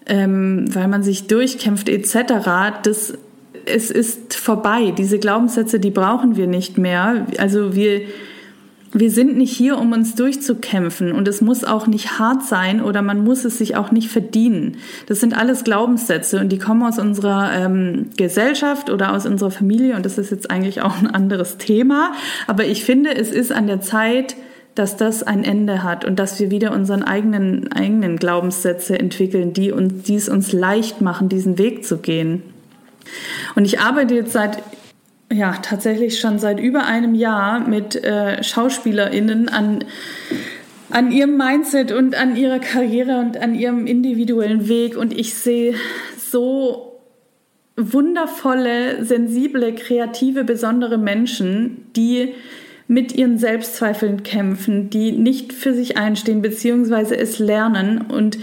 ähm, 0.05 0.65
weil 0.73 0.87
man 0.87 1.03
sich 1.03 1.27
durchkämpft 1.27 1.87
etc., 1.87 2.33
das 2.83 3.13
es 3.65 3.91
ist 3.91 4.35
vorbei. 4.35 4.93
Diese 4.97 5.19
Glaubenssätze, 5.19 5.79
die 5.79 5.91
brauchen 5.91 6.35
wir 6.35 6.47
nicht 6.47 6.77
mehr. 6.77 7.27
Also 7.37 7.75
wir, 7.75 8.01
wir 8.91 9.11
sind 9.11 9.37
nicht 9.37 9.55
hier, 9.55 9.77
um 9.77 9.91
uns 9.91 10.15
durchzukämpfen 10.15 11.11
und 11.11 11.27
es 11.27 11.41
muss 11.41 11.63
auch 11.63 11.87
nicht 11.87 12.19
hart 12.19 12.43
sein 12.43 12.81
oder 12.81 13.01
man 13.01 13.23
muss 13.23 13.45
es 13.45 13.57
sich 13.57 13.75
auch 13.75 13.91
nicht 13.91 14.09
verdienen. 14.09 14.77
Das 15.07 15.19
sind 15.19 15.37
alles 15.37 15.63
Glaubenssätze 15.63 16.39
und 16.39 16.49
die 16.49 16.57
kommen 16.57 16.83
aus 16.83 16.97
unserer 16.99 17.51
ähm, 17.53 18.09
Gesellschaft 18.17 18.89
oder 18.89 19.13
aus 19.13 19.25
unserer 19.25 19.51
Familie 19.51 19.95
und 19.95 20.05
das 20.05 20.17
ist 20.17 20.31
jetzt 20.31 20.49
eigentlich 20.49 20.81
auch 20.81 20.97
ein 20.99 21.07
anderes 21.07 21.57
Thema. 21.57 22.13
Aber 22.47 22.65
ich 22.65 22.83
finde, 22.83 23.15
es 23.15 23.31
ist 23.31 23.51
an 23.51 23.67
der 23.67 23.81
Zeit, 23.81 24.35
dass 24.79 24.95
das 24.95 25.23
ein 25.23 25.43
Ende 25.43 25.83
hat 25.83 26.05
und 26.05 26.17
dass 26.17 26.39
wir 26.39 26.49
wieder 26.51 26.71
unseren 26.71 27.03
eigenen, 27.03 27.71
eigenen 27.73 28.15
Glaubenssätze 28.15 28.97
entwickeln, 28.97 29.51
die, 29.51 29.73
uns, 29.73 30.03
die 30.03 30.15
es 30.15 30.29
uns 30.29 30.53
leicht 30.53 31.01
machen, 31.01 31.27
diesen 31.27 31.57
Weg 31.57 31.85
zu 31.85 31.97
gehen. 31.97 32.43
Und 33.55 33.65
ich 33.65 33.81
arbeite 33.81 34.15
jetzt 34.15 34.31
seit 34.31 34.63
ja, 35.31 35.51
tatsächlich 35.61 36.19
schon 36.19 36.39
seit 36.39 36.59
über 36.59 36.85
einem 36.85 37.13
Jahr 37.13 37.59
mit 37.59 38.01
äh, 38.03 38.41
SchauspielerInnen 38.41 39.49
an, 39.49 39.83
an 40.89 41.11
ihrem 41.11 41.35
Mindset 41.35 41.91
und 41.91 42.15
an 42.15 42.37
ihrer 42.37 42.59
Karriere 42.59 43.19
und 43.19 43.37
an 43.37 43.55
ihrem 43.55 43.85
individuellen 43.85 44.69
Weg. 44.69 44.95
Und 44.95 45.11
ich 45.13 45.35
sehe 45.35 45.75
so 46.17 47.01
wundervolle, 47.75 49.03
sensible, 49.03 49.75
kreative, 49.75 50.45
besondere 50.45 50.97
Menschen, 50.97 51.91
die 51.97 52.33
mit 52.89 53.13
ihren 53.13 53.37
Selbstzweifeln 53.37 54.23
kämpfen, 54.23 54.89
die 54.89 55.11
nicht 55.11 55.53
für 55.53 55.75
sich 55.75 55.95
einstehen, 55.97 56.41
beziehungsweise 56.41 57.15
es 57.15 57.37
lernen 57.37 58.01
und 58.01 58.39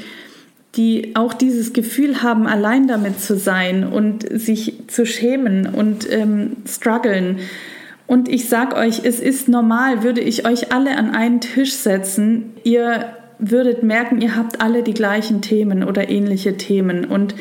die 0.77 1.17
auch 1.17 1.35
dieses 1.35 1.73
Gefühl 1.73 2.23
haben, 2.23 2.47
allein 2.47 2.87
damit 2.87 3.21
zu 3.21 3.37
sein 3.37 3.85
und 3.85 4.25
sich 4.31 4.87
zu 4.87 5.05
schämen 5.05 5.67
und 5.67 6.09
ähm, 6.13 6.59
strugglen. 6.65 7.41
Und 8.07 8.29
ich 8.29 8.49
sag 8.49 8.77
euch, 8.77 9.01
es 9.03 9.19
ist 9.19 9.49
normal, 9.49 10.05
würde 10.05 10.21
ich 10.21 10.47
euch 10.47 10.73
alle 10.73 10.97
an 10.97 11.11
einen 11.11 11.41
Tisch 11.41 11.73
setzen, 11.73 12.53
ihr 12.63 13.07
würdet 13.41 13.83
merken, 13.83 14.21
ihr 14.21 14.37
habt 14.37 14.61
alle 14.61 14.85
die 14.85 14.95
gleichen 14.95 15.43
Themen 15.43 15.83
oder 15.83 16.09
ähnliche 16.09 16.57
Themen. 16.57 17.05
Und 17.05 17.35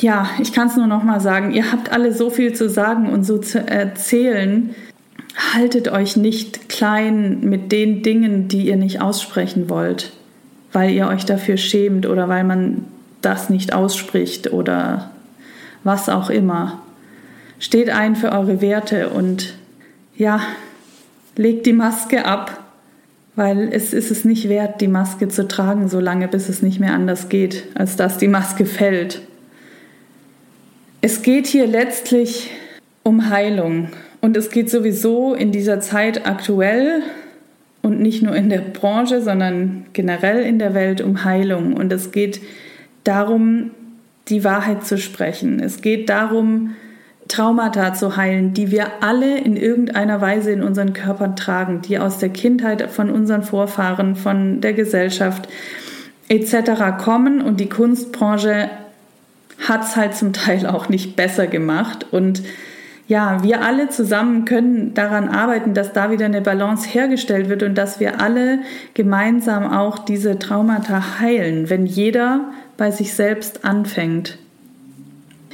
ja, 0.00 0.26
ich 0.40 0.54
kann 0.54 0.68
es 0.68 0.76
nur 0.76 0.86
noch 0.86 1.02
mal 1.02 1.20
sagen, 1.20 1.52
ihr 1.52 1.70
habt 1.70 1.92
alle 1.92 2.14
so 2.14 2.30
viel 2.30 2.54
zu 2.54 2.70
sagen 2.70 3.10
und 3.10 3.24
so 3.24 3.36
zu 3.36 3.58
erzählen 3.58 4.74
haltet 5.36 5.88
euch 5.88 6.16
nicht 6.16 6.68
klein 6.68 7.40
mit 7.40 7.72
den 7.72 8.02
Dingen, 8.02 8.48
die 8.48 8.66
ihr 8.66 8.76
nicht 8.76 9.00
aussprechen 9.00 9.68
wollt, 9.68 10.12
weil 10.72 10.90
ihr 10.90 11.08
euch 11.08 11.24
dafür 11.24 11.56
schämt 11.56 12.06
oder 12.06 12.28
weil 12.28 12.44
man 12.44 12.84
das 13.22 13.50
nicht 13.50 13.72
ausspricht 13.72 14.52
oder 14.52 15.10
was 15.84 16.08
auch 16.08 16.30
immer. 16.30 16.82
Steht 17.58 17.90
ein 17.90 18.16
für 18.16 18.32
eure 18.32 18.60
Werte 18.60 19.10
und 19.10 19.54
ja, 20.16 20.40
legt 21.36 21.66
die 21.66 21.72
Maske 21.72 22.24
ab, 22.24 22.60
weil 23.34 23.70
es 23.72 23.92
ist 23.92 24.10
es 24.10 24.24
nicht 24.24 24.48
wert, 24.48 24.80
die 24.80 24.88
Maske 24.88 25.28
zu 25.28 25.48
tragen, 25.48 25.88
solange 25.88 26.28
bis 26.28 26.48
es 26.48 26.62
nicht 26.62 26.80
mehr 26.80 26.92
anders 26.92 27.28
geht, 27.28 27.64
als 27.74 27.96
dass 27.96 28.18
die 28.18 28.28
Maske 28.28 28.66
fällt. 28.66 29.22
Es 31.00 31.22
geht 31.22 31.46
hier 31.46 31.66
letztlich 31.66 32.50
um 33.02 33.30
Heilung 33.30 33.88
und 34.22 34.36
es 34.36 34.50
geht 34.50 34.70
sowieso 34.70 35.34
in 35.34 35.50
dieser 35.50 35.80
Zeit 35.80 36.26
aktuell 36.26 37.02
und 37.82 38.00
nicht 38.00 38.22
nur 38.22 38.36
in 38.36 38.48
der 38.48 38.60
Branche, 38.60 39.20
sondern 39.20 39.86
generell 39.92 40.44
in 40.44 40.60
der 40.60 40.74
Welt 40.74 41.00
um 41.00 41.24
Heilung. 41.24 41.74
Und 41.74 41.92
es 41.92 42.12
geht 42.12 42.40
darum, 43.02 43.72
die 44.28 44.44
Wahrheit 44.44 44.86
zu 44.86 44.96
sprechen. 44.96 45.58
Es 45.58 45.82
geht 45.82 46.08
darum, 46.08 46.76
Traumata 47.26 47.94
zu 47.94 48.16
heilen, 48.16 48.54
die 48.54 48.70
wir 48.70 49.02
alle 49.02 49.38
in 49.38 49.56
irgendeiner 49.56 50.20
Weise 50.20 50.52
in 50.52 50.62
unseren 50.62 50.92
Körpern 50.92 51.34
tragen, 51.34 51.82
die 51.82 51.98
aus 51.98 52.18
der 52.18 52.28
Kindheit 52.28 52.90
von 52.92 53.10
unseren 53.10 53.42
Vorfahren, 53.42 54.14
von 54.14 54.60
der 54.60 54.72
Gesellschaft 54.72 55.48
etc. 56.28 57.02
kommen. 57.02 57.42
Und 57.42 57.58
die 57.58 57.68
Kunstbranche 57.68 58.70
hat 59.66 59.82
es 59.82 59.96
halt 59.96 60.14
zum 60.14 60.32
Teil 60.32 60.64
auch 60.66 60.88
nicht 60.88 61.16
besser 61.16 61.48
gemacht. 61.48 62.06
Und 62.12 62.44
ja, 63.12 63.42
wir 63.42 63.62
alle 63.62 63.90
zusammen 63.90 64.46
können 64.46 64.94
daran 64.94 65.28
arbeiten, 65.28 65.74
dass 65.74 65.92
da 65.92 66.10
wieder 66.10 66.24
eine 66.24 66.40
Balance 66.40 66.88
hergestellt 66.88 67.50
wird 67.50 67.62
und 67.62 67.76
dass 67.76 68.00
wir 68.00 68.22
alle 68.22 68.60
gemeinsam 68.94 69.70
auch 69.70 69.98
diese 69.98 70.38
Traumata 70.38 71.20
heilen, 71.20 71.68
wenn 71.68 71.84
jeder 71.84 72.52
bei 72.78 72.90
sich 72.90 73.12
selbst 73.12 73.66
anfängt. 73.66 74.38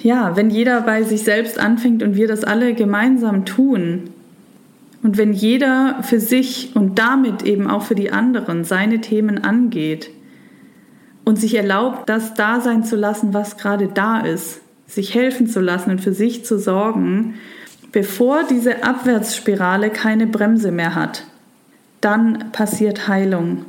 Ja, 0.01 0.37
wenn 0.37 0.51
jeder 0.51 0.83
bei 0.83 1.03
sich 1.03 1.25
selbst 1.25 1.59
anfängt 1.59 2.05
und 2.05 2.15
wir 2.15 2.29
das 2.29 2.45
alle 2.45 2.75
gemeinsam 2.75 3.45
tun. 3.45 4.11
Und 5.03 5.19
wenn 5.19 5.33
jeder 5.33 5.99
für 6.03 6.21
sich 6.21 6.77
und 6.77 7.01
damit 7.01 7.43
eben 7.43 7.67
auch 7.67 7.83
für 7.83 7.97
die 7.97 8.13
anderen 8.13 8.63
seine 8.63 9.01
Themen 9.01 9.43
angeht 9.43 10.11
und 11.25 11.41
sich 11.41 11.57
erlaubt, 11.57 12.09
das 12.09 12.35
da 12.35 12.61
sein 12.61 12.85
zu 12.85 12.95
lassen, 12.95 13.35
was 13.35 13.57
gerade 13.57 13.89
da 13.89 14.21
ist, 14.21 14.61
sich 14.89 15.15
helfen 15.15 15.47
zu 15.47 15.61
lassen 15.61 15.91
und 15.91 16.01
für 16.01 16.15
sich 16.15 16.45
zu 16.45 16.59
sorgen, 16.59 17.35
bevor 17.93 18.45
diese 18.45 18.83
Abwärtsspirale 18.83 19.91
keine 19.91 20.27
Bremse 20.27 20.73
mehr 20.73 20.95
hat. 20.95 21.25
Dann 22.01 22.51
passiert 22.53 23.07
Heilung. 23.07 23.65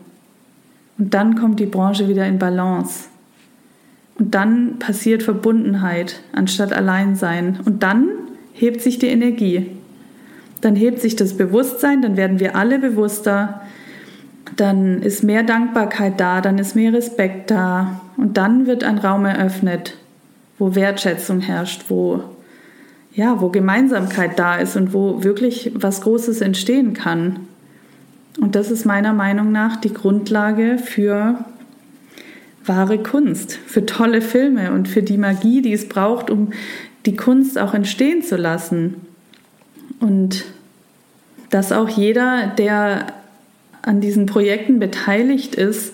Und 0.97 1.13
dann 1.13 1.35
kommt 1.35 1.59
die 1.59 1.65
Branche 1.65 2.07
wieder 2.07 2.25
in 2.25 2.39
Balance. 2.39 3.05
Und 4.17 4.35
dann 4.35 4.79
passiert 4.79 5.23
Verbundenheit 5.23 6.21
anstatt 6.33 6.73
Alleinsein. 6.73 7.59
Und 7.65 7.83
dann 7.83 8.09
hebt 8.53 8.81
sich 8.81 8.99
die 8.99 9.07
Energie. 9.07 9.71
Dann 10.61 10.75
hebt 10.75 10.99
sich 10.99 11.15
das 11.15 11.37
Bewusstsein, 11.37 12.01
dann 12.01 12.17
werden 12.17 12.39
wir 12.39 12.55
alle 12.55 12.79
bewusster. 12.79 13.61
Dann 14.57 15.01
ist 15.01 15.23
mehr 15.23 15.43
Dankbarkeit 15.43 16.19
da, 16.19 16.41
dann 16.41 16.57
ist 16.57 16.75
mehr 16.75 16.91
Respekt 16.91 17.49
da. 17.49 18.01
Und 18.17 18.37
dann 18.37 18.67
wird 18.67 18.83
ein 18.83 18.97
Raum 18.97 19.25
eröffnet 19.25 19.98
wo 20.59 20.75
Wertschätzung 20.75 21.39
herrscht, 21.39 21.85
wo 21.89 22.23
ja, 23.11 23.41
wo 23.41 23.49
Gemeinsamkeit 23.49 24.37
da 24.37 24.57
ist 24.57 24.75
und 24.75 24.93
wo 24.93 25.23
wirklich 25.23 25.71
was 25.73 26.01
Großes 26.01 26.41
entstehen 26.41 26.93
kann. 26.93 27.47
Und 28.39 28.55
das 28.55 28.71
ist 28.71 28.85
meiner 28.85 29.13
Meinung 29.13 29.51
nach 29.51 29.77
die 29.77 29.93
Grundlage 29.93 30.77
für 30.77 31.43
wahre 32.65 32.99
Kunst, 32.99 33.53
für 33.53 33.85
tolle 33.85 34.21
Filme 34.21 34.71
und 34.71 34.87
für 34.87 35.01
die 35.01 35.17
Magie, 35.17 35.61
die 35.61 35.73
es 35.73 35.89
braucht, 35.89 36.29
um 36.29 36.53
die 37.05 37.15
Kunst 37.15 37.57
auch 37.57 37.73
entstehen 37.73 38.21
zu 38.21 38.37
lassen. 38.37 39.01
Und 39.99 40.45
dass 41.49 41.71
auch 41.71 41.89
jeder, 41.89 42.47
der 42.57 43.07
an 43.81 44.01
diesen 44.01 44.27
Projekten 44.27 44.79
beteiligt 44.79 45.55
ist, 45.55 45.93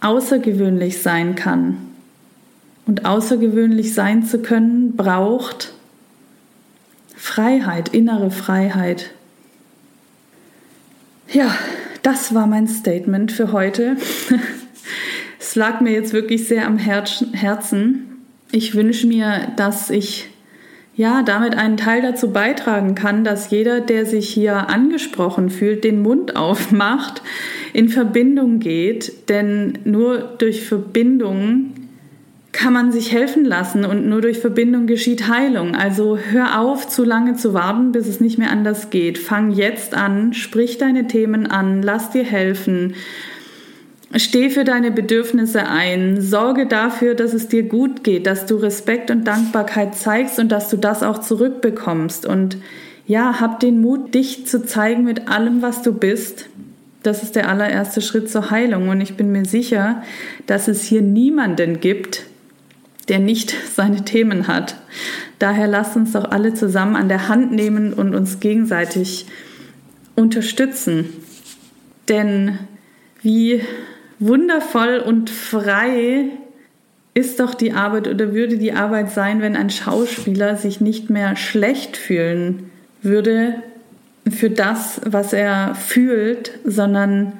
außergewöhnlich 0.00 1.02
sein 1.02 1.34
kann. 1.34 1.76
Und 2.86 3.06
außergewöhnlich 3.06 3.94
sein 3.94 4.24
zu 4.24 4.40
können, 4.40 4.96
braucht 4.96 5.72
Freiheit, 7.16 7.88
innere 7.88 8.30
Freiheit. 8.30 9.10
Ja, 11.32 11.56
das 12.02 12.34
war 12.34 12.46
mein 12.46 12.68
Statement 12.68 13.32
für 13.32 13.52
heute. 13.52 13.96
es 15.40 15.54
lag 15.54 15.80
mir 15.80 15.92
jetzt 15.92 16.12
wirklich 16.12 16.46
sehr 16.46 16.66
am 16.66 16.76
Herzen. 16.76 18.24
Ich 18.52 18.74
wünsche 18.74 19.06
mir, 19.06 19.52
dass 19.56 19.88
ich 19.88 20.28
ja 20.96 21.22
damit 21.22 21.56
einen 21.56 21.76
Teil 21.76 22.02
dazu 22.02 22.30
beitragen 22.30 22.94
kann, 22.94 23.24
dass 23.24 23.50
jeder, 23.50 23.80
der 23.80 24.06
sich 24.06 24.28
hier 24.28 24.68
angesprochen 24.68 25.50
fühlt, 25.50 25.82
den 25.82 26.02
Mund 26.02 26.36
aufmacht, 26.36 27.22
in 27.72 27.88
Verbindung 27.88 28.60
geht. 28.60 29.30
Denn 29.30 29.78
nur 29.84 30.18
durch 30.18 30.66
Verbindung 30.66 31.83
kann 32.54 32.72
man 32.72 32.92
sich 32.92 33.12
helfen 33.12 33.44
lassen 33.44 33.84
und 33.84 34.06
nur 34.06 34.20
durch 34.20 34.38
Verbindung 34.38 34.86
geschieht 34.86 35.28
Heilung. 35.28 35.74
Also 35.74 36.16
hör 36.16 36.60
auf, 36.60 36.88
zu 36.88 37.04
lange 37.04 37.34
zu 37.34 37.52
warten, 37.52 37.90
bis 37.90 38.06
es 38.06 38.20
nicht 38.20 38.38
mehr 38.38 38.50
anders 38.50 38.90
geht. 38.90 39.18
Fang 39.18 39.50
jetzt 39.50 39.92
an, 39.92 40.32
sprich 40.32 40.78
deine 40.78 41.08
Themen 41.08 41.48
an, 41.48 41.82
lass 41.82 42.10
dir 42.10 42.22
helfen. 42.22 42.94
Steh 44.16 44.50
für 44.50 44.62
deine 44.62 44.92
Bedürfnisse 44.92 45.66
ein, 45.66 46.20
sorge 46.20 46.66
dafür, 46.66 47.16
dass 47.16 47.34
es 47.34 47.48
dir 47.48 47.64
gut 47.64 48.04
geht, 48.04 48.28
dass 48.28 48.46
du 48.46 48.54
Respekt 48.54 49.10
und 49.10 49.24
Dankbarkeit 49.24 49.96
zeigst 49.96 50.38
und 50.38 50.52
dass 50.52 50.70
du 50.70 50.76
das 50.76 51.02
auch 51.02 51.18
zurückbekommst. 51.18 52.24
Und 52.24 52.56
ja, 53.08 53.40
hab 53.40 53.58
den 53.58 53.80
Mut, 53.80 54.14
dich 54.14 54.46
zu 54.46 54.64
zeigen 54.64 55.02
mit 55.02 55.28
allem, 55.28 55.60
was 55.60 55.82
du 55.82 55.92
bist. 55.92 56.46
Das 57.02 57.24
ist 57.24 57.34
der 57.34 57.48
allererste 57.48 58.00
Schritt 58.00 58.30
zur 58.30 58.52
Heilung. 58.52 58.88
Und 58.88 59.00
ich 59.00 59.16
bin 59.16 59.32
mir 59.32 59.44
sicher, 59.44 60.04
dass 60.46 60.68
es 60.68 60.84
hier 60.84 61.02
niemanden 61.02 61.80
gibt, 61.80 62.26
der 63.08 63.18
nicht 63.18 63.54
seine 63.74 64.04
Themen 64.04 64.46
hat. 64.46 64.76
Daher 65.38 65.66
lasst 65.66 65.96
uns 65.96 66.12
doch 66.12 66.30
alle 66.30 66.54
zusammen 66.54 66.96
an 66.96 67.08
der 67.08 67.28
Hand 67.28 67.52
nehmen 67.52 67.92
und 67.92 68.14
uns 68.14 68.40
gegenseitig 68.40 69.26
unterstützen. 70.14 71.06
Denn 72.08 72.58
wie 73.22 73.62
wundervoll 74.18 74.98
und 74.98 75.30
frei 75.30 76.30
ist 77.14 77.40
doch 77.40 77.54
die 77.54 77.72
Arbeit 77.72 78.08
oder 78.08 78.34
würde 78.34 78.58
die 78.58 78.72
Arbeit 78.72 79.10
sein, 79.10 79.40
wenn 79.40 79.56
ein 79.56 79.70
Schauspieler 79.70 80.56
sich 80.56 80.80
nicht 80.80 81.10
mehr 81.10 81.36
schlecht 81.36 81.96
fühlen 81.96 82.70
würde 83.02 83.54
für 84.28 84.50
das, 84.50 85.00
was 85.04 85.32
er 85.32 85.74
fühlt, 85.74 86.58
sondern 86.64 87.34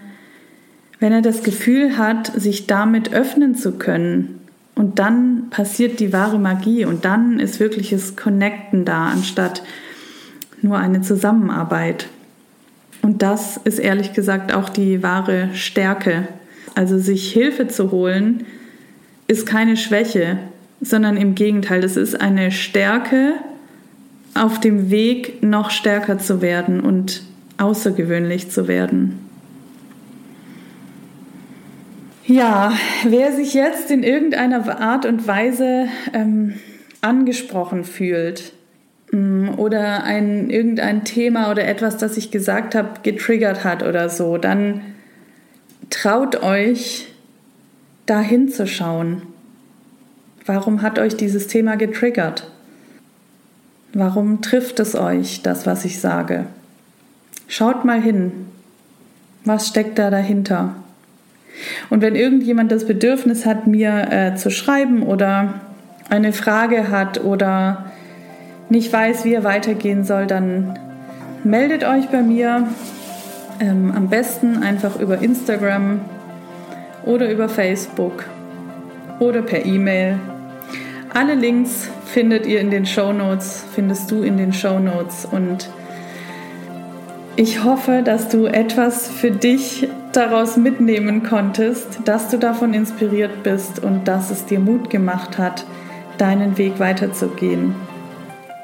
wenn 1.01 1.13
er 1.13 1.23
das 1.23 1.43
Gefühl 1.43 1.99
hat, 1.99 2.27
sich 2.41 2.67
damit 2.67 3.13
öffnen 3.13 3.55
zu 3.55 3.73
können. 3.73 4.41
Und 4.75 4.99
dann 4.99 5.51
passiert 5.51 6.01
die 6.01 6.13
wahre 6.13 6.39
Magie 6.39 6.85
und 6.85 7.05
dann 7.05 7.39
ist 7.39 7.61
wirkliches 7.61 8.17
Connecten 8.17 8.85
da, 8.85 9.07
anstatt 9.07 9.63
nur 10.63 10.79
eine 10.79 11.01
Zusammenarbeit. 11.01 12.09
Und 13.03 13.23
das 13.23 13.59
ist 13.59 13.79
ehrlich 13.79 14.15
gesagt 14.15 14.53
auch 14.53 14.69
die 14.69 15.03
wahre 15.03 15.51
Stärke. 15.55 16.27
Also 16.75 16.99
sich 16.99 17.33
Hilfe 17.33 17.69
zu 17.69 17.93
holen, 17.93 18.47
ist 19.29 19.47
keine 19.47 19.77
Schwäche, 19.77 20.39
sondern 20.81 21.17
im 21.17 21.35
Gegenteil, 21.35 21.81
das 21.81 21.97
ist 21.97 22.21
eine 22.21 22.51
Stärke 22.51 23.35
auf 24.35 24.59
dem 24.59 24.91
Weg, 24.91 25.43
noch 25.43 25.71
stärker 25.71 26.19
zu 26.19 26.43
werden 26.43 26.81
und 26.81 27.23
außergewöhnlich 27.59 28.51
zu 28.51 28.67
werden. 28.67 29.24
Ja, 32.27 32.73
wer 33.07 33.33
sich 33.33 33.53
jetzt 33.53 33.91
in 33.91 34.03
irgendeiner 34.03 34.81
Art 34.81 35.05
und 35.05 35.27
Weise 35.27 35.89
ähm, 36.15 36.55
angesprochen 37.03 37.85
fühlt 37.85 38.55
ähm, 39.13 39.53
oder 39.59 40.05
ein, 40.05 40.49
irgendein 40.49 41.05
Thema 41.05 41.51
oder 41.51 41.67
etwas, 41.69 41.99
das 41.99 42.17
ich 42.17 42.31
gesagt 42.31 42.75
habe, 42.75 43.01
getriggert 43.03 43.63
hat 43.63 43.83
oder 43.83 44.09
so, 44.09 44.39
dann 44.39 44.81
traut 45.91 46.43
euch, 46.43 47.13
da 48.07 48.21
hinzuschauen. 48.21 49.23
Warum 50.47 50.81
hat 50.81 50.99
euch 50.99 51.17
dieses 51.17 51.47
Thema 51.47 51.77
getriggert? 51.77 52.51
Warum 53.93 54.41
trifft 54.41 54.81
es 54.81 54.95
euch, 54.95 55.43
das, 55.43 55.67
was 55.67 55.85
ich 55.85 56.01
sage? 56.01 56.47
Schaut 57.49 57.85
mal 57.85 58.01
hin. 58.01 58.47
Was 59.45 59.69
steckt 59.69 59.99
da 59.99 60.09
dahinter? 60.09 60.75
Und 61.91 62.03
wenn 62.03 62.15
irgendjemand 62.15 62.73
das 62.73 62.87
Bedürfnis 62.87 63.47
hat, 63.47 63.67
mir 63.67 64.09
äh, 64.11 64.35
zu 64.37 64.51
schreiben 64.51 65.03
oder 65.03 65.61
eine 66.11 66.33
Frage 66.33 66.91
hat 66.91 67.23
oder 67.23 67.87
nicht 68.69 68.93
weiß, 68.93 69.25
wie 69.25 69.35
er 69.35 69.45
weitergehen 69.45 70.05
soll, 70.05 70.27
dann 70.27 70.79
meldet 71.45 71.85
euch 71.85 72.09
bei 72.09 72.23
mir. 72.23 72.69
Ähm, 73.61 73.93
am 73.95 74.09
besten 74.09 74.63
einfach 74.63 74.99
über 74.99 75.19
Instagram 75.23 76.01
oder 77.05 77.31
über 77.31 77.49
Facebook 77.49 78.25
oder 79.21 79.43
per 79.43 79.65
E-Mail. 79.65 80.19
Alle 81.13 81.35
Links 81.35 81.89
findet 82.07 82.47
ihr 82.47 82.61
in 82.61 82.71
den 82.71 82.85
Show 82.85 83.13
Notes, 83.13 83.65
findest 83.75 84.11
du 84.11 84.23
in 84.23 84.37
den 84.37 84.53
Show 84.53 84.81
Notes 84.81 85.25
und 85.31 85.71
ich 87.37 87.63
hoffe, 87.63 88.03
dass 88.05 88.29
du 88.29 88.47
etwas 88.47 89.09
für 89.09 89.31
dich 89.31 89.89
daraus 90.17 90.57
mitnehmen 90.57 91.23
konntest, 91.23 92.01
dass 92.05 92.29
du 92.29 92.39
davon 92.39 92.75
inspiriert 92.75 93.43
bist 93.43 93.83
und 93.83 94.07
dass 94.09 94.31
es 94.31 94.45
dir 94.47 94.61
Mut 94.61 94.91
gemacht 94.91 95.39
hat, 95.39 95.65
deinen 96.19 96.57
Weg 96.59 96.79
weiterzugehen. 96.79 97.75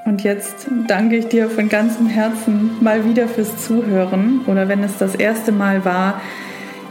Und 0.05 0.22
jetzt 0.22 0.66
danke 0.86 1.16
ich 1.16 1.26
dir 1.26 1.51
von 1.51 1.68
ganzem 1.68 2.07
Herzen 2.07 2.70
mal 2.80 3.05
wieder 3.05 3.28
fürs 3.28 3.64
Zuhören 3.64 4.40
oder 4.46 4.68
wenn 4.68 4.82
es 4.82 4.98
das 4.98 5.14
erste 5.14 5.53
Mal 5.53 5.84
war, 5.84 6.20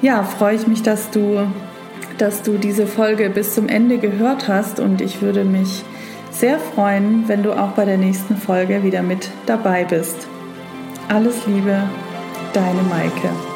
ja, 0.02 0.24
freue 0.24 0.56
ich 0.56 0.68
mich, 0.68 0.84
dass 0.84 1.10
du, 1.10 1.48
dass 2.18 2.42
du 2.42 2.58
diese 2.58 2.88
Folge 2.88 3.30
bis 3.30 3.56
zum 3.56 3.68
Ende 3.68 3.98
gehört 3.98 4.48
hast 4.48 4.80
und 4.80 5.02
ich 5.02 5.22
würde 5.22 5.44
mich 5.44 5.84
sehr 6.32 6.60
freuen, 6.60 7.28
wenn 7.28 7.44
du 7.44 7.52
auch 7.54 7.72
bei 7.72 7.86
der 7.86 7.98
nächsten 7.98 8.38
Folge 8.38 8.84
wieder 8.84 9.02
mit 9.02 9.30
dabei 9.46 9.84
bist. 9.84 10.28
Alles 11.10 11.46
Liebe, 11.48 11.84
deine 12.54 12.84
Maike. 12.84 13.49